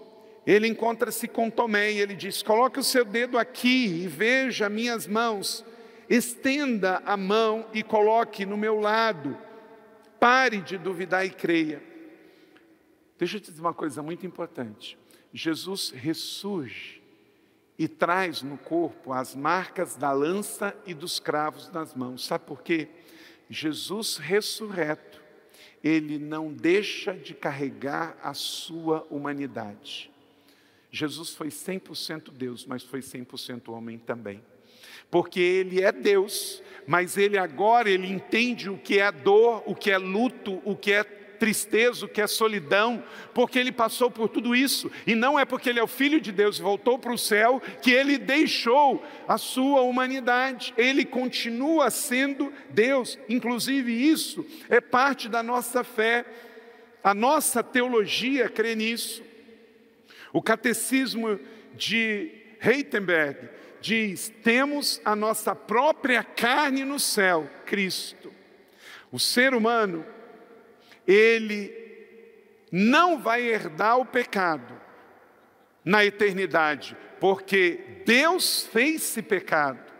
ele 0.47 0.67
encontra-se 0.67 1.29
com 1.29 1.51
Tomé 1.51 1.93
e 1.93 2.01
ele 2.01 2.15
diz: 2.15 2.43
Coloque 2.43 2.81
o 2.81 2.83
seu 2.83 3.05
dedo 3.05 3.37
aqui 3.37 4.05
e 4.05 4.09
veja 4.09 4.71
minhas 4.71 5.07
mãos. 5.07 5.63
Estenda 6.09 7.03
a 7.05 7.17
mão 7.17 7.67
e 7.75 7.83
coloque 7.83 8.47
no 8.47 8.57
meu 8.57 8.81
lado. 8.81 9.37
Pare 10.19 10.63
de 10.63 10.79
duvidar 10.79 11.27
e 11.27 11.31
creia. 11.31 11.83
Deixa 13.19 13.37
eu 13.37 13.41
te 13.41 13.51
dizer 13.51 13.61
uma 13.61 13.75
coisa 13.75 14.03
muito 14.03 14.27
importante. 14.27 14.99
Jesus 15.33 15.91
ressurge 15.91 17.03
e 17.79 17.87
traz 17.87 18.43
no 18.43 18.57
corpo 18.57 19.13
as 19.13 19.35
marcas 19.35 19.95
da 19.95 20.11
lança 20.11 20.75
e 20.87 20.95
dos 20.95 21.21
cravos 21.21 21.71
nas 21.71 21.95
mãos. 21.95 22.25
Sabe 22.25 22.47
por 22.47 22.63
quê? 22.63 22.89
Jesus 23.49 24.17
ressurreto, 24.17 25.22
ele 25.83 26.19
não 26.19 26.53
deixa 26.53 27.13
de 27.13 27.35
carregar 27.35 28.17
a 28.23 28.35
sua 28.35 29.07
humanidade. 29.11 30.11
Jesus 30.91 31.31
foi 31.35 31.49
100% 31.49 32.31
Deus, 32.31 32.67
mas 32.67 32.83
foi 32.83 33.01
100% 33.01 33.73
homem 33.73 33.99
também. 33.99 34.43
Porque 35.11 35.41
ele 35.41 35.83
é 35.83 35.91
Deus, 35.91 36.63
mas 36.87 37.17
ele 37.17 37.39
agora 37.39 37.91
ele 37.91 38.07
entende 38.07 38.71
o 38.71 38.79
que 38.79 38.99
é 38.99 39.11
dor, 39.11 39.63
o 39.67 39.75
que 39.75 39.91
é 39.91 39.99
luto, 39.99 40.61
o 40.65 40.77
que 40.77 40.93
é 40.93 41.22
tristeza, 41.43 42.07
o 42.07 42.09
que 42.09 42.21
é 42.21 42.27
solidão, 42.29 43.03
porque 43.35 43.59
ele 43.59 43.73
passou 43.73 44.09
por 44.09 44.29
tudo 44.29 44.55
isso, 44.55 44.89
e 45.05 45.17
não 45.17 45.37
é 45.37 45.45
porque 45.45 45.69
ele 45.69 45.81
é 45.81 45.83
o 45.83 45.89
filho 45.89 46.21
de 46.21 46.31
Deus 46.31 46.61
e 46.61 46.63
voltou 46.63 47.01
para 47.01 47.13
o 47.13 47.19
céu 47.19 47.61
que 47.83 47.91
ele 47.91 48.17
deixou 48.17 49.05
a 49.27 49.37
sua 49.37 49.81
humanidade. 49.81 50.73
Ele 50.79 51.05
continua 51.05 51.91
sendo 51.91 52.53
Deus. 52.71 53.19
Inclusive 53.29 53.93
isso 53.93 54.47
é 54.69 54.81
parte 54.81 55.29
da 55.29 55.43
nossa 55.43 55.83
fé. 55.83 56.25
A 57.03 57.13
nossa 57.13 57.61
teologia 57.61 58.49
crê 58.49 58.77
nisso. 58.77 59.21
O 60.33 60.41
catecismo 60.41 61.41
de 61.75 62.31
Heitenberg 62.65 63.49
diz: 63.81 64.33
temos 64.45 65.01
a 65.05 65.17
nossa 65.17 65.57
própria 65.57 66.23
carne 66.23 66.85
no 66.85 67.01
céu, 67.01 67.51
Cristo. 67.67 68.33
O 69.11 69.19
ser 69.19 69.55
humano, 69.55 70.07
ele 71.07 71.73
não 72.71 73.19
vai 73.19 73.43
herdar 73.43 73.99
o 73.99 74.07
pecado 74.07 74.81
na 75.85 76.05
eternidade, 76.05 76.97
porque 77.21 78.03
Deus 78.07 78.63
fez 78.63 79.03
esse 79.03 79.23
pecado 79.23 79.93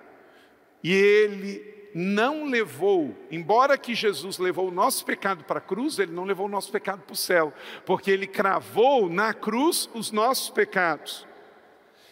e 0.83 0.93
ele 0.93 1.73
não 1.95 2.45
levou, 2.45 3.15
embora 3.31 3.77
que 3.77 3.95
Jesus 3.95 4.39
levou 4.39 4.69
o 4.69 4.73
nosso 4.73 5.05
pecado 5.05 5.45
para 5.45 5.59
a 5.59 5.63
cruz, 5.63 5.99
ele 5.99 6.13
não 6.13 6.25
levou 6.25 6.47
o 6.47 6.51
nosso 6.51 6.73
pecado 6.73 7.03
para 7.03 7.13
o 7.13 7.17
céu, 7.17 7.53
porque 7.85 8.11
ele 8.11 8.27
cravou 8.27 9.11
na 9.11 9.35
cruz 9.35 9.91
os 9.95 10.11
nossos 10.11 10.49
pecados. 10.51 11.27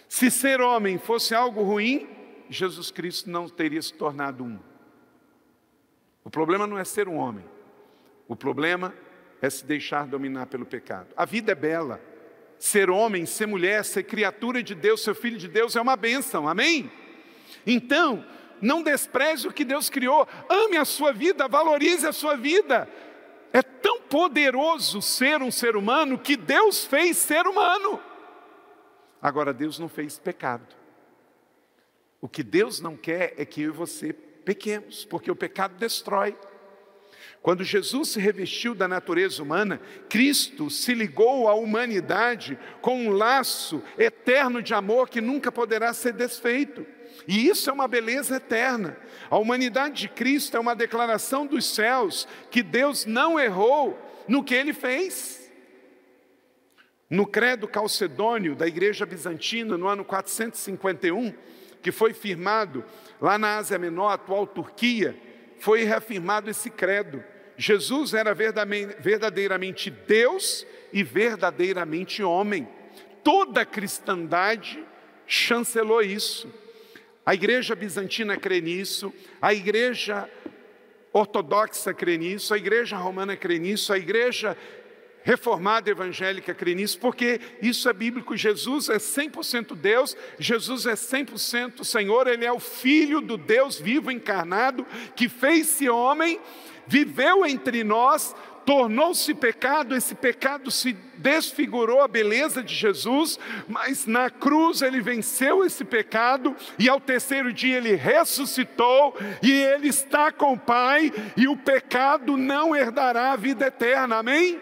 Se 0.08 0.30
ser 0.30 0.60
homem 0.60 0.98
fosse 0.98 1.34
algo 1.34 1.62
ruim, 1.62 2.08
Jesus 2.48 2.90
Cristo 2.90 3.30
não 3.30 3.48
teria 3.48 3.80
se 3.80 3.94
tornado 3.94 4.44
um. 4.44 4.58
O 6.24 6.28
problema 6.28 6.66
não 6.66 6.76
é 6.78 6.84
ser 6.84 7.08
um 7.08 7.16
homem, 7.16 7.44
o 8.30 8.36
problema 8.36 8.94
é 9.42 9.50
se 9.50 9.64
deixar 9.64 10.06
dominar 10.06 10.46
pelo 10.46 10.64
pecado. 10.64 11.08
A 11.16 11.24
vida 11.24 11.50
é 11.50 11.54
bela. 11.54 12.00
Ser 12.60 12.88
homem, 12.88 13.26
ser 13.26 13.46
mulher, 13.46 13.84
ser 13.84 14.04
criatura 14.04 14.62
de 14.62 14.72
Deus, 14.72 15.02
ser 15.02 15.16
filho 15.16 15.36
de 15.36 15.48
Deus 15.48 15.74
é 15.74 15.80
uma 15.80 15.96
bênção, 15.96 16.48
amém? 16.48 16.88
Então, 17.66 18.24
não 18.62 18.84
despreze 18.84 19.48
o 19.48 19.52
que 19.52 19.64
Deus 19.64 19.90
criou, 19.90 20.28
ame 20.48 20.76
a 20.76 20.84
sua 20.84 21.12
vida, 21.12 21.48
valorize 21.48 22.06
a 22.06 22.12
sua 22.12 22.36
vida. 22.36 22.88
É 23.52 23.62
tão 23.62 24.02
poderoso 24.02 25.02
ser 25.02 25.42
um 25.42 25.50
ser 25.50 25.74
humano 25.74 26.16
que 26.16 26.36
Deus 26.36 26.84
fez 26.84 27.16
ser 27.16 27.48
humano. 27.48 28.00
Agora, 29.20 29.52
Deus 29.52 29.76
não 29.76 29.88
fez 29.88 30.20
pecado. 30.20 30.76
O 32.20 32.28
que 32.28 32.44
Deus 32.44 32.80
não 32.80 32.96
quer 32.96 33.34
é 33.36 33.44
que 33.44 33.62
eu 33.62 33.70
e 33.70 33.76
você 33.76 34.12
pequemos, 34.12 35.04
porque 35.04 35.32
o 35.32 35.36
pecado 35.36 35.74
destrói. 35.74 36.36
Quando 37.42 37.64
Jesus 37.64 38.10
se 38.10 38.20
revestiu 38.20 38.74
da 38.74 38.86
natureza 38.86 39.42
humana, 39.42 39.80
Cristo 40.08 40.68
se 40.68 40.92
ligou 40.92 41.48
à 41.48 41.54
humanidade 41.54 42.58
com 42.82 43.06
um 43.06 43.10
laço 43.10 43.82
eterno 43.98 44.62
de 44.62 44.74
amor 44.74 45.08
que 45.08 45.22
nunca 45.22 45.50
poderá 45.50 45.94
ser 45.94 46.12
desfeito. 46.12 46.86
E 47.26 47.48
isso 47.48 47.70
é 47.70 47.72
uma 47.72 47.88
beleza 47.88 48.36
eterna. 48.36 48.96
A 49.30 49.38
humanidade 49.38 50.02
de 50.02 50.08
Cristo 50.08 50.56
é 50.56 50.60
uma 50.60 50.74
declaração 50.74 51.46
dos 51.46 51.64
céus 51.64 52.28
que 52.50 52.62
Deus 52.62 53.06
não 53.06 53.40
errou 53.40 53.98
no 54.28 54.44
que 54.44 54.54
ele 54.54 54.74
fez. 54.74 55.50
No 57.08 57.26
credo 57.26 57.66
calcedônio 57.66 58.54
da 58.54 58.66
igreja 58.66 59.06
bizantina, 59.06 59.78
no 59.78 59.88
ano 59.88 60.04
451, 60.04 61.32
que 61.82 61.90
foi 61.90 62.12
firmado 62.12 62.84
lá 63.20 63.38
na 63.38 63.56
Ásia 63.56 63.78
Menor, 63.78 64.10
atual 64.10 64.46
Turquia, 64.46 65.16
foi 65.58 65.84
reafirmado 65.84 66.50
esse 66.50 66.70
credo. 66.70 67.22
Jesus 67.60 68.14
era 68.14 68.34
verdadeiramente 68.34 69.90
Deus 69.90 70.66
e 70.90 71.02
verdadeiramente 71.02 72.22
homem. 72.22 72.66
Toda 73.22 73.60
a 73.60 73.66
cristandade 73.66 74.82
chancelou 75.26 76.00
isso. 76.00 76.50
A 77.24 77.34
igreja 77.34 77.74
bizantina 77.74 78.38
crê 78.38 78.62
nisso, 78.62 79.12
a 79.42 79.52
igreja 79.52 80.26
ortodoxa 81.12 81.92
crê 81.92 82.16
nisso, 82.16 82.54
a 82.54 82.56
igreja 82.56 82.96
romana 82.96 83.36
crê 83.36 83.58
nisso, 83.58 83.92
a 83.92 83.98
igreja 83.98 84.56
reformada 85.22 85.90
evangélica 85.90 86.54
crê 86.54 86.74
nisso, 86.74 86.98
porque 86.98 87.42
isso 87.60 87.90
é 87.90 87.92
bíblico. 87.92 88.34
Jesus 88.34 88.88
é 88.88 88.96
100% 88.96 89.76
Deus, 89.76 90.16
Jesus 90.38 90.86
é 90.86 90.94
100% 90.94 91.84
Senhor, 91.84 92.26
Ele 92.26 92.46
é 92.46 92.52
o 92.52 92.58
Filho 92.58 93.20
do 93.20 93.36
Deus 93.36 93.78
vivo 93.78 94.10
encarnado, 94.10 94.86
que 95.14 95.28
fez-se 95.28 95.90
homem, 95.90 96.40
viveu 96.86 97.46
entre 97.46 97.84
nós, 97.84 98.34
tornou-se 98.64 99.34
pecado, 99.34 99.96
esse 99.96 100.14
pecado 100.14 100.70
se 100.70 100.92
desfigurou 101.16 102.02
a 102.02 102.08
beleza 102.08 102.62
de 102.62 102.74
Jesus, 102.74 103.38
mas 103.68 104.06
na 104.06 104.30
cruz 104.30 104.82
ele 104.82 105.00
venceu 105.00 105.64
esse 105.64 105.84
pecado 105.84 106.54
e 106.78 106.88
ao 106.88 107.00
terceiro 107.00 107.52
dia 107.52 107.78
ele 107.78 107.94
ressuscitou 107.94 109.16
e 109.42 109.50
ele 109.50 109.88
está 109.88 110.30
com 110.30 110.52
o 110.52 110.58
Pai 110.58 111.12
e 111.36 111.48
o 111.48 111.56
pecado 111.56 112.36
não 112.36 112.74
herdará 112.74 113.32
a 113.32 113.36
vida 113.36 113.66
eterna. 113.66 114.18
Amém? 114.18 114.60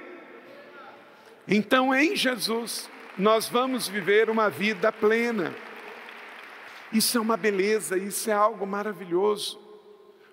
Então 1.47 1.95
em 1.95 2.17
Jesus 2.17 2.89
nós 3.17 3.49
vamos 3.49 3.89
viver 3.89 4.31
uma 4.31 4.49
vida 4.49 4.93
plena. 4.93 5.55
Isso 6.93 7.19
é 7.19 7.21
uma 7.21 7.37
beleza, 7.37 7.99
isso 7.99 8.31
é 8.31 8.33
algo 8.33 8.67
maravilhoso. 8.67 9.61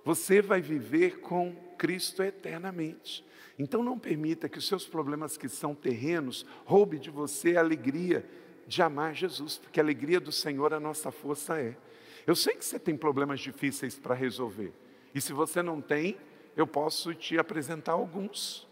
Você 0.05 0.41
vai 0.41 0.61
viver 0.61 1.19
com 1.19 1.64
Cristo 1.78 2.23
eternamente. 2.23 3.26
Então 3.57 3.84
não 3.84 3.97
permita 3.97 4.49
que 4.49 4.57
os 4.57 4.67
seus 4.67 4.86
problemas 4.86 5.38
que 5.38 5.47
são 5.47 5.73
terrenos 5.73 6.45
roube 6.65 6.99
de 6.99 7.09
você 7.09 7.55
a 7.55 7.61
alegria 7.61 8.26
de 8.67 8.82
amar 8.82 9.13
Jesus, 9.13 9.57
porque 9.57 9.80
a 9.80 9.84
alegria 9.84 10.19
do 10.19 10.32
Senhor 10.32 10.73
a 10.73 10.80
nossa 10.80 11.11
força 11.11 11.59
é. 11.59 11.78
Eu 12.26 12.36
sei 12.36 12.55
que 12.55 12.65
você 12.65 12.80
tem 12.80 12.97
problemas 12.97 13.39
difíceis 13.39 13.97
para 13.97 14.15
resolver. 14.15 14.73
E 15.13 15.21
se 15.21 15.32
você 15.32 15.61
não 15.61 15.80
tem, 15.80 16.17
eu 16.55 16.65
posso 16.65 17.13
te 17.13 17.38
apresentar 17.38 17.93
alguns. 17.93 18.67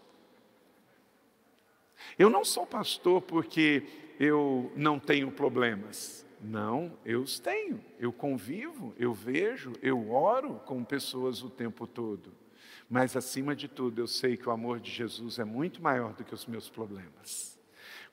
Eu 2.18 2.30
não 2.30 2.44
sou 2.44 2.66
pastor 2.66 3.22
porque 3.22 3.84
eu 4.20 4.72
não 4.76 5.00
tenho 5.00 5.32
problemas. 5.32 6.26
Não, 6.42 6.98
eu 7.06 7.22
os 7.22 7.40
tenho. 7.40 7.80
Eu 7.98 8.12
convivo, 8.12 8.94
eu 8.98 9.14
vejo, 9.14 9.72
eu 9.82 10.12
oro 10.12 10.56
com 10.66 10.84
pessoas 10.84 11.42
o 11.42 11.50
tempo 11.50 11.88
todo. 11.88 12.34
Mas 12.94 13.18
acima 13.18 13.56
de 13.56 13.68
tudo, 13.68 14.04
eu 14.04 14.06
sei 14.06 14.38
que 14.38 14.48
o 14.48 14.52
amor 14.52 14.80
de 14.80 14.92
Jesus 14.92 15.40
é 15.40 15.44
muito 15.44 15.82
maior 15.82 16.14
do 16.14 16.24
que 16.24 16.32
os 16.32 16.46
meus 16.46 16.70
problemas. 16.70 17.58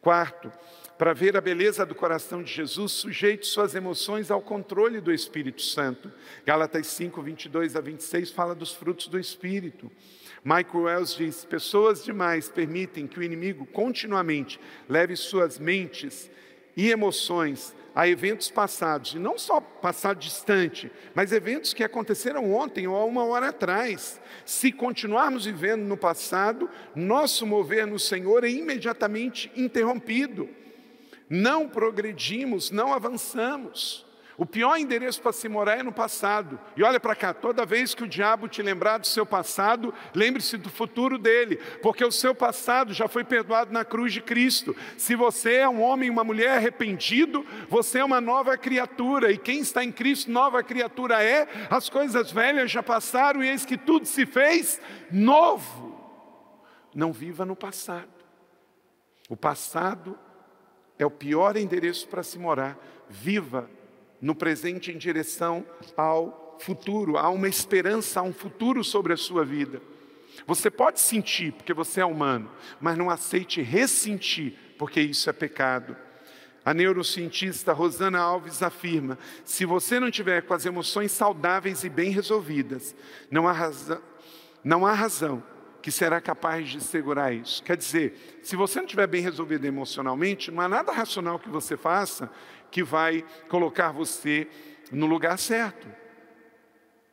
Quarto, 0.01 0.51
para 0.97 1.13
ver 1.13 1.37
a 1.37 1.41
beleza 1.43 1.85
do 1.85 1.95
coração 1.95 2.43
de 2.43 2.51
Jesus, 2.51 2.93
sujeite 2.93 3.47
suas 3.47 3.75
emoções 3.75 4.31
ao 4.31 4.41
controle 4.41 4.99
do 4.99 5.13
Espírito 5.13 5.61
Santo. 5.61 6.11
Gálatas 6.47 6.87
5, 6.87 7.21
22 7.21 7.77
a 7.77 7.81
26 7.83 8.31
fala 8.31 8.55
dos 8.55 8.73
frutos 8.73 9.09
do 9.09 9.19
Espírito. 9.19 9.93
Michael 10.43 10.85
Wells 10.85 11.15
diz: 11.15 11.45
pessoas 11.45 12.03
demais 12.03 12.49
permitem 12.49 13.07
que 13.07 13.19
o 13.19 13.23
inimigo 13.23 13.67
continuamente 13.67 14.59
leve 14.89 15.15
suas 15.15 15.59
mentes 15.59 16.31
e 16.75 16.91
emoções 16.91 17.77
a 17.95 18.09
eventos 18.09 18.51
passados, 18.51 19.15
e 19.15 19.19
não 19.19 19.39
só 19.39 19.61
passado 19.61 20.19
distante, 20.19 20.91
mas 21.15 21.33
eventos 21.33 21.75
que 21.75 21.85
aconteceram 21.85 22.53
ontem 22.53 22.87
ou 22.87 22.97
há 22.97 23.05
uma 23.05 23.25
hora 23.25 23.49
atrás. 23.49 24.21
Se 24.45 24.73
continuarmos 24.73 25.45
vivendo 25.45 25.83
no 25.83 25.97
passado, 25.97 26.69
nosso 26.95 27.47
mover 27.47 27.87
no 27.87 27.99
Senhor 27.99 28.45
é 28.45 28.51
imediatamente 28.51 29.51
interrompido. 29.57 30.49
Não 31.29 31.69
progredimos, 31.69 32.71
não 32.71 32.93
avançamos. 32.93 34.10
O 34.41 34.47
pior 34.47 34.79
endereço 34.79 35.21
para 35.21 35.35
se 35.35 35.51
morar 35.51 35.81
é 35.81 35.83
no 35.83 35.93
passado. 35.93 36.59
E 36.75 36.83
olha 36.83 36.99
para 36.99 37.15
cá, 37.15 37.35
toda 37.35 37.67
vez 37.67 37.95
que 37.95 38.05
o 38.05 38.09
diabo 38.09 38.49
te 38.49 38.63
lembrar 38.63 38.97
do 38.97 39.07
seu 39.07 39.27
passado, 39.27 39.93
lembre-se 40.15 40.57
do 40.57 40.71
futuro 40.71 41.19
dele, 41.19 41.57
porque 41.83 42.03
o 42.03 42.11
seu 42.11 42.35
passado 42.35 42.95
já 42.95 43.07
foi 43.07 43.23
perdoado 43.23 43.71
na 43.71 43.85
cruz 43.85 44.15
de 44.15 44.23
Cristo. 44.23 44.75
Se 44.97 45.15
você 45.15 45.57
é 45.57 45.69
um 45.69 45.83
homem, 45.83 46.09
uma 46.09 46.25
mulher 46.25 46.57
arrependido, 46.57 47.45
você 47.69 47.99
é 47.99 48.05
uma 48.05 48.19
nova 48.19 48.57
criatura, 48.57 49.31
e 49.31 49.37
quem 49.37 49.59
está 49.59 49.85
em 49.85 49.93
Cristo, 49.93 50.31
nova 50.31 50.63
criatura 50.63 51.23
é. 51.23 51.47
As 51.69 51.91
coisas 51.91 52.33
velhas 52.33 52.71
já 52.71 52.83
passaram 52.83 53.45
e 53.45 53.49
eis 53.51 53.67
que 53.67 53.77
tudo 53.77 54.07
se 54.07 54.25
fez 54.25 54.81
novo. 55.13 56.01
Não 56.95 57.13
viva 57.13 57.45
no 57.45 57.55
passado. 57.55 58.09
O 59.29 59.37
passado 59.37 60.19
é 60.99 61.05
o 61.05 61.11
pior 61.11 61.59
endereço 61.59 62.09
para 62.09 62.23
se 62.23 62.39
morar. 62.39 62.79
Viva 63.07 63.69
no 64.21 64.35
presente 64.35 64.93
em 64.93 64.99
direção 64.99 65.65
ao 65.97 66.59
futuro, 66.61 67.17
há 67.17 67.31
uma 67.31 67.49
esperança, 67.49 68.21
há 68.21 68.23
um 68.23 68.33
futuro 68.33 68.85
sobre 68.85 69.13
a 69.13 69.17
sua 69.17 69.45
vida. 69.45 69.81
Você 70.47 70.71
pode 70.71 71.01
sentir, 71.01 71.53
porque 71.53 71.73
você 71.73 72.01
é 72.01 72.05
humano, 72.05 72.51
mas 72.81 72.97
não 72.97 73.11
aceite 73.11 73.63
ressentir, 73.63 74.57
porque 74.79 75.01
isso 75.01 75.29
é 75.29 75.33
pecado. 75.33 75.97
A 76.65 76.75
neurocientista 76.75 77.73
Rosana 77.73 78.19
Alves 78.19 78.63
afirma: 78.63 79.19
se 79.45 79.65
você 79.65 79.99
não 79.99 80.11
tiver 80.11 80.43
com 80.43 80.55
as 80.55 80.67
emoções 80.67 81.11
saudáveis 81.11 81.85
e 81.85 81.89
bem 81.89 82.11
resolvidas, 82.11 82.95
não 83.31 83.49
há 83.49 83.53
razão, 83.53 84.01
não 84.63 84.87
há 84.87 84.93
razão 84.93 85.43
que 85.81 85.91
será 85.91 86.21
capaz 86.21 86.69
de 86.69 86.81
segurar 86.83 87.33
isso. 87.33 87.63
Quer 87.63 87.77
dizer, 87.77 88.41
se 88.43 88.55
você 88.55 88.79
não 88.79 88.85
estiver 88.85 89.07
bem 89.07 89.23
resolvido 89.23 89.65
emocionalmente, 89.65 90.51
não 90.51 90.61
há 90.61 90.69
nada 90.69 90.93
racional 90.93 91.39
que 91.39 91.49
você 91.49 91.77
faça 91.77 92.31
que 92.71 92.83
vai 92.83 93.25
colocar 93.49 93.93
você 93.93 94.49
no 94.91 95.07
lugar 95.07 95.39
certo. 95.39 95.89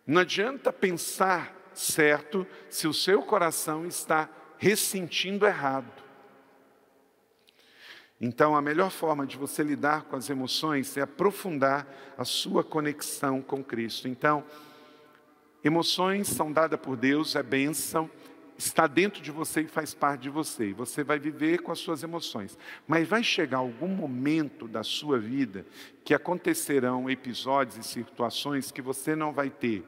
Não 0.06 0.22
adianta 0.22 0.72
pensar 0.72 1.54
certo 1.74 2.48
se 2.70 2.88
o 2.88 2.94
seu 2.94 3.22
coração 3.22 3.86
está 3.86 4.30
ressentindo 4.58 5.46
errado. 5.46 5.92
Então, 8.20 8.56
a 8.56 8.62
melhor 8.62 8.90
forma 8.90 9.28
de 9.28 9.38
você 9.38 9.62
lidar 9.62 10.06
com 10.06 10.16
as 10.16 10.30
emoções 10.30 10.98
é 10.98 11.02
aprofundar 11.02 11.88
a 12.18 12.26
sua 12.26 12.64
conexão 12.64 13.42
com 13.44 13.64
Cristo. 13.64 14.08
Então, 14.08 14.44
emoções 15.64 16.28
são 16.28 16.52
dadas 16.52 16.80
por 16.80 16.98
Deus, 16.98 17.36
é 17.36 17.44
bênção, 17.44 18.10
está 18.58 18.88
dentro 18.88 19.22
de 19.22 19.32
você 19.32 19.62
e 19.62 19.68
faz 19.68 19.94
parte 19.94 20.22
de 20.22 20.30
você. 20.30 20.70
E 20.70 20.74
você 20.74 21.04
vai 21.04 21.20
viver 21.20 21.62
com 21.62 21.72
as 21.72 21.80
suas 21.80 22.02
emoções. 22.04 22.58
Mas 22.88 23.08
vai 23.08 23.24
chegar 23.24 23.58
algum 23.58 23.88
momento 23.88 24.68
da 24.68 24.84
sua 24.84 25.20
vida 25.20 25.66
que 26.04 26.14
acontecerão 26.14 27.10
episódios 27.10 27.78
e 27.78 27.84
situações 27.84 28.72
que 28.72 28.82
você 28.82 29.16
não 29.16 29.32
vai 29.32 29.50
ter 29.50 29.86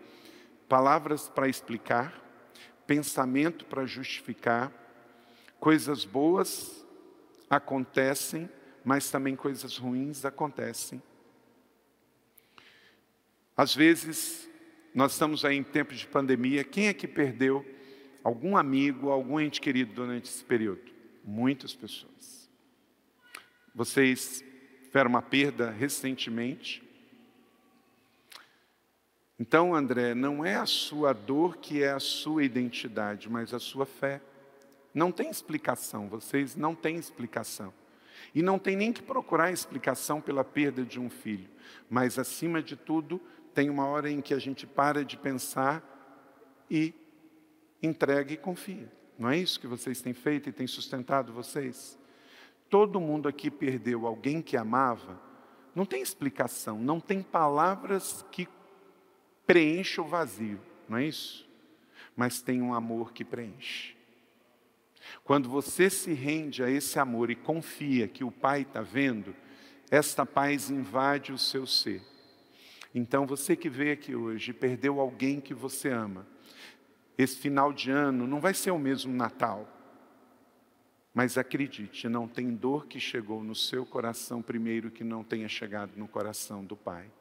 palavras 0.67 1.27
para 1.27 1.47
explicar, 1.47 2.13
pensamento 2.85 3.65
para 3.65 3.85
justificar, 3.85 4.71
coisas 5.59 6.05
boas 6.05 6.85
acontecem, 7.49 8.47
mas 8.85 9.09
também 9.09 9.35
coisas 9.35 9.77
ruins 9.77 10.23
acontecem. 10.25 11.01
Às 13.57 13.75
vezes, 13.75 14.47
nós 14.93 15.13
estamos 15.13 15.43
aí 15.43 15.57
em 15.57 15.63
tempos 15.63 15.97
de 15.97 16.07
pandemia, 16.07 16.63
quem 16.63 16.87
é 16.87 16.93
que 16.93 17.07
perdeu 17.07 17.65
algum 18.23 18.57
amigo, 18.57 19.09
algum 19.09 19.39
ente 19.39 19.61
querido 19.61 19.93
durante 19.93 20.25
esse 20.29 20.43
período? 20.43 20.81
Muitas 21.23 21.73
pessoas. 21.73 22.49
Vocês 23.73 24.43
tiveram 24.83 25.09
uma 25.09 25.21
perda 25.21 25.69
recentemente. 25.69 26.83
Então, 29.39 29.73
André, 29.73 30.13
não 30.13 30.43
é 30.43 30.55
a 30.55 30.65
sua 30.65 31.13
dor 31.13 31.57
que 31.57 31.81
é 31.81 31.91
a 31.91 31.99
sua 31.99 32.43
identidade, 32.43 33.29
mas 33.29 33.53
a 33.53 33.59
sua 33.59 33.85
fé. 33.85 34.21
Não 34.93 35.11
tem 35.11 35.29
explicação, 35.29 36.09
vocês 36.09 36.55
não 36.55 36.75
têm 36.75 36.97
explicação. 36.97 37.73
E 38.35 38.41
não 38.41 38.59
tem 38.59 38.75
nem 38.75 38.91
que 38.91 39.01
procurar 39.01 39.51
explicação 39.51 40.19
pela 40.19 40.43
perda 40.43 40.83
de 40.83 40.99
um 40.99 41.09
filho. 41.09 41.49
Mas, 41.89 42.19
acima 42.19 42.61
de 42.61 42.75
tudo, 42.75 43.21
tem 43.53 43.69
uma 43.69 43.85
hora 43.85 44.09
em 44.09 44.21
que 44.21 44.33
a 44.33 44.39
gente 44.39 44.67
para 44.67 45.05
de 45.05 45.15
pensar 45.15 45.83
e 46.69 46.93
entrega 47.81 48.33
e 48.33 48.37
confia. 48.37 48.91
Não 49.17 49.29
é 49.29 49.37
isso 49.37 49.59
que 49.59 49.67
vocês 49.67 50.01
têm 50.01 50.13
feito 50.13 50.49
e 50.49 50.53
têm 50.53 50.67
sustentado 50.67 51.33
vocês? 51.33 51.97
Todo 52.69 52.99
mundo 52.99 53.27
aqui 53.27 53.49
perdeu 53.49 54.05
alguém 54.05 54.41
que 54.41 54.55
amava, 54.55 55.19
não 55.75 55.85
tem 55.85 56.01
explicação, 56.01 56.79
não 56.79 56.99
tem 56.99 57.21
palavras 57.21 58.25
que 58.31 58.47
preencham 59.45 60.05
o 60.05 60.07
vazio, 60.07 60.59
não 60.87 60.97
é 60.97 61.05
isso? 61.05 61.47
Mas 62.15 62.41
tem 62.41 62.61
um 62.61 62.73
amor 62.73 63.11
que 63.11 63.25
preenche. 63.25 63.95
Quando 65.23 65.49
você 65.49 65.89
se 65.89 66.13
rende 66.13 66.63
a 66.63 66.69
esse 66.69 66.99
amor 66.99 67.29
e 67.29 67.35
confia 67.35 68.07
que 68.07 68.23
o 68.23 68.31
Pai 68.31 68.61
está 68.61 68.81
vendo, 68.81 69.35
esta 69.89 70.25
paz 70.25 70.69
invade 70.69 71.31
o 71.31 71.37
seu 71.37 71.65
ser. 71.65 72.01
Então, 72.93 73.25
você 73.25 73.55
que 73.55 73.69
veio 73.69 73.93
aqui 73.93 74.15
hoje 74.15 74.51
e 74.51 74.53
perdeu 74.53 74.99
alguém 74.99 75.39
que 75.39 75.53
você 75.53 75.89
ama, 75.89 76.27
esse 77.21 77.35
final 77.35 77.73
de 77.73 77.91
ano 77.91 78.25
não 78.25 78.39
vai 78.39 78.53
ser 78.53 78.71
o 78.71 78.79
mesmo 78.79 79.13
Natal. 79.13 79.67
Mas 81.13 81.37
acredite, 81.37 82.07
não 82.07 82.29
tem 82.29 82.55
dor 82.55 82.87
que 82.87 82.97
chegou 82.97 83.43
no 83.43 83.53
seu 83.53 83.85
coração 83.85 84.41
primeiro 84.41 84.89
que 84.89 85.03
não 85.03 85.21
tenha 85.21 85.49
chegado 85.49 85.91
no 85.97 86.07
coração 86.07 86.63
do 86.63 86.77
Pai. 86.77 87.11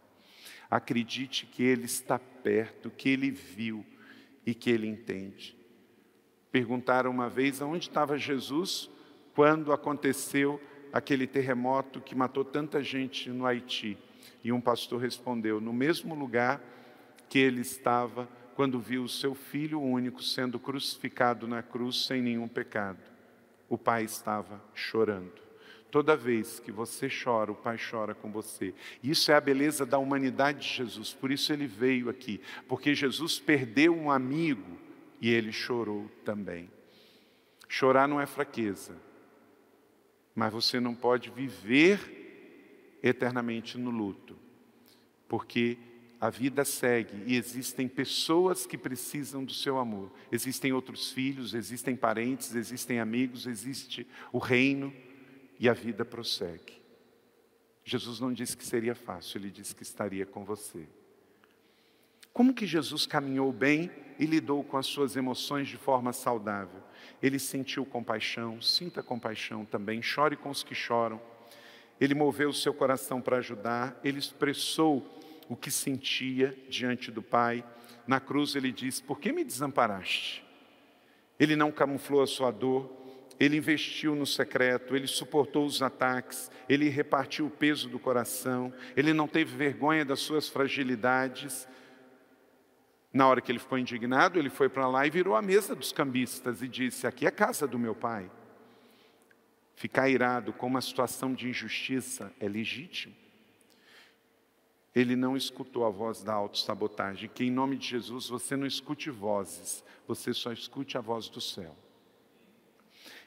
Acredite 0.71 1.47
que 1.47 1.65
Ele 1.65 1.87
está 1.87 2.17
perto, 2.17 2.91
que 2.91 3.09
Ele 3.09 3.33
viu 3.33 3.85
e 4.47 4.55
que 4.55 4.71
Ele 4.71 4.87
entende. 4.87 5.57
Perguntaram 6.53 7.11
uma 7.11 7.29
vez 7.29 7.61
aonde 7.61 7.89
estava 7.89 8.17
Jesus 8.17 8.89
quando 9.35 9.73
aconteceu 9.73 10.61
aquele 10.93 11.27
terremoto 11.27 12.01
que 12.01 12.15
matou 12.15 12.45
tanta 12.45 12.81
gente 12.85 13.31
no 13.31 13.45
Haiti. 13.45 13.99
E 14.45 14.53
um 14.53 14.61
pastor 14.61 15.01
respondeu: 15.01 15.61
no 15.61 15.73
mesmo 15.73 16.15
lugar 16.15 16.63
que 17.29 17.41
ele 17.41 17.63
estava 17.63 18.29
quando 18.59 18.81
viu 18.81 19.05
o 19.05 19.09
seu 19.09 19.37
filho 19.37 19.81
único 19.81 20.21
sendo 20.21 20.59
crucificado 20.59 21.47
na 21.47 21.63
cruz 21.63 22.07
sem 22.07 22.21
nenhum 22.21 22.49
pecado. 22.49 22.99
O 23.69 23.79
pai 23.79 24.03
estava 24.03 24.61
chorando. 24.75 25.41
Toda 25.93 26.17
vez 26.17 26.59
que 26.59 26.73
você 26.73 27.09
chora, 27.09 27.53
o 27.53 27.55
Pai 27.55 27.79
chora 27.79 28.17
com 28.17 28.33
você. 28.33 28.75
Isso 29.01 29.31
é 29.31 29.37
a 29.37 29.41
beleza 29.41 29.87
da 29.87 29.97
humanidade 29.97 30.59
de 30.59 30.75
Jesus, 30.75 31.15
por 31.15 31.31
isso 31.31 31.53
ele 31.53 31.69
veio 31.69 32.11
aqui, 32.11 32.41
porque 32.67 32.97
Jesus 32.97 33.39
perdeu 33.39 33.97
um 33.97 34.11
amigo 34.11 34.77
e 35.21 35.31
ele 35.31 35.53
chorou 35.53 36.11
também. 36.25 36.69
Chorar 37.69 38.09
não 38.09 38.21
é 38.21 38.27
fraqueza, 38.27 38.97
mas 40.35 40.53
você 40.53 40.81
não 40.81 40.97
pode 40.97 41.31
viver 41.31 42.99
eternamente 43.05 43.79
no 43.79 43.91
luto, 43.91 44.37
porque 45.29 45.79
a 46.21 46.31
vida 46.31 46.65
segue 46.65 47.23
e 47.27 47.37
existem 47.37 47.87
pessoas 47.87 48.67
que 48.67 48.77
precisam 48.77 49.45
do 49.45 49.55
seu 49.55 49.79
amor. 49.79 50.11
Existem 50.33 50.73
outros 50.73 51.13
filhos, 51.13 51.55
existem 51.55 51.95
parentes, 51.95 52.55
existem 52.55 52.99
amigos, 52.99 53.47
existe 53.47 54.07
o 54.33 54.39
reino 54.39 54.93
e 55.61 55.69
a 55.69 55.73
vida 55.73 56.05
prossegue. 56.05 56.83
Jesus 57.85 58.19
não 58.19 58.33
disse 58.33 58.57
que 58.57 58.67
seria 58.67 58.95
fácil, 58.95 59.39
ele 59.39 59.51
disse 59.51 59.75
que 59.75 59.83
estaria 59.83 60.27
com 60.27 60.45
você. 60.45 60.87
Como 62.33 62.53
que 62.53 62.67
Jesus 62.67 63.07
caminhou 63.07 63.53
bem 63.53 63.91
e 64.19 64.27
lidou 64.27 64.63
com 64.63 64.77
as 64.77 64.87
suas 64.87 65.17
emoções 65.17 65.69
de 65.69 65.77
forma 65.77 66.13
saudável? 66.13 66.83
Ele 67.23 67.39
sentiu 67.39 67.87
compaixão, 67.87 68.61
sinta 68.61 69.03
compaixão 69.03 69.65
também, 69.65 70.03
chore 70.03 70.37
com 70.37 70.51
os 70.51 70.63
que 70.63 70.75
choram. 70.75 71.21
Ele 72.01 72.15
moveu 72.15 72.51
o 72.51 72.55
seu 72.55 72.75
coração 72.75 73.21
para 73.21 73.39
ajudar, 73.39 73.99
ele 74.05 74.19
expressou 74.19 75.18
o 75.49 75.57
que 75.57 75.71
sentia 75.71 76.57
diante 76.69 77.11
do 77.11 77.23
Pai. 77.23 77.65
Na 78.07 78.21
cruz 78.21 78.55
ele 78.55 78.71
diz: 78.71 79.01
Por 79.01 79.19
que 79.19 79.33
me 79.33 79.45
desamparaste? 79.45 80.45
Ele 81.39 81.57
não 81.57 81.71
camuflou 81.71 82.23
a 82.23 82.27
sua 82.27 82.51
dor, 82.51 82.93
ele 83.39 83.57
investiu 83.57 84.15
no 84.15 84.27
secreto, 84.27 84.97
ele 84.97 85.07
suportou 85.07 85.65
os 85.65 85.81
ataques, 85.81 86.51
ele 86.69 86.89
repartiu 86.89 87.47
o 87.47 87.51
peso 87.51 87.89
do 87.89 87.99
coração, 87.99 88.73
ele 88.97 89.13
não 89.13 89.29
teve 89.29 89.57
vergonha 89.57 90.05
das 90.05 90.21
suas 90.21 90.49
fragilidades, 90.49 91.69
na 93.13 93.27
hora 93.27 93.41
que 93.41 93.51
ele 93.51 93.59
ficou 93.59 93.79
indignado, 93.79 94.39
ele 94.39 94.51
foi 94.51 94.69
para 94.69 94.87
lá 94.87 95.07
e 95.07 95.11
virou 95.11 95.35
a 95.35 95.43
mesa 95.43 95.75
dos 95.75 95.93
cambistas 95.93 96.63
e 96.63 96.69
disse: 96.69 97.07
Aqui 97.07 97.25
é 97.25 97.29
a 97.29 97.33
casa 97.33 97.67
do 97.67 97.79
meu 97.79 97.95
pai. 97.95 98.31
Ficar 99.75 100.09
irado 100.09 100.53
com 100.53 100.67
uma 100.67 100.81
situação 100.81 101.33
de 101.33 101.49
injustiça 101.49 102.33
é 102.39 102.49
legítimo. 102.49 103.15
Ele 104.95 105.15
não 105.15 105.37
escutou 105.37 105.85
a 105.85 105.91
voz 105.91 106.23
da 106.23 106.33
autossabotagem, 106.33 107.31
que 107.33 107.45
em 107.45 107.51
nome 107.51 107.77
de 107.77 107.87
Jesus 107.87 108.29
você 108.29 108.57
não 108.57 108.67
escute 108.67 109.11
vozes, 109.11 109.85
você 110.07 110.33
só 110.33 110.53
escute 110.53 110.97
a 110.97 111.01
voz 111.01 111.29
do 111.29 111.41
céu. 111.41 111.77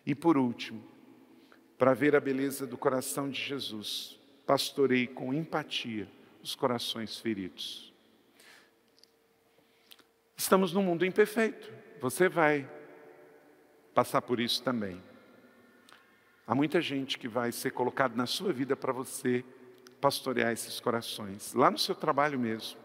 E 0.05 0.15
por 0.15 0.37
último, 0.37 0.83
para 1.77 1.93
ver 1.93 2.15
a 2.15 2.19
beleza 2.19 2.65
do 2.65 2.77
coração 2.77 3.29
de 3.29 3.39
Jesus, 3.39 4.19
pastorei 4.45 5.07
com 5.07 5.33
empatia 5.33 6.07
os 6.43 6.55
corações 6.55 7.17
feridos. 7.17 7.93
Estamos 10.35 10.73
num 10.73 10.81
mundo 10.81 11.05
imperfeito. 11.05 11.71
Você 12.01 12.27
vai 12.27 12.67
passar 13.93 14.21
por 14.23 14.39
isso 14.39 14.63
também. 14.63 15.01
Há 16.47 16.55
muita 16.55 16.81
gente 16.81 17.19
que 17.19 17.27
vai 17.27 17.51
ser 17.51 17.71
colocado 17.71 18.15
na 18.15 18.25
sua 18.25 18.51
vida 18.51 18.75
para 18.75 18.91
você 18.91 19.45
pastorear 20.01 20.51
esses 20.51 20.79
corações. 20.79 21.53
Lá 21.53 21.69
no 21.69 21.77
seu 21.77 21.93
trabalho 21.95 22.39
mesmo. 22.39 22.77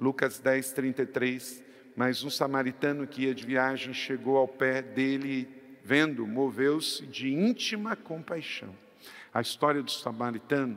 Lucas 0.00 0.38
10, 0.40 0.72
33. 0.72 1.62
Mas 1.96 2.24
um 2.24 2.30
samaritano 2.30 3.06
que 3.06 3.22
ia 3.22 3.34
de 3.34 3.46
viagem 3.46 3.94
chegou 3.94 4.36
ao 4.36 4.48
pé 4.48 4.82
dele, 4.82 5.48
vendo, 5.84 6.26
moveu-se 6.26 7.06
de 7.06 7.32
íntima 7.32 7.94
compaixão. 7.94 8.74
A 9.32 9.40
história 9.40 9.82
do 9.82 9.90
samaritano 9.90 10.76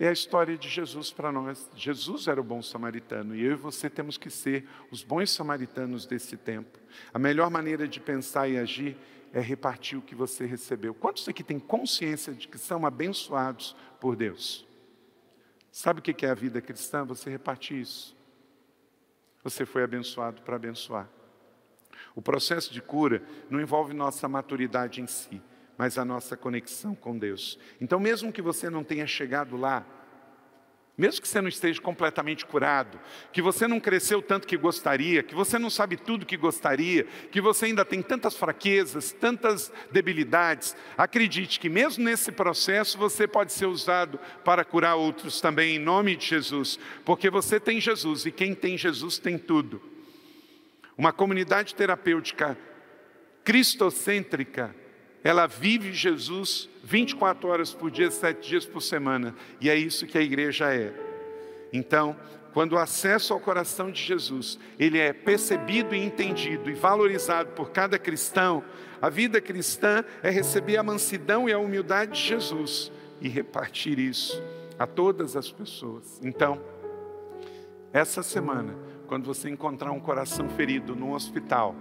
é 0.00 0.08
a 0.08 0.12
história 0.12 0.56
de 0.56 0.68
Jesus 0.68 1.12
para 1.12 1.32
nós. 1.32 1.68
Jesus 1.74 2.26
era 2.26 2.40
o 2.40 2.44
bom 2.44 2.62
samaritano 2.62 3.34
e 3.34 3.44
eu 3.44 3.52
e 3.52 3.56
você 3.56 3.88
temos 3.88 4.16
que 4.16 4.30
ser 4.30 4.68
os 4.90 5.02
bons 5.02 5.30
samaritanos 5.30 6.06
desse 6.06 6.36
tempo. 6.36 6.78
A 7.12 7.18
melhor 7.18 7.50
maneira 7.50 7.88
de 7.88 8.00
pensar 8.00 8.48
e 8.48 8.58
agir 8.58 8.96
é 9.32 9.40
repartir 9.40 9.98
o 9.98 10.02
que 10.02 10.14
você 10.14 10.46
recebeu. 10.46 10.94
Quantos 10.94 11.28
aqui 11.28 11.42
têm 11.42 11.58
consciência 11.58 12.32
de 12.32 12.46
que 12.46 12.58
são 12.58 12.86
abençoados 12.86 13.76
por 14.00 14.16
Deus? 14.16 14.67
Sabe 15.70 16.00
o 16.00 16.02
que 16.02 16.26
é 16.26 16.30
a 16.30 16.34
vida 16.34 16.60
cristã? 16.60 17.04
Você 17.04 17.30
repartir 17.30 17.80
isso. 17.80 18.16
Você 19.42 19.64
foi 19.64 19.82
abençoado 19.82 20.42
para 20.42 20.56
abençoar. 20.56 21.08
O 22.14 22.22
processo 22.22 22.72
de 22.72 22.82
cura 22.82 23.22
não 23.48 23.60
envolve 23.60 23.94
nossa 23.94 24.28
maturidade 24.28 25.00
em 25.00 25.06
si, 25.06 25.40
mas 25.76 25.96
a 25.96 26.04
nossa 26.04 26.36
conexão 26.36 26.94
com 26.94 27.16
Deus. 27.16 27.58
Então, 27.80 28.00
mesmo 28.00 28.32
que 28.32 28.42
você 28.42 28.68
não 28.68 28.82
tenha 28.82 29.06
chegado 29.06 29.56
lá, 29.56 29.86
mesmo 30.98 31.22
que 31.22 31.28
você 31.28 31.40
não 31.40 31.48
esteja 31.48 31.80
completamente 31.80 32.44
curado, 32.44 32.98
que 33.32 33.40
você 33.40 33.68
não 33.68 33.78
cresceu 33.78 34.20
tanto 34.20 34.48
que 34.48 34.56
gostaria, 34.56 35.22
que 35.22 35.32
você 35.32 35.56
não 35.56 35.70
sabe 35.70 35.96
tudo 35.96 36.26
que 36.26 36.36
gostaria, 36.36 37.04
que 37.30 37.40
você 37.40 37.66
ainda 37.66 37.84
tem 37.84 38.02
tantas 38.02 38.34
fraquezas, 38.36 39.12
tantas 39.12 39.72
debilidades, 39.92 40.76
acredite 40.96 41.60
que 41.60 41.68
mesmo 41.68 42.02
nesse 42.02 42.32
processo 42.32 42.98
você 42.98 43.28
pode 43.28 43.52
ser 43.52 43.66
usado 43.66 44.18
para 44.44 44.64
curar 44.64 44.96
outros 44.96 45.40
também, 45.40 45.76
em 45.76 45.78
nome 45.78 46.16
de 46.16 46.26
Jesus, 46.26 46.80
porque 47.04 47.30
você 47.30 47.60
tem 47.60 47.80
Jesus 47.80 48.26
e 48.26 48.32
quem 48.32 48.52
tem 48.52 48.76
Jesus 48.76 49.18
tem 49.18 49.38
tudo. 49.38 49.80
Uma 50.96 51.12
comunidade 51.12 51.76
terapêutica 51.76 52.58
cristocêntrica 53.44 54.74
ela 55.28 55.46
vive 55.46 55.92
Jesus 55.92 56.70
24 56.82 57.50
horas 57.50 57.74
por 57.74 57.90
dia, 57.90 58.10
sete 58.10 58.48
dias 58.48 58.64
por 58.64 58.80
semana. 58.80 59.34
E 59.60 59.68
é 59.68 59.74
isso 59.76 60.06
que 60.06 60.16
a 60.16 60.22
igreja 60.22 60.72
é. 60.72 60.90
Então, 61.70 62.16
quando 62.54 62.72
o 62.72 62.78
acesso 62.78 63.34
ao 63.34 63.38
coração 63.38 63.90
de 63.90 64.02
Jesus, 64.02 64.58
ele 64.78 64.96
é 64.96 65.12
percebido 65.12 65.94
e 65.94 66.02
entendido 66.02 66.70
e 66.70 66.72
valorizado 66.72 67.50
por 67.50 67.68
cada 67.68 67.98
cristão, 67.98 68.64
a 69.02 69.10
vida 69.10 69.38
cristã 69.38 70.02
é 70.22 70.30
receber 70.30 70.78
a 70.78 70.82
mansidão 70.82 71.46
e 71.46 71.52
a 71.52 71.58
humildade 71.58 72.12
de 72.12 72.26
Jesus 72.26 72.90
e 73.20 73.28
repartir 73.28 73.98
isso 73.98 74.42
a 74.78 74.86
todas 74.86 75.36
as 75.36 75.52
pessoas. 75.52 76.18
Então, 76.24 76.58
essa 77.92 78.22
semana, 78.22 78.74
quando 79.06 79.26
você 79.26 79.50
encontrar 79.50 79.92
um 79.92 80.00
coração 80.00 80.48
ferido 80.48 80.96
num 80.96 81.12
hospital, 81.12 81.76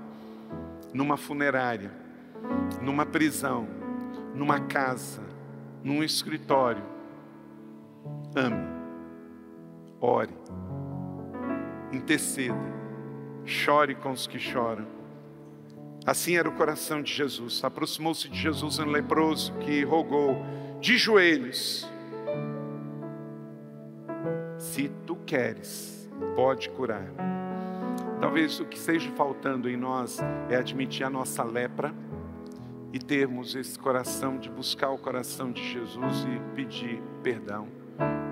numa 0.93 1.15
funerária, 1.15 2.06
numa 2.81 3.05
prisão, 3.05 3.67
numa 4.33 4.59
casa, 4.59 5.21
num 5.83 6.03
escritório. 6.03 6.83
Ame, 8.35 8.67
ore, 9.99 10.33
interceda, 11.91 12.55
chore 13.45 13.95
com 13.95 14.11
os 14.11 14.27
que 14.27 14.39
choram. 14.39 14.85
Assim 16.05 16.37
era 16.37 16.47
o 16.47 16.53
coração 16.53 17.01
de 17.01 17.13
Jesus. 17.13 17.61
Aproximou-se 17.63 18.29
de 18.29 18.37
Jesus 18.37 18.79
um 18.79 18.85
leproso 18.85 19.53
que 19.55 19.83
rogou 19.83 20.37
de 20.79 20.97
joelhos: 20.97 21.85
Se 24.57 24.89
tu 25.05 25.17
queres, 25.25 26.09
pode 26.35 26.69
curar. 26.69 27.07
Talvez 28.21 28.59
o 28.59 28.65
que 28.65 28.77
esteja 28.77 29.11
faltando 29.11 29.69
em 29.69 29.77
nós 29.77 30.19
é 30.49 30.55
admitir 30.55 31.05
a 31.05 31.09
nossa 31.09 31.43
lepra 31.43 31.93
e 32.93 32.99
termos 32.99 33.55
esse 33.55 33.77
coração 33.77 34.37
de 34.37 34.49
buscar 34.49 34.89
o 34.89 34.97
coração 34.97 35.51
de 35.51 35.63
Jesus 35.71 36.25
e 36.25 36.55
pedir 36.55 37.01
perdão 37.21 37.67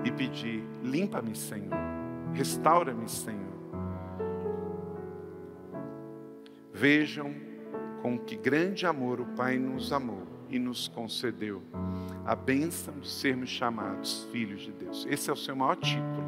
e 0.04 0.10
pedir: 0.10 0.62
limpa-me, 0.82 1.34
Senhor, 1.34 1.74
restaura-me, 2.32 3.08
Senhor. 3.08 3.56
Vejam 6.72 7.34
com 8.02 8.18
que 8.18 8.36
grande 8.36 8.86
amor 8.86 9.20
o 9.20 9.26
Pai 9.26 9.58
nos 9.58 9.92
amou 9.92 10.26
e 10.48 10.58
nos 10.58 10.88
concedeu 10.88 11.62
a 12.24 12.34
bênção 12.34 12.94
de 13.00 13.08
sermos 13.08 13.48
chamados 13.48 14.28
filhos 14.30 14.62
de 14.62 14.72
Deus. 14.72 15.06
Esse 15.08 15.30
é 15.30 15.32
o 15.32 15.36
seu 15.36 15.56
maior 15.56 15.76
título: 15.76 16.24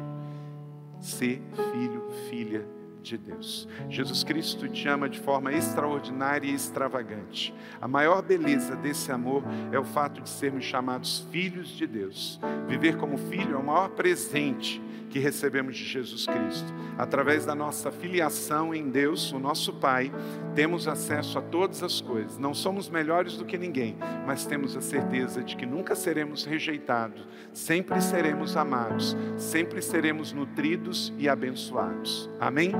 ser 0.99 1.41
filho, 1.71 2.09
filha 2.29 2.78
de 3.01 3.17
Deus. 3.17 3.67
Jesus 3.89 4.23
Cristo 4.23 4.67
te 4.67 4.87
ama 4.87 5.09
de 5.09 5.19
forma 5.19 5.51
extraordinária 5.53 6.49
e 6.49 6.53
extravagante. 6.53 7.53
A 7.81 7.87
maior 7.87 8.21
beleza 8.21 8.75
desse 8.75 9.11
amor 9.11 9.43
é 9.71 9.79
o 9.79 9.83
fato 9.83 10.21
de 10.21 10.29
sermos 10.29 10.63
chamados 10.63 11.27
filhos 11.31 11.69
de 11.69 11.87
Deus. 11.87 12.39
Viver 12.67 12.97
como 12.97 13.17
filho 13.17 13.55
é 13.55 13.57
o 13.57 13.63
maior 13.63 13.89
presente 13.89 14.81
que 15.09 15.19
recebemos 15.19 15.75
de 15.75 15.83
Jesus 15.83 16.25
Cristo. 16.25 16.73
Através 16.97 17.45
da 17.45 17.55
nossa 17.55 17.91
filiação 17.91 18.73
em 18.73 18.89
Deus, 18.89 19.31
o 19.31 19.39
nosso 19.39 19.73
Pai, 19.73 20.11
temos 20.55 20.87
acesso 20.87 21.39
a 21.39 21.41
todas 21.41 21.81
as 21.83 21.99
coisas. 21.99 22.37
Não 22.37 22.53
somos 22.53 22.89
melhores 22.89 23.37
do 23.37 23.45
que 23.45 23.57
ninguém, 23.57 23.97
mas 24.25 24.45
temos 24.45 24.77
a 24.77 24.81
certeza 24.81 25.43
de 25.43 25.55
que 25.55 25.65
nunca 25.65 25.95
seremos 25.95 26.45
rejeitados, 26.45 27.27
sempre 27.53 28.01
seremos 28.01 28.55
amados, 28.55 29.15
sempre 29.37 29.81
seremos 29.81 30.31
nutridos 30.31 31.13
e 31.17 31.27
abençoados. 31.27 32.29
Amém? 32.39 32.73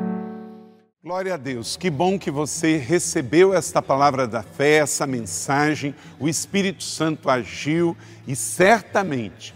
Glória 1.01 1.35
a 1.35 1.37
Deus, 1.37 1.77
que 1.77 1.89
bom 1.89 2.19
que 2.19 2.29
você 2.29 2.75
recebeu 2.75 3.53
esta 3.53 3.81
palavra 3.81 4.27
da 4.27 4.43
fé, 4.43 4.79
essa 4.79 5.07
mensagem, 5.07 5.95
o 6.19 6.27
Espírito 6.27 6.83
Santo 6.83 7.29
agiu 7.29 7.95
e 8.27 8.35
certamente 8.35 9.55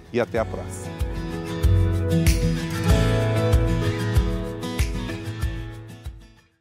e 0.13 0.19
até 0.19 0.39
a 0.39 0.45
próxima. 0.45 0.91